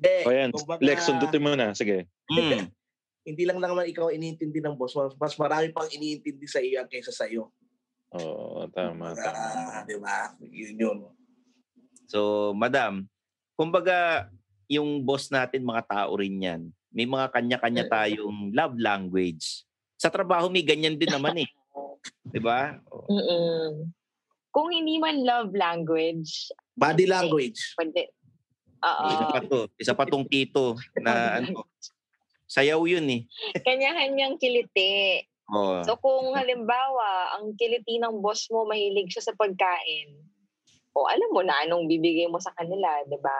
Hindi, 0.00 0.16
O 0.24 0.32
yan, 0.32 0.48
kumbaga, 0.56 0.80
Lex, 0.80 0.98
sundutin 1.04 1.44
mo 1.44 1.52
na, 1.52 1.76
sige. 1.76 2.08
Mm. 2.32 2.72
Hindi 3.28 3.44
lang 3.44 3.60
naman 3.60 3.84
ikaw 3.84 4.08
iniintindi 4.08 4.64
ng 4.64 4.80
boss. 4.80 4.96
Mas, 4.96 5.12
mas 5.20 5.34
marami 5.36 5.68
pang 5.76 5.84
iniintindi 5.92 6.48
sa 6.48 6.64
iyo 6.64 6.80
kaysa 6.88 7.12
sa 7.12 7.28
iyo. 7.28 7.52
Oo, 8.16 8.64
tama, 8.72 9.12
tama. 9.12 9.36
Ah, 9.36 9.84
di 9.84 10.00
ba? 10.00 10.32
Yun 10.40 10.80
yun. 10.80 10.98
So, 12.08 12.50
madam, 12.56 13.04
kumbaga, 13.60 14.32
yung 14.72 15.04
boss 15.04 15.28
natin, 15.28 15.68
mga 15.68 15.84
tao 15.84 16.16
rin 16.16 16.40
yan. 16.40 16.62
May 16.90 17.04
mga 17.04 17.28
kanya-kanya 17.28 17.84
tayong 17.92 18.56
love 18.56 18.74
language. 18.80 19.68
Sa 20.00 20.08
trabaho, 20.08 20.48
may 20.48 20.64
ganyan 20.64 20.96
din 20.96 21.12
naman 21.12 21.44
eh. 21.44 21.48
Di 22.32 22.40
ba? 22.40 22.80
Oh. 22.88 23.04
Mm-mm. 23.04 23.92
Kung 24.50 24.74
hindi 24.74 24.98
man 24.98 25.22
love 25.22 25.54
language, 25.54 26.50
Body 26.74 27.06
language. 27.06 27.76
pwede. 27.78 28.10
Oo. 28.80 29.06
Isa 29.12 29.26
pa 29.28 29.40
to. 29.44 29.60
Isa 29.76 29.92
pa 29.96 30.04
tong 30.08 30.26
tito 30.26 30.76
na 31.00 31.12
ano, 31.40 31.68
sayaw 32.48 32.80
yun 32.88 33.06
eh. 33.10 33.22
Kanya-kanyang 33.62 34.40
kiliti. 34.40 35.24
Oh. 35.50 35.82
So 35.82 35.98
kung 35.98 36.32
halimbawa, 36.34 37.38
ang 37.38 37.58
kiliti 37.58 37.98
ng 37.98 38.22
boss 38.22 38.46
mo 38.54 38.64
mahilig 38.64 39.10
siya 39.10 39.30
sa 39.30 39.36
pagkain, 39.36 40.14
o 40.94 41.06
alam 41.06 41.30
mo 41.34 41.42
na 41.42 41.54
anong 41.66 41.86
bibigay 41.90 42.26
mo 42.30 42.38
sa 42.38 42.54
kanila, 42.54 42.86
di 43.06 43.18
ba? 43.18 43.38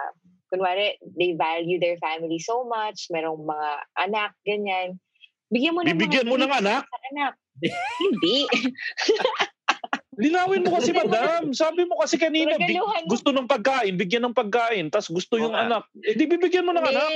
Kunwari, 0.50 0.98
they 1.14 1.38
value 1.38 1.78
their 1.78 1.98
family 2.02 2.42
so 2.42 2.66
much, 2.66 3.06
merong 3.14 3.46
mga 3.46 3.70
anak, 4.02 4.30
ganyan. 4.42 4.98
Bigyan 5.50 5.74
mo 5.74 5.82
ng 5.82 5.94
Bibigyan 5.94 6.26
mo 6.26 6.38
ng 6.38 6.50
anak? 6.50 6.86
anak. 7.14 7.34
Hindi. 7.98 8.46
Linawin 10.20 10.60
mo 10.68 10.76
kasi, 10.76 10.92
madam. 10.92 11.48
Sabi 11.56 11.88
mo 11.88 11.96
kasi 11.96 12.20
kanina, 12.20 12.60
big, 12.60 12.76
gusto 13.08 13.32
ng 13.32 13.48
pagkain, 13.48 13.96
bigyan 13.96 14.28
ng 14.28 14.36
pagkain, 14.36 14.92
tas 14.92 15.08
gusto 15.08 15.40
yung 15.40 15.56
nga. 15.56 15.64
anak. 15.64 15.88
Eh, 16.04 16.12
di 16.12 16.28
bibigyan 16.28 16.68
mo 16.68 16.76
ng 16.76 16.84
anak. 16.84 17.08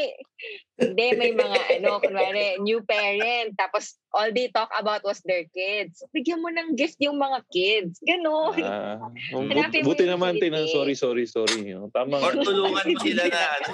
Hindi. 0.74 1.06
May 1.14 1.30
mga 1.36 1.58
ano, 1.78 2.00
kunwari, 2.00 2.56
new 2.64 2.80
parent, 2.82 3.52
tapos 3.54 4.00
all 4.10 4.32
they 4.32 4.48
talk 4.48 4.72
about 4.74 5.04
was 5.04 5.20
their 5.28 5.44
kids. 5.52 6.00
Bigyan 6.10 6.40
mo 6.40 6.48
ng 6.48 6.74
gift 6.74 6.96
yung 6.98 7.20
mga 7.20 7.44
kids. 7.52 8.00
Ganon. 8.00 8.56
Ah, 8.64 9.04
bu- 9.36 9.52
Hanapin 9.52 9.84
mo 9.84 9.92
buti 9.92 10.08
naman, 10.08 10.40
kiliti. 10.40 10.48
tina, 10.48 10.64
sorry, 10.72 10.96
sorry, 10.96 11.24
sorry. 11.28 11.76
Oh, 11.76 11.92
Tama. 11.92 12.18
Or 12.18 12.32
nga. 12.32 12.40
tulungan 12.42 12.84
mo 12.88 12.98
sila 13.06 13.22
na 13.28 13.40
ano, 13.60 13.72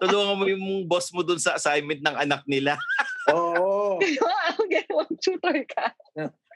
tulungan 0.00 0.36
mo 0.36 0.44
yung 0.50 0.64
boss 0.84 1.14
mo 1.14 1.22
dun 1.22 1.38
sa 1.38 1.54
assignment 1.54 2.02
ng 2.02 2.16
anak 2.18 2.42
nila. 2.50 2.74
Oo. 3.30 3.96
Ganon, 4.66 5.08
tutor 5.20 5.56
ka. 5.68 5.92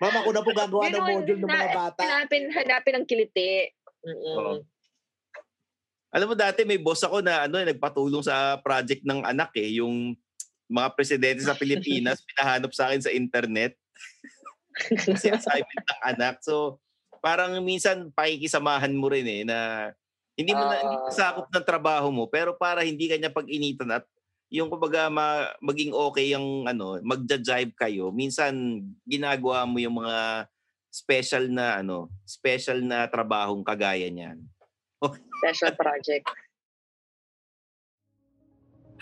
Mama 0.05 0.21
ko 0.21 0.31
na 0.37 0.45
po 0.45 0.51
gagawa 0.53 0.85
ng 0.93 1.07
module 1.17 1.41
ng 1.41 1.49
mga 1.49 1.71
bata. 1.73 2.01
Hanapin, 2.05 2.43
hanapin 2.53 2.95
ang 3.01 3.07
kiliti. 3.09 3.73
Mm-mm. 4.05 4.37
Oo. 4.37 4.55
Alam 6.15 6.31
mo 6.31 6.35
dati 6.37 6.63
may 6.63 6.79
boss 6.79 7.03
ako 7.03 7.25
na 7.25 7.49
ano 7.49 7.59
eh, 7.59 7.67
nagpatulong 7.73 8.23
sa 8.23 8.61
project 8.61 9.03
ng 9.03 9.25
anak 9.25 9.51
eh, 9.59 9.83
yung 9.83 10.15
mga 10.71 10.89
presidente 10.95 11.43
sa 11.43 11.59
Pilipinas 11.59 12.23
pinahanap 12.29 12.71
sa 12.71 12.93
akin 12.93 13.03
sa 13.03 13.11
internet. 13.11 13.75
Kasi 14.77 15.33
assignment 15.33 15.85
ng 15.89 16.03
anak. 16.15 16.39
So 16.45 16.79
parang 17.25 17.57
minsan 17.65 18.13
pakikisamahan 18.13 18.93
mo 18.93 19.09
rin 19.09 19.25
eh 19.25 19.43
na 19.49 19.91
hindi 20.37 20.53
mo 20.53 20.61
na 20.61 20.77
hindi 20.77 20.97
Ah. 21.09 21.15
sakop 21.15 21.49
ng 21.49 21.65
trabaho 21.65 22.13
mo 22.13 22.29
pero 22.29 22.53
para 22.53 22.85
hindi 22.85 23.09
kanya 23.09 23.33
pag-initan 23.33 23.89
at 23.97 24.05
yung 24.55 24.71
kumbaga 24.71 25.11
ma, 25.11 25.51
maging 25.59 25.91
okay 25.91 26.31
yung 26.31 26.71
ano, 26.71 27.03
magja-jive 27.03 27.75
kayo. 27.75 28.15
Minsan 28.15 28.87
ginagawa 29.03 29.67
mo 29.67 29.83
yung 29.83 29.99
mga 29.99 30.47
special 30.95 31.51
na 31.51 31.83
ano, 31.83 32.07
special 32.23 32.79
na 32.87 33.11
trabahong 33.11 33.67
kagaya 33.67 34.07
niyan. 34.07 34.39
Special 35.43 35.75
project. 35.75 36.31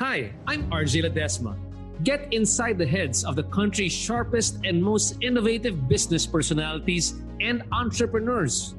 Hi, 0.00 0.32
I'm 0.48 0.72
RJ 0.72 1.04
Ledesma. 1.04 1.52
Get 2.00 2.32
inside 2.32 2.80
the 2.80 2.88
heads 2.88 3.22
of 3.22 3.36
the 3.36 3.44
country's 3.52 3.92
sharpest 3.92 4.56
and 4.64 4.80
most 4.80 5.20
innovative 5.20 5.84
business 5.84 6.24
personalities 6.24 7.20
and 7.44 7.60
entrepreneurs. 7.76 8.72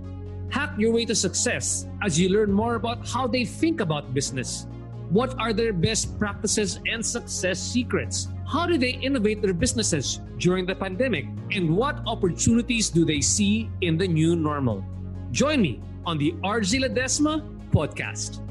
Hack 0.49 0.73
your 0.81 0.89
way 0.89 1.05
to 1.05 1.13
success 1.13 1.85
as 2.01 2.17
you 2.17 2.33
learn 2.33 2.49
more 2.49 2.75
about 2.75 3.05
how 3.05 3.29
they 3.29 3.45
think 3.45 3.77
about 3.79 4.17
business. 4.17 4.65
What 5.13 5.37
are 5.37 5.53
their 5.53 5.77
best 5.77 6.17
practices 6.17 6.81
and 6.89 7.05
success 7.05 7.61
secrets? 7.61 8.33
How 8.49 8.65
do 8.65 8.81
they 8.81 8.97
innovate 8.97 9.45
their 9.45 9.53
businesses 9.53 10.25
during 10.41 10.65
the 10.65 10.73
pandemic? 10.73 11.29
And 11.53 11.77
what 11.77 12.01
opportunities 12.09 12.89
do 12.89 13.05
they 13.05 13.21
see 13.21 13.69
in 13.85 14.01
the 14.01 14.09
new 14.09 14.33
normal? 14.33 14.81
Join 15.29 15.61
me 15.61 15.85
on 16.09 16.17
the 16.17 16.33
RJ 16.41 16.89
Ledesma 16.89 17.45
podcast. 17.69 18.41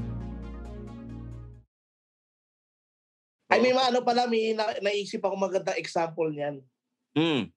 Ay, 3.51 3.59
may 3.59 3.75
ano 3.75 3.99
pala, 3.99 4.23
may 4.31 4.55
na, 4.55 4.71
naisip 4.79 5.19
ako 5.19 5.35
magandang 5.35 5.75
example 5.75 6.31
niyan. 6.31 6.63
Hmm. 7.11 7.51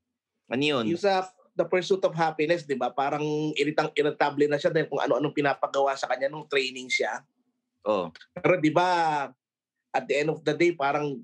Ano 0.50 0.62
yun? 0.66 0.82
Yung 0.90 0.98
sa 0.98 1.30
The 1.54 1.62
Pursuit 1.62 2.02
of 2.02 2.18
Happiness, 2.18 2.66
di 2.66 2.74
ba? 2.74 2.90
Parang 2.90 3.22
iritang 3.54 3.94
irritable 3.94 4.50
na 4.50 4.58
siya 4.58 4.74
dahil 4.74 4.90
kung 4.90 4.98
ano-anong 4.98 5.30
pinapagawa 5.30 5.94
sa 5.94 6.10
kanya 6.10 6.26
nung 6.26 6.50
training 6.50 6.90
siya. 6.90 7.22
Oh. 7.86 8.10
Pero 8.34 8.58
di 8.58 8.74
ba, 8.74 8.88
at 9.94 10.04
the 10.10 10.26
end 10.26 10.30
of 10.34 10.42
the 10.42 10.52
day, 10.52 10.74
parang 10.74 11.22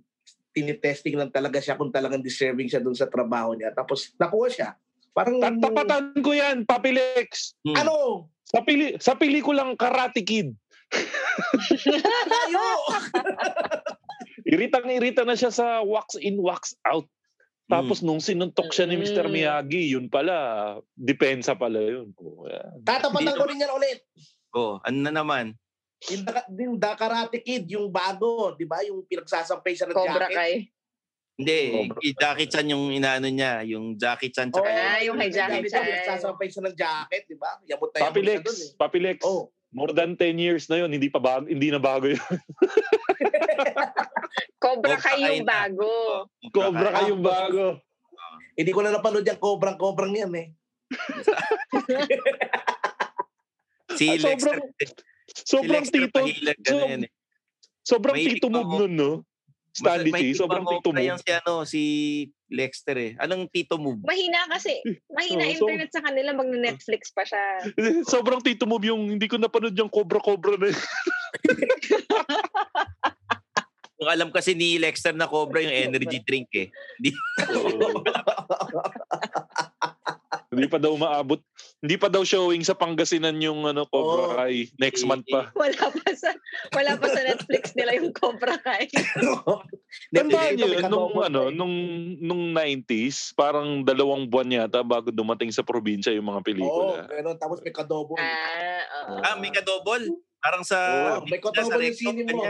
tinitesting 0.55 1.19
lang 1.19 1.33
talaga 1.33 1.59
siya 1.59 1.75
kung 1.75 1.91
talagang 1.91 2.23
deserving 2.23 2.71
siya 2.71 2.81
dun 2.81 2.95
sa 2.95 3.11
trabaho 3.11 3.53
niya. 3.59 3.75
Tapos 3.75 4.15
nakuha 4.15 4.49
siya. 4.49 4.71
Parang... 5.13 5.43
Tatapatan 5.43 6.17
ko 6.23 6.31
yan, 6.33 6.65
Papi 6.65 6.95
Lex. 6.95 7.59
Hmm. 7.67 7.77
Ano? 7.83 8.29
Sa, 8.49 8.61
pili, 8.65 8.97
sa 9.01 9.17
pelikulang 9.17 9.77
Karate 9.77 10.25
Kid. 10.25 10.53
Tayo! 10.93 12.67
Iritang-irita 14.53 15.25
na 15.25 15.37
siya 15.37 15.49
sa 15.49 15.81
wax 15.81 16.21
in, 16.21 16.37
wax 16.41 16.77
out. 16.85 17.09
Tapos 17.73 18.05
nung 18.05 18.21
sinuntok 18.21 18.69
siya 18.69 18.85
ni 18.85 19.01
Mr. 19.01 19.25
Mm. 19.25 19.33
Miyagi, 19.33 19.83
yun 19.97 20.13
pala, 20.13 20.77
depensa 20.93 21.57
pala 21.57 21.81
yun. 21.81 22.13
Oh, 22.21 22.45
yan. 22.45 22.85
Tatapatan 22.85 23.33
ko 23.33 23.45
rin 23.49 23.65
yan 23.65 23.73
ulit. 23.73 23.99
Oh, 24.53 24.77
ano 24.85 24.99
na 25.09 25.13
naman? 25.17 25.57
Yung, 26.05 26.23
yung 26.51 26.75
The 26.77 26.91
Karate 26.93 27.39
Kid, 27.39 27.65
yung 27.69 27.87
bago, 27.87 28.53
di 28.53 28.65
ba? 28.65 28.81
Yung 28.83 29.03
pinagsasampay 29.03 29.73
siya 29.73 29.87
ng 29.87 29.95
Cobra 29.95 30.25
jacket. 30.25 30.35
Kai. 30.35 30.53
Hindi, 31.33 31.59
Cobra. 31.71 31.95
kay 31.97 32.13
Jackie 32.13 32.49
Chan 32.49 32.67
yung 32.67 32.91
inaano 32.91 33.27
niya, 33.27 33.63
yung 33.63 33.95
Jackie 33.95 34.29
Chan 34.29 34.49
tsaka 34.49 34.61
Oo, 34.61 34.69
yung... 34.69 34.85
Ah, 34.85 35.01
yung 35.01 35.17
kay 35.17 35.31
Jackie 35.31 35.65
Chan. 35.65 35.81
Pinagsasampay 35.81 36.47
siya 36.49 36.63
ng 36.65 36.75
jacket, 36.75 37.23
di 37.25 37.37
ba? 37.37 37.51
Yamot 37.65 37.89
na 37.89 37.97
yamot 38.01 38.19
siya 38.19 38.41
dun 38.41 38.59
eh. 38.59 38.71
Papi 38.75 38.99
Lex. 38.99 39.19
Oh. 39.23 39.49
More 39.73 39.91
than 39.91 40.15
10 40.15 40.37
years 40.37 40.69
na 40.69 40.77
yun, 40.77 40.91
hindi 40.93 41.09
pa 41.09 41.17
bago, 41.17 41.47
hindi 41.47 41.71
na 41.71 41.79
bago 41.79 42.05
yun. 42.05 42.21
Cobra 44.61 44.97
Kai 44.97 45.17
Kai 45.17 45.23
yung 45.33 45.43
na. 45.43 45.51
bago. 45.65 45.91
Cobra 46.51 46.89
kayong 46.93 47.23
bago. 47.23 47.65
Hindi 48.53 48.71
ko 48.71 48.81
na 48.85 48.93
napanood 48.93 49.25
yung 49.25 49.41
kobrang-kobrang 49.41 50.13
yan 50.13 50.33
eh. 50.37 50.47
Si 53.93 54.07
Ah, 54.07 54.15
Lexter, 54.15 54.61
sobrang- 54.61 55.11
Sobrang 55.33 55.85
tito, 55.85 56.21
so- 56.63 56.89
na 56.89 57.07
eh. 57.07 57.11
sobrang 57.83 58.15
May 58.15 58.27
tito 58.37 58.47
move 58.49 58.69
mo. 58.69 58.79
nun, 58.85 58.95
no? 58.95 59.13
Stanley 59.73 60.13
May 60.13 60.37
T, 60.37 60.37
sobrang 60.37 60.69
tito 60.69 60.93
move. 60.93 61.17
si, 61.17 61.31
ano, 61.33 61.53
si 61.65 61.83
Lexter 62.53 62.93
eh. 63.01 63.13
Anong 63.17 63.49
tito 63.49 63.81
move? 63.81 64.05
Mahina 64.05 64.45
kasi. 64.45 64.85
Mahina 65.09 65.49
Oh, 65.49 65.53
so- 65.57 65.73
internet 65.73 65.89
sa 65.89 66.05
kanila. 66.05 66.37
Mag-Netflix 66.37 67.09
pa 67.09 67.25
siya. 67.25 67.73
sobrang 68.13 68.45
tito 68.45 68.69
move 68.69 68.85
yung 68.85 69.09
hindi 69.09 69.25
ko 69.25 69.41
napanood 69.41 69.73
yung 69.73 69.89
Cobra-Cobra 69.89 70.61
na 70.61 70.69
yun. 70.69 70.77
Yung 74.03 74.11
alam 74.11 74.35
kasi 74.35 74.59
ni 74.59 74.83
Lexter 74.83 75.15
na 75.15 75.31
Cobra 75.31 75.63
yung 75.63 75.71
energy 75.71 76.19
drink 76.27 76.51
eh. 76.59 76.75
Hindi 80.53 80.67
pa 80.67 80.77
daw 80.77 80.93
maabot 80.99 81.39
Hindi 81.83 81.99
pa 81.99 82.07
daw 82.07 82.23
showing 82.23 82.63
sa 82.63 82.79
Pangasinan 82.79 83.43
yung 83.43 83.67
ano 83.67 83.83
Cobra 83.91 84.39
Kai. 84.39 84.71
Next 84.79 85.03
month 85.03 85.27
pa. 85.27 85.51
Wala 85.59 85.91
pa 85.91 86.09
sa 86.15 86.31
wala 86.79 86.95
pa 86.95 87.11
sa 87.11 87.27
Netflix 87.27 87.75
nila 87.75 87.99
yung 87.99 88.15
Cobra 88.15 88.55
Kai. 88.63 88.87
Tandaan 90.15 90.55
niyo, 90.55 90.79
yun, 90.79 90.87
nung, 90.87 91.19
ano, 91.19 91.51
nung, 91.51 91.75
nung 92.23 92.55
90s, 92.55 93.35
parang 93.35 93.83
dalawang 93.83 94.31
buwan 94.31 94.63
yata 94.63 94.87
bago 94.87 95.11
dumating 95.11 95.51
sa 95.51 95.67
probinsya 95.67 96.15
yung 96.15 96.31
mga 96.31 96.41
Oo, 96.41 96.47
pelikula. 96.47 97.03
pero 97.11 97.35
tapos 97.35 97.59
may 97.67 97.75
kadobo. 97.75 98.15
Ah, 98.15 98.83
oo. 99.11 99.19
Ah, 99.19 99.37
may 99.43 99.51
kadobol. 99.51 100.07
Parang 100.39 100.63
sa 100.63 100.79
Oo, 101.19 101.27
may 101.27 101.43
sa 101.43 101.51
kadobol 101.51 101.83
yung 101.83 101.99
sine 101.99 102.23
mo. 102.31 102.43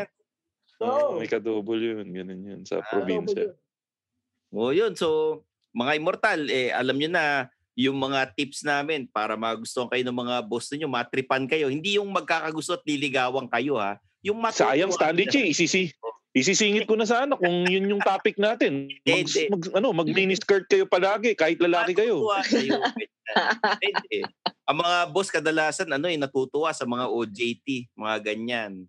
Oo, 0.85 1.09
may 1.17 1.29
kadouble 1.33 1.81
yun. 1.81 2.05
Ganun 2.13 2.41
yun 2.45 2.61
sa 2.69 2.85
probinsya. 2.85 3.57
O 4.53 4.77
yun, 4.77 4.93
so 4.93 5.41
mga 5.73 5.97
immortal, 5.97 6.53
eh, 6.53 6.69
alam 6.69 7.01
nyo 7.01 7.09
na 7.09 7.49
yung 7.73 7.97
mga 7.97 8.37
tips 8.37 8.65
namin 8.65 9.09
para 9.09 9.33
magustuhan 9.33 9.89
kayo 9.89 10.05
ng 10.05 10.19
mga 10.19 10.37
boss 10.45 10.69
ninyo, 10.69 10.89
matripan 10.89 11.49
kayo. 11.49 11.73
Hindi 11.73 11.97
yung 11.97 12.13
magkakagusto 12.13 12.77
at 12.77 12.85
liligawan 12.85 13.49
kayo 13.49 13.81
ha. 13.81 13.97
Yung 14.21 14.39
matutuwa- 14.39 14.77
Sayang 14.77 14.93
Stanley 14.93 15.27
Chi, 15.27 15.51
isisi. 15.51 15.89
Isisingit 16.33 16.89
ko 16.89 16.97
na 16.97 17.05
sana 17.05 17.37
kung 17.37 17.69
yun 17.69 17.93
yung 17.93 18.01
topic 18.01 18.41
natin. 18.41 18.89
Mag, 19.05 19.29
mag, 19.53 19.63
ano, 19.77 19.89
mag 19.93 20.09
mini 20.09 20.33
skirt 20.33 20.65
kayo 20.65 20.89
palagi 20.89 21.37
kahit 21.37 21.61
lalaki 21.61 21.93
kayo. 21.93 22.25
Kayo. 22.53 24.29
Ang 24.69 24.77
mga 24.85 24.97
boss 25.09 25.33
kadalasan 25.33 25.89
ano 25.89 26.05
eh 26.05 26.21
natutuwa 26.21 26.69
sa 26.73 26.85
mga 26.85 27.09
OJT, 27.09 27.89
mga 27.97 28.17
ganyan. 28.21 28.85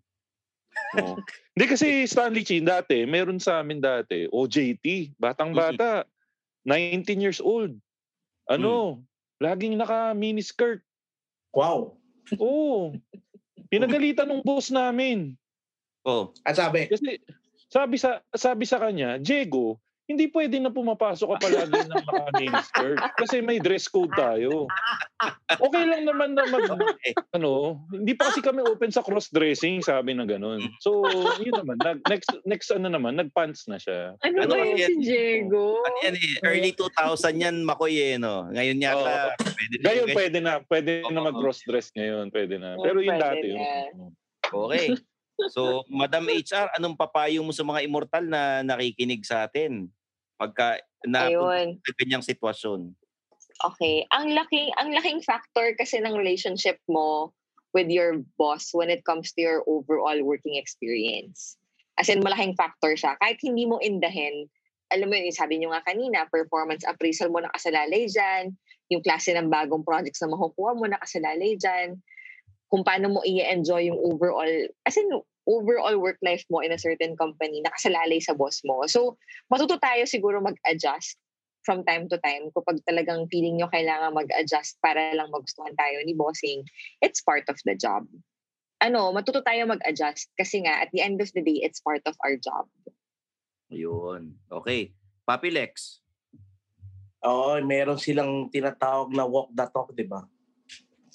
Oo. 0.99 1.15
Hindi 1.53 1.65
kasi 1.69 2.03
Stanley 2.03 2.43
Chi, 2.43 2.59
dati, 2.59 3.05
meron 3.07 3.39
sa 3.39 3.61
amin 3.61 3.79
dati, 3.79 4.25
OJT, 4.27 5.15
batang 5.15 5.53
bata, 5.53 6.03
19 6.65 7.23
years 7.23 7.39
old. 7.39 7.77
Ano, 8.51 9.03
laging 9.39 9.79
naka 9.79 10.11
mini 10.11 10.43
skirt. 10.43 10.83
Wow. 11.55 11.95
Oo. 12.39 12.97
Pinagalitan 13.71 14.29
ng 14.29 14.41
boss 14.43 14.69
namin. 14.69 15.35
Oh. 16.03 16.35
At 16.43 16.59
sabi? 16.59 16.91
Kasi 16.91 17.19
sabi 17.71 17.95
sa 17.97 18.19
sabi 18.35 18.67
sa 18.67 18.77
kanya, 18.77 19.17
Diego, 19.17 19.79
hindi 20.03 20.27
pwede 20.35 20.59
na 20.59 20.67
pumapasok 20.67 21.27
ka 21.35 21.37
palagi 21.47 21.79
ng 21.87 22.03
naka-mini 22.03 22.59
skirt 22.67 22.99
kasi 23.15 23.39
may 23.39 23.55
dress 23.55 23.87
code 23.87 24.11
tayo. 24.19 24.67
Okay 25.47 25.83
lang 25.87 26.03
naman 26.03 26.35
na 26.35 26.43
mag, 26.51 26.67
ano, 27.31 27.79
hindi 27.87 28.11
pa 28.11 28.27
kasi 28.27 28.43
kami 28.43 28.59
open 28.67 28.91
sa 28.91 28.99
cross-dressing, 28.99 29.79
sabi 29.79 30.11
na 30.11 30.27
ganun. 30.27 30.59
So, 30.83 31.07
yun 31.39 31.55
naman, 31.55 31.79
nag, 31.79 32.03
next, 32.11 32.35
next 32.43 32.69
ano 32.75 32.91
naman, 32.91 33.15
nag-pants 33.15 33.63
na 33.71 33.79
siya. 33.79 34.19
Ano, 34.27 34.43
ba 34.51 34.59
yun 34.59 34.99
si 34.99 35.07
Diego? 35.07 35.79
Ano 35.79 35.97
yan 36.03 36.15
eh, 36.19 36.35
early 36.43 36.71
2000 36.75 37.39
yan 37.39 37.55
Makoy 37.63 37.95
eh, 37.95 38.19
no? 38.19 38.51
Ngayon 38.51 38.83
yata, 38.83 39.39
pwede 39.39 39.75
na 39.79 39.83
Ngayon 39.87 40.07
pwede 40.11 40.37
na, 40.43 40.53
pwede 40.67 40.91
na 41.07 41.21
mag-cross-dress 41.31 41.95
ngayon, 41.95 42.27
pwede 42.35 42.59
na. 42.59 42.75
Pero 42.75 42.99
yun 42.99 43.15
dati 43.15 43.55
yun. 43.55 43.63
Okay. 44.51 44.99
So, 45.49 45.83
Madam 45.89 46.29
HR, 46.29 46.69
anong 46.77 46.97
papayo 46.97 47.41
mo 47.41 47.51
sa 47.51 47.65
mga 47.65 47.83
immortal 47.85 48.25
na 48.29 48.61
nakikinig 48.61 49.25
sa 49.25 49.49
atin? 49.49 49.89
Pagka 50.37 50.81
na 51.03 51.27
sa 51.29 51.93
ganyang 51.99 52.23
sitwasyon. 52.23 52.93
Okay. 53.63 54.05
Ang 54.11 54.33
laking 54.33 54.71
ang 54.79 54.89
laking 54.91 55.21
factor 55.21 55.75
kasi 55.77 55.99
ng 55.99 56.15
relationship 56.15 56.79
mo 56.89 57.31
with 57.73 57.89
your 57.89 58.21
boss 58.37 58.69
when 58.71 58.89
it 58.89 59.01
comes 59.03 59.33
to 59.33 59.41
your 59.41 59.65
overall 59.65 60.17
working 60.21 60.55
experience. 60.55 61.57
As 61.97 62.09
in, 62.09 62.25
malaking 62.25 62.57
factor 62.57 62.97
siya. 62.97 63.17
Kahit 63.21 63.37
hindi 63.45 63.69
mo 63.69 63.77
indahin, 63.77 64.49
alam 64.89 65.09
mo 65.09 65.13
yun, 65.17 65.29
sabi 65.33 65.61
nyo 65.61 65.73
nga 65.73 65.85
kanina, 65.85 66.25
performance 66.29 66.85
appraisal 66.85 67.29
mo 67.29 67.41
nakasalalay 67.41 68.09
dyan, 68.09 68.53
yung 68.89 69.01
klase 69.05 69.33
ng 69.33 69.49
bagong 69.49 69.85
projects 69.85 70.21
na 70.21 70.33
makukuha 70.33 70.73
mo 70.77 70.85
nakasalalay 70.89 71.57
dyan, 71.57 71.97
kung 72.73 72.81
paano 72.81 73.13
mo 73.13 73.19
i-enjoy 73.21 73.85
yung 73.93 74.01
overall, 74.01 74.49
as 74.89 74.97
in, 74.97 75.05
overall 75.45 75.93
work 76.01 76.17
life 76.25 76.41
mo 76.49 76.65
in 76.65 76.73
a 76.73 76.81
certain 76.81 77.13
company, 77.13 77.61
nakasalalay 77.61 78.17
sa 78.17 78.33
boss 78.33 78.65
mo. 78.65 78.81
So, 78.89 79.21
matuto 79.53 79.77
tayo 79.77 80.09
siguro 80.09 80.41
mag-adjust 80.41 81.21
from 81.61 81.85
time 81.85 82.09
to 82.09 82.17
time 82.19 82.49
kapag 82.49 82.81
talagang 82.89 83.29
feeling 83.29 83.61
nyo 83.61 83.69
kailangan 83.69 84.17
mag-adjust 84.17 84.81
para 84.81 85.13
lang 85.13 85.29
magustuhan 85.29 85.77
tayo 85.77 86.01
ni 86.01 86.17
bossing, 86.17 86.65
it's 87.05 87.21
part 87.21 87.45
of 87.45 87.61
the 87.63 87.77
job. 87.77 88.09
Ano, 88.81 89.13
matuto 89.13 89.45
tayo 89.45 89.69
mag-adjust 89.69 90.33
kasi 90.33 90.65
nga 90.65 90.81
at 90.81 90.89
the 90.91 90.99
end 91.05 91.21
of 91.21 91.29
the 91.31 91.45
day, 91.45 91.61
it's 91.61 91.79
part 91.79 92.01
of 92.09 92.17
our 92.25 92.35
job. 92.41 92.65
Ayun. 93.69 94.35
Okay. 94.49 94.97
Papi 95.23 95.53
Lex. 95.53 96.03
Oo, 97.23 97.55
meron 97.63 98.01
silang 98.01 98.51
tinatawag 98.51 99.13
na 99.15 99.23
walk 99.23 99.53
the 99.55 99.63
talk, 99.71 99.95
di 99.95 100.03
ba? 100.03 100.27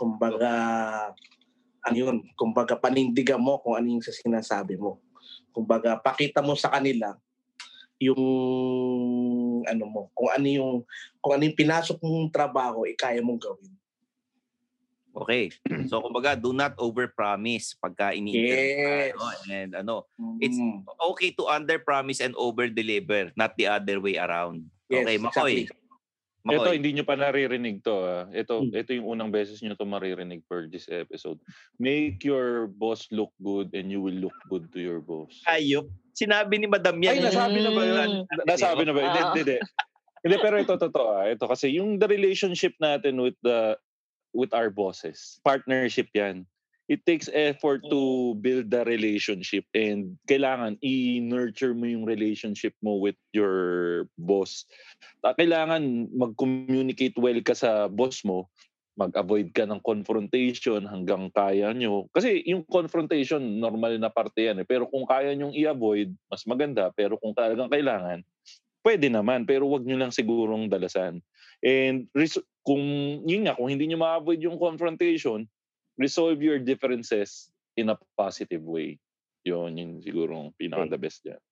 Kumbaga, 0.00 0.52
ano 1.84 1.96
yun, 1.96 2.16
kumbaga 2.34 2.74
panindigan 2.74 3.38
mo 3.38 3.58
kung 3.62 3.78
ano 3.78 3.86
yung 3.98 4.04
sa 4.04 4.12
sinasabi 4.14 4.74
mo. 4.78 4.98
Kumbaga, 5.54 5.98
pakita 5.98 6.42
mo 6.42 6.54
sa 6.54 6.70
kanila 6.70 7.14
yung 7.98 8.22
ano 9.66 9.84
mo, 9.90 10.00
kung 10.14 10.30
ano 10.30 10.46
yung 10.46 10.72
kung 11.18 11.32
ano 11.34 11.42
yung 11.50 11.58
pinasok 11.58 11.98
mong 11.98 12.30
trabaho, 12.30 12.86
eh, 12.86 12.94
kaya 12.94 13.18
mong 13.18 13.42
gawin. 13.42 13.74
Okay. 15.18 15.50
So, 15.90 15.98
kumbaga, 15.98 16.38
do 16.38 16.54
not 16.54 16.78
overpromise 16.78 17.74
pagka 17.74 18.14
ini 18.14 18.38
Yes. 18.38 19.18
Ano, 19.18 19.26
and 19.50 19.70
ano, 19.74 19.94
it's 20.38 20.54
Mm. 20.54 20.86
okay 21.10 21.34
to 21.34 21.50
underpromise 21.50 22.22
and 22.22 22.38
overdeliver, 22.38 23.34
not 23.34 23.58
the 23.58 23.66
other 23.66 23.98
way 23.98 24.14
around. 24.14 24.70
Yes, 24.86 25.02
okay, 25.02 25.18
Makoy. 25.18 25.54
exactly. 25.66 25.87
Ito, 26.46 26.54
Makoy. 26.64 26.78
hindi 26.78 26.90
nyo 26.94 27.04
pa 27.04 27.18
naririnig 27.18 27.82
to. 27.82 27.94
ah. 27.98 28.24
Ito, 28.30 28.62
Hmm. 28.62 28.72
ito 28.72 28.90
yung 28.94 29.08
unang 29.10 29.30
beses 29.30 29.58
nyo 29.58 29.74
to 29.74 29.82
maririnig 29.82 30.46
for 30.46 30.64
this 30.64 30.86
episode. 30.86 31.36
Make 31.76 32.22
your 32.22 32.70
boss 32.70 33.10
look 33.10 33.34
good 33.38 33.74
and 33.74 33.90
you 33.90 33.98
will 33.98 34.14
look 34.16 34.36
good 34.46 34.70
to 34.70 34.78
your 34.78 35.02
boss. 35.02 35.34
Ayop. 35.44 35.90
Sinabi 36.14 36.58
ni 36.58 36.66
Madam 36.66 36.94
yan. 36.96 37.18
Ay, 37.18 37.20
nasabi 37.20 37.58
na 37.58 37.70
ba 37.70 37.82
yun? 37.82 38.10
Nasabi 38.46 38.82
na 38.86 38.92
ba? 38.94 39.00
Hindi, 39.02 39.18
Ah. 39.18 39.26
hindi, 39.28 39.40
hindi. 39.44 39.58
Hindi, 40.18 40.36
pero 40.38 40.54
ito 40.58 40.74
totoo. 40.74 41.08
ah. 41.12 41.26
Ito 41.26 41.44
kasi 41.46 41.74
yung 41.74 41.98
the 41.98 42.06
relationship 42.06 42.74
natin 42.78 43.18
with 43.18 43.38
the 43.42 43.74
with 44.30 44.52
our 44.52 44.68
bosses, 44.68 45.40
partnership 45.40 46.06
yan. 46.12 46.44
It 46.88 47.04
takes 47.04 47.28
effort 47.28 47.84
to 47.92 48.32
build 48.40 48.72
the 48.72 48.80
relationship 48.88 49.68
and 49.76 50.16
kailangan 50.24 50.80
i-nurture 50.80 51.76
mo 51.76 51.84
yung 51.84 52.08
relationship 52.08 52.72
mo 52.80 52.96
with 52.96 53.20
your 53.36 54.08
boss. 54.16 54.64
Ah, 55.20 55.36
Kailangan 55.36 56.08
mag-communicate 56.16 57.12
well 57.20 57.36
ka 57.44 57.52
sa 57.52 57.92
boss 57.92 58.24
mo, 58.24 58.48
mag-avoid 58.98 59.54
ka 59.54 59.68
ng 59.68 59.84
confrontation 59.84 60.82
hanggang 60.88 61.30
kaya 61.30 61.70
nyo. 61.70 62.10
Kasi 62.10 62.42
yung 62.48 62.66
confrontation, 62.66 63.38
normal 63.60 63.94
na 64.00 64.10
parte 64.10 64.50
yan. 64.50 64.64
Eh. 64.64 64.66
Pero 64.66 64.90
kung 64.90 65.04
kaya 65.06 65.36
nyong 65.36 65.54
i-avoid, 65.54 66.10
mas 66.26 66.42
maganda. 66.48 66.90
Pero 66.96 67.14
kung 67.20 67.36
talagang 67.36 67.70
kailangan, 67.70 68.26
pwede 68.82 69.06
naman. 69.06 69.46
Pero 69.46 69.70
wag 69.70 69.86
nyo 69.86 69.94
lang 70.00 70.10
sigurong 70.10 70.66
dalasan. 70.66 71.22
And 71.62 72.10
res- 72.10 72.42
kung, 72.66 72.82
yun 73.28 73.46
nga, 73.46 73.54
kung 73.54 73.70
hindi 73.70 73.86
nyo 73.86 74.02
ma-avoid 74.02 74.42
yung 74.42 74.58
confrontation, 74.58 75.46
resolve 75.98 76.38
your 76.40 76.62
differences 76.62 77.50
in 77.74 77.90
a 77.90 77.96
positive 78.16 78.62
way. 78.62 78.96
Yun, 79.42 79.76
yun 79.76 79.90
siguro 80.00 80.54
pinaka 80.54 80.88
the 80.88 80.98
best 80.98 81.26
dyan. 81.26 81.42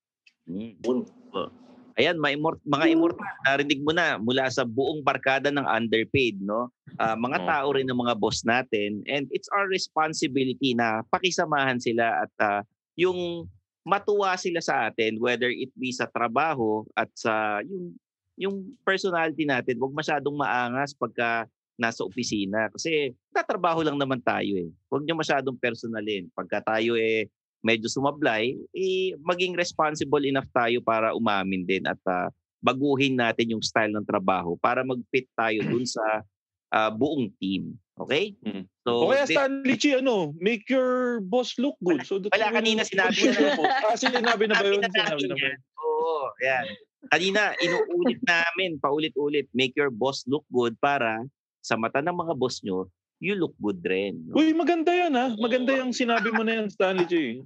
Oh. 1.35 1.51
Ayan, 1.97 2.21
mga, 2.21 2.37
immort- 2.37 2.67
mga 2.69 2.87
immortal, 2.93 3.25
narinig 3.49 3.81
mo 3.81 3.91
na 3.91 4.21
mula 4.21 4.47
sa 4.53 4.69
buong 4.69 5.01
barkada 5.01 5.49
ng 5.49 5.65
underpaid, 5.65 6.37
no? 6.45 6.69
Ah, 7.01 7.17
mga 7.17 7.41
Oo. 7.41 7.49
tao 7.49 7.67
rin 7.73 7.89
ng 7.89 7.97
mga 7.97 8.15
boss 8.21 8.45
natin 8.45 9.01
and 9.09 9.27
it's 9.33 9.49
our 9.57 9.65
responsibility 9.67 10.77
na 10.77 11.01
pakisamahan 11.09 11.81
sila 11.81 12.29
at 12.29 12.33
ah, 12.39 12.61
yung 13.01 13.49
matuwa 13.87 14.37
sila 14.37 14.61
sa 14.61 14.91
atin 14.91 15.17
whether 15.23 15.49
it 15.49 15.71
be 15.79 15.95
sa 15.95 16.11
trabaho 16.11 16.83
at 16.99 17.09
sa 17.17 17.65
yung 17.65 17.97
yung 18.37 18.77
personality 18.85 19.49
natin, 19.49 19.81
wag 19.81 19.97
masyadong 19.97 20.37
maangas 20.37 20.93
pagka 20.93 21.49
nasa 21.77 22.03
opisina 22.03 22.73
kasi 22.73 23.13
tatrabaho 23.31 23.85
lang 23.85 24.01
naman 24.01 24.21
tayo 24.21 24.57
eh. 24.57 24.69
Huwag 24.89 25.05
niyo 25.05 25.15
masyadong 25.15 25.61
personalin. 25.61 26.29
Pagka 26.33 26.65
tayo 26.65 26.97
eh 26.97 27.29
medyo 27.61 27.91
sumablay, 27.91 28.55
eh, 28.71 29.17
maging 29.19 29.59
responsible 29.59 30.23
enough 30.23 30.47
tayo 30.55 30.79
para 30.81 31.13
umamin 31.13 31.67
din 31.67 31.83
at 31.83 31.99
ah, 32.07 32.31
baguhin 32.63 33.19
natin 33.19 33.59
yung 33.59 33.65
style 33.65 33.91
ng 33.91 34.07
trabaho 34.07 34.55
para 34.57 34.87
mag-fit 34.87 35.27
tayo 35.35 35.67
dun 35.67 35.83
sa 35.83 36.23
ah, 36.71 36.91
buong 36.91 37.27
team. 37.37 37.75
Okay? 37.97 38.37
o 38.45 38.63
So, 38.85 38.91
kaya 39.11 39.25
this- 39.25 39.35
Stanley 39.35 39.77
Chi, 39.81 39.97
ano, 39.97 40.31
make 40.37 40.69
your 40.69 41.19
boss 41.25 41.57
look 41.57 41.75
good. 41.81 42.05
So 42.05 42.21
that 42.21 42.31
wala, 42.31 42.53
kanina 42.55 42.85
sinabi 42.85 43.19
na. 43.35 43.57
ah, 43.89 43.97
sinabi 43.97 44.47
na 44.47 44.55
ba 44.61 44.65
yun? 44.65 44.81
Sinabi 44.85 44.85
na 44.85 44.89
Sinabi 44.93 45.11
natin 45.17 45.29
na 45.33 45.37
ba 45.37 45.47
yan. 45.51 45.59
Oo, 45.81 46.21
yan. 46.39 46.65
Kanina, 47.07 47.41
inuulit 47.59 48.21
namin, 48.23 48.79
paulit-ulit, 48.79 49.47
make 49.55 49.75
your 49.75 49.91
boss 49.91 50.23
look 50.27 50.43
good 50.51 50.75
para 50.79 51.23
sa 51.67 51.75
mata 51.75 51.99
ng 51.99 52.15
mga 52.15 52.39
boss 52.39 52.63
nyo, 52.63 52.87
you 53.19 53.35
look 53.35 53.59
good 53.59 53.83
rin. 53.83 54.23
no? 54.23 54.39
Uy, 54.39 54.55
maganda 54.55 54.95
yan 54.95 55.19
ha. 55.19 55.35
Maganda 55.35 55.75
yung 55.75 55.91
sinabi 55.91 56.31
mo 56.31 56.47
na 56.47 56.63
yan, 56.63 56.71
Stanley 56.71 57.11
Chi. 57.11 57.43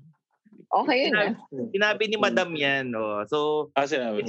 Okay 0.68 1.08
yun 1.08 1.16
ah. 1.16 1.32
Sinabi 1.72 2.02
ni 2.04 2.16
Madam 2.20 2.52
yan. 2.52 2.92
Oh. 2.92 3.24
So, 3.24 3.38
ah, 3.72 3.88
sinabi. 3.88 4.28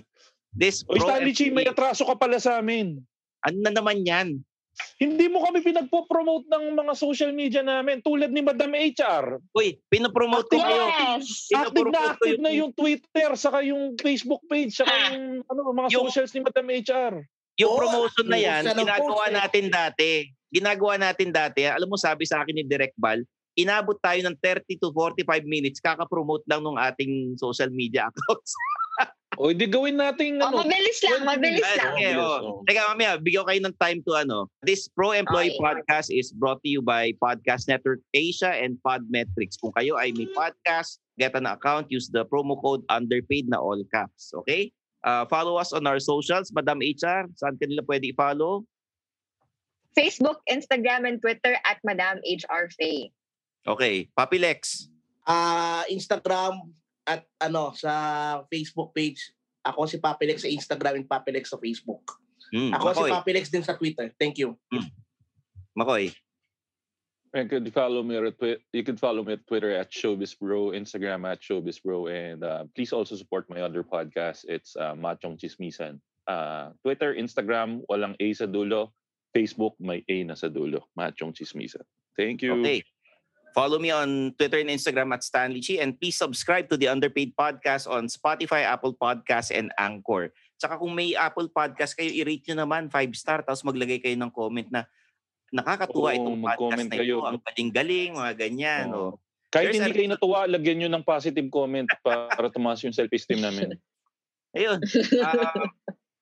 This 0.56 0.88
Uy, 0.88 1.04
Stanley 1.04 1.36
Chi, 1.36 1.52
may 1.52 1.68
atraso 1.68 2.08
ka 2.08 2.16
pala 2.16 2.40
sa 2.40 2.64
amin. 2.64 3.04
Ano 3.44 3.58
na 3.60 3.76
naman 3.76 4.08
yan? 4.08 4.40
Hindi 4.96 5.28
mo 5.28 5.44
kami 5.44 5.60
pinagpo-promote 5.60 6.48
ng 6.48 6.72
mga 6.74 6.94
social 6.96 7.36
media 7.36 7.60
namin 7.60 8.00
tulad 8.00 8.32
ni 8.32 8.40
Madam 8.40 8.72
HR. 8.72 9.44
Uy, 9.52 9.76
pinopromote 9.92 10.48
ko 10.48 10.58
kayo. 10.58 10.86
Yes! 11.20 11.52
Active 11.52 11.92
na 11.92 12.02
active 12.16 12.40
na 12.40 12.52
yung 12.56 12.72
Twitter, 12.72 13.36
saka 13.36 13.60
yung 13.68 14.00
Facebook 14.00 14.40
page, 14.48 14.72
saka 14.72 14.90
Ah. 14.90 15.12
yung 15.12 15.44
ano, 15.44 15.60
mga 15.76 15.90
Yung- 15.92 16.08
socials 16.08 16.32
ni 16.32 16.42
Madam 16.42 16.66
HR. 16.72 17.14
Yung 17.60 17.72
Oo, 17.74 17.80
promotion 17.84 18.28
na 18.28 18.40
yan, 18.40 18.62
ginagawa 18.64 19.28
post 19.28 19.28
eh. 19.28 19.36
natin 19.36 19.66
dati. 19.68 20.12
Ginagawa 20.52 20.94
natin 21.00 21.30
dati. 21.32 21.68
Alam 21.68 21.92
mo, 21.92 21.98
sabi 22.00 22.24
sa 22.24 22.44
akin 22.44 22.56
ni 22.56 22.64
Direct 22.64 22.96
Bal, 22.96 23.24
inabot 23.56 24.00
tayo 24.00 24.20
ng 24.24 24.36
30 24.40 24.80
to 24.80 24.90
45 24.96 25.28
minutes 25.44 25.84
kaka-promote 25.84 26.44
lang 26.48 26.64
ng 26.64 26.80
ating 26.80 27.36
social 27.36 27.68
media 27.70 28.08
accounts. 28.10 28.56
O, 29.40 29.48
hindi 29.48 29.64
gawin 29.64 29.96
natin 29.96 30.44
Oh, 30.44 30.52
ano. 30.52 30.68
mabilis 30.68 31.00
lang, 31.08 31.24
20 31.24 31.32
mabilis 31.32 31.70
lang. 31.80 31.92
Okay, 31.96 32.14
oh. 32.20 32.40
oh. 32.60 32.68
Teka, 32.68 32.84
mamaya, 32.92 33.16
bigyan 33.16 33.48
kayo 33.48 33.60
ng 33.64 33.76
time 33.80 34.00
to 34.04 34.12
ano. 34.12 34.52
This 34.60 34.92
Pro 34.92 35.16
Employee 35.16 35.56
Okay. 35.56 35.64
Podcast 35.64 36.12
is 36.12 36.36
brought 36.36 36.60
to 36.64 36.70
you 36.70 36.84
by 36.84 37.16
Podcast 37.16 37.72
Network 37.72 38.04
Asia 38.12 38.52
and 38.52 38.76
Podmetrics. 38.84 39.56
Kung 39.56 39.72
kayo 39.72 39.96
ay 39.96 40.12
may 40.12 40.28
podcast, 40.36 41.00
get 41.16 41.32
an 41.34 41.48
account, 41.48 41.88
use 41.88 42.12
the 42.12 42.28
promo 42.28 42.60
code 42.60 42.84
underpaid 42.92 43.48
na 43.48 43.56
all 43.56 43.80
caps. 43.88 44.36
Okay? 44.44 44.76
Uh, 45.02 45.26
follow 45.26 45.58
us 45.58 45.74
on 45.74 45.86
our 45.90 45.98
socials. 45.98 46.54
Madam 46.54 46.78
HR, 46.78 47.26
saan 47.34 47.58
kanila 47.58 47.82
pwede 47.90 48.14
i-follow? 48.14 48.66
Facebook, 49.98 50.40
Instagram, 50.48 51.04
and 51.10 51.18
Twitter 51.20 51.58
at 51.68 51.82
Madam 51.84 52.22
HR 52.24 52.72
Faye. 52.78 53.12
Okay. 53.68 54.08
Papi 54.16 54.40
Lex. 54.40 54.88
Ah, 55.28 55.84
Instagram 55.92 56.72
at 57.06 57.26
ano 57.42 57.74
sa 57.76 57.94
Facebook 58.48 58.94
page. 58.96 59.20
Ako 59.62 59.86
si 59.86 60.02
Papilex 60.02 60.42
sa 60.42 60.50
Instagram 60.50 61.06
and 61.06 61.10
Papilex 61.10 61.54
sa 61.54 61.60
Facebook. 61.62 62.02
Hmm, 62.50 62.74
Ako 62.74 62.98
si 62.98 63.06
Makoy. 63.06 63.12
Papilex 63.14 63.46
din 63.54 63.62
sa 63.62 63.78
Twitter. 63.78 64.10
Thank 64.18 64.42
you. 64.42 64.58
Makoy. 65.78 66.10
You 67.32 67.48
could 67.48 67.72
follow 67.72 68.04
me 68.04 68.20
at 68.20 68.36
twi- 68.36 68.60
you 68.76 68.84
could 68.84 69.00
follow 69.00 69.24
me 69.24 69.40
at 69.40 69.48
Twitter 69.48 69.72
at 69.72 69.88
showbizbro, 69.88 70.76
Instagram 70.76 71.24
at 71.24 71.40
showbizbro, 71.40 72.12
and 72.12 72.44
uh, 72.44 72.68
please 72.76 72.92
also 72.92 73.16
support 73.16 73.48
my 73.48 73.64
other 73.64 73.88
podcast. 73.88 74.44
It's 74.52 74.76
uh, 74.76 75.00
Machong 75.00 75.40
Chismisan. 75.40 76.04
Uh, 76.28 76.76
Twitter, 76.84 77.16
Instagram, 77.16 77.88
walang 77.88 78.20
A 78.20 78.36
sa 78.36 78.52
dulo. 78.52 78.92
Facebook, 79.32 79.80
may 79.80 80.04
A 80.12 80.28
na 80.28 80.36
sa 80.36 80.52
dulo. 80.52 80.92
Machong 81.00 81.32
Chismisan. 81.32 81.88
Thank 82.20 82.44
you. 82.44 82.60
Okay. 82.60 82.84
Follow 83.56 83.80
me 83.80 83.96
on 83.96 84.36
Twitter 84.36 84.60
and 84.60 84.72
Instagram 84.72 85.16
at 85.16 85.24
Stanley 85.24 85.64
Chi 85.64 85.80
and 85.80 85.96
please 86.00 86.20
subscribe 86.20 86.68
to 86.68 86.76
the 86.76 86.88
Underpaid 86.88 87.36
Podcast 87.36 87.88
on 87.88 88.08
Spotify, 88.12 88.64
Apple 88.64 88.96
Podcast, 88.96 89.52
and 89.56 89.72
Anchor. 89.80 90.32
Tsaka 90.56 90.80
kung 90.80 90.96
may 90.96 91.16
Apple 91.16 91.52
Podcast 91.52 92.00
kayo, 92.00 92.12
i-rate 92.12 92.48
nyo 92.52 92.64
naman 92.64 92.88
5 92.88 93.12
star 93.12 93.44
tapos 93.44 93.64
maglagay 93.68 94.00
kayo 94.00 94.16
ng 94.16 94.32
comment 94.32 94.68
na 94.72 94.88
nakakatuwa 95.52 96.10
Oo, 96.12 96.18
itong 96.18 96.40
podcast 96.40 96.48
mag-comment 96.48 96.90
na 96.90 96.98
kayo. 96.98 97.16
ito. 97.20 97.28
Ang 97.28 97.40
galing-galing, 97.44 98.10
mga 98.16 98.34
ganyan. 98.40 98.86
Oo. 98.96 99.00
Oh. 99.00 99.14
Kahit 99.52 99.76
There's 99.76 99.84
hindi 99.84 99.92
a- 99.92 99.98
kayo 100.00 100.10
natuwa, 100.16 100.40
lagyan 100.48 100.78
nyo 100.80 100.90
ng 100.96 101.04
positive 101.04 101.48
comment 101.52 101.88
para 102.02 102.48
tumaas 102.56 102.80
yung 102.88 102.96
self-esteem 102.96 103.44
namin. 103.44 103.76
Ayun. 104.58 104.80
Ah, 105.20 105.68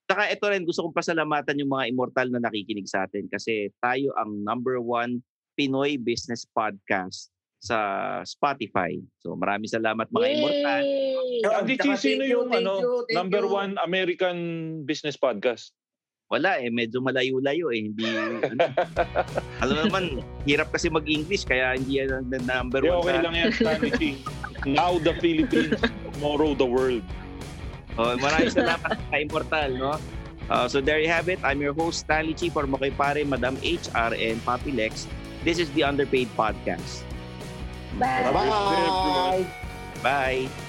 Saka 0.10 0.26
ito 0.34 0.46
rin, 0.50 0.66
gusto 0.66 0.82
kong 0.90 0.98
pasalamatan 0.98 1.62
yung 1.62 1.70
mga 1.70 1.94
immortal 1.94 2.34
na 2.34 2.42
nakikinig 2.42 2.90
sa 2.90 3.06
atin 3.06 3.30
kasi 3.30 3.70
tayo 3.78 4.10
ang 4.18 4.42
number 4.42 4.82
one 4.82 5.22
Pinoy 5.54 6.02
business 6.02 6.50
podcast 6.50 7.30
sa 7.62 7.78
Spotify. 8.26 8.98
So 9.22 9.38
maraming 9.38 9.70
salamat 9.70 10.10
mga 10.10 10.28
immortal. 10.34 10.82
Yay! 10.82 11.66
Di, 11.70 11.76
thank 11.78 12.02
sino 12.02 12.26
yung 12.26 12.50
ano, 12.50 13.06
number 13.14 13.46
you. 13.46 13.54
one 13.54 13.78
American 13.86 14.38
business 14.90 15.14
podcast? 15.14 15.78
Wala 16.30 16.62
eh, 16.62 16.70
medyo 16.70 17.02
malayo-layo 17.02 17.74
eh. 17.74 17.90
Hindi, 17.90 18.06
ano, 18.06 18.38
alam 19.66 19.78
naman, 19.90 20.04
hirap 20.46 20.70
kasi 20.70 20.86
mag-English 20.86 21.42
kaya 21.42 21.74
hindi 21.74 21.98
yan 21.98 22.22
ang 22.22 22.30
number 22.46 22.86
one. 22.86 23.02
okay 23.02 23.18
sa- 23.18 23.24
lang 23.26 23.34
yan, 23.34 23.50
Stanley 23.50 23.92
Chi. 23.98 24.12
Now 24.70 25.02
the 25.02 25.18
Philippines, 25.18 25.82
tomorrow 26.14 26.54
the 26.54 26.70
world. 26.70 27.02
Oh, 27.98 28.14
maraming 28.22 28.54
salamat 28.54 28.94
sa 28.94 29.16
Immortal, 29.18 29.70
no? 29.74 29.98
Uh, 30.54 30.70
so 30.70 30.78
there 30.78 31.02
you 31.02 31.10
have 31.10 31.34
it. 31.34 31.42
I'm 31.42 31.62
your 31.66 31.74
host, 31.74 32.06
Stanley 32.06 32.38
Chi, 32.38 32.54
for 32.54 32.70
Makoy 32.70 32.94
Pare, 32.94 33.26
Madam 33.26 33.58
HR, 33.66 34.14
and 34.14 34.38
Papi 34.46 34.70
Lex. 34.70 35.10
This 35.42 35.58
is 35.58 35.74
the 35.74 35.82
Underpaid 35.82 36.30
Podcast. 36.38 37.02
Bye. 37.98 38.30
Bye. 38.30 39.46
Bye! 40.06 40.69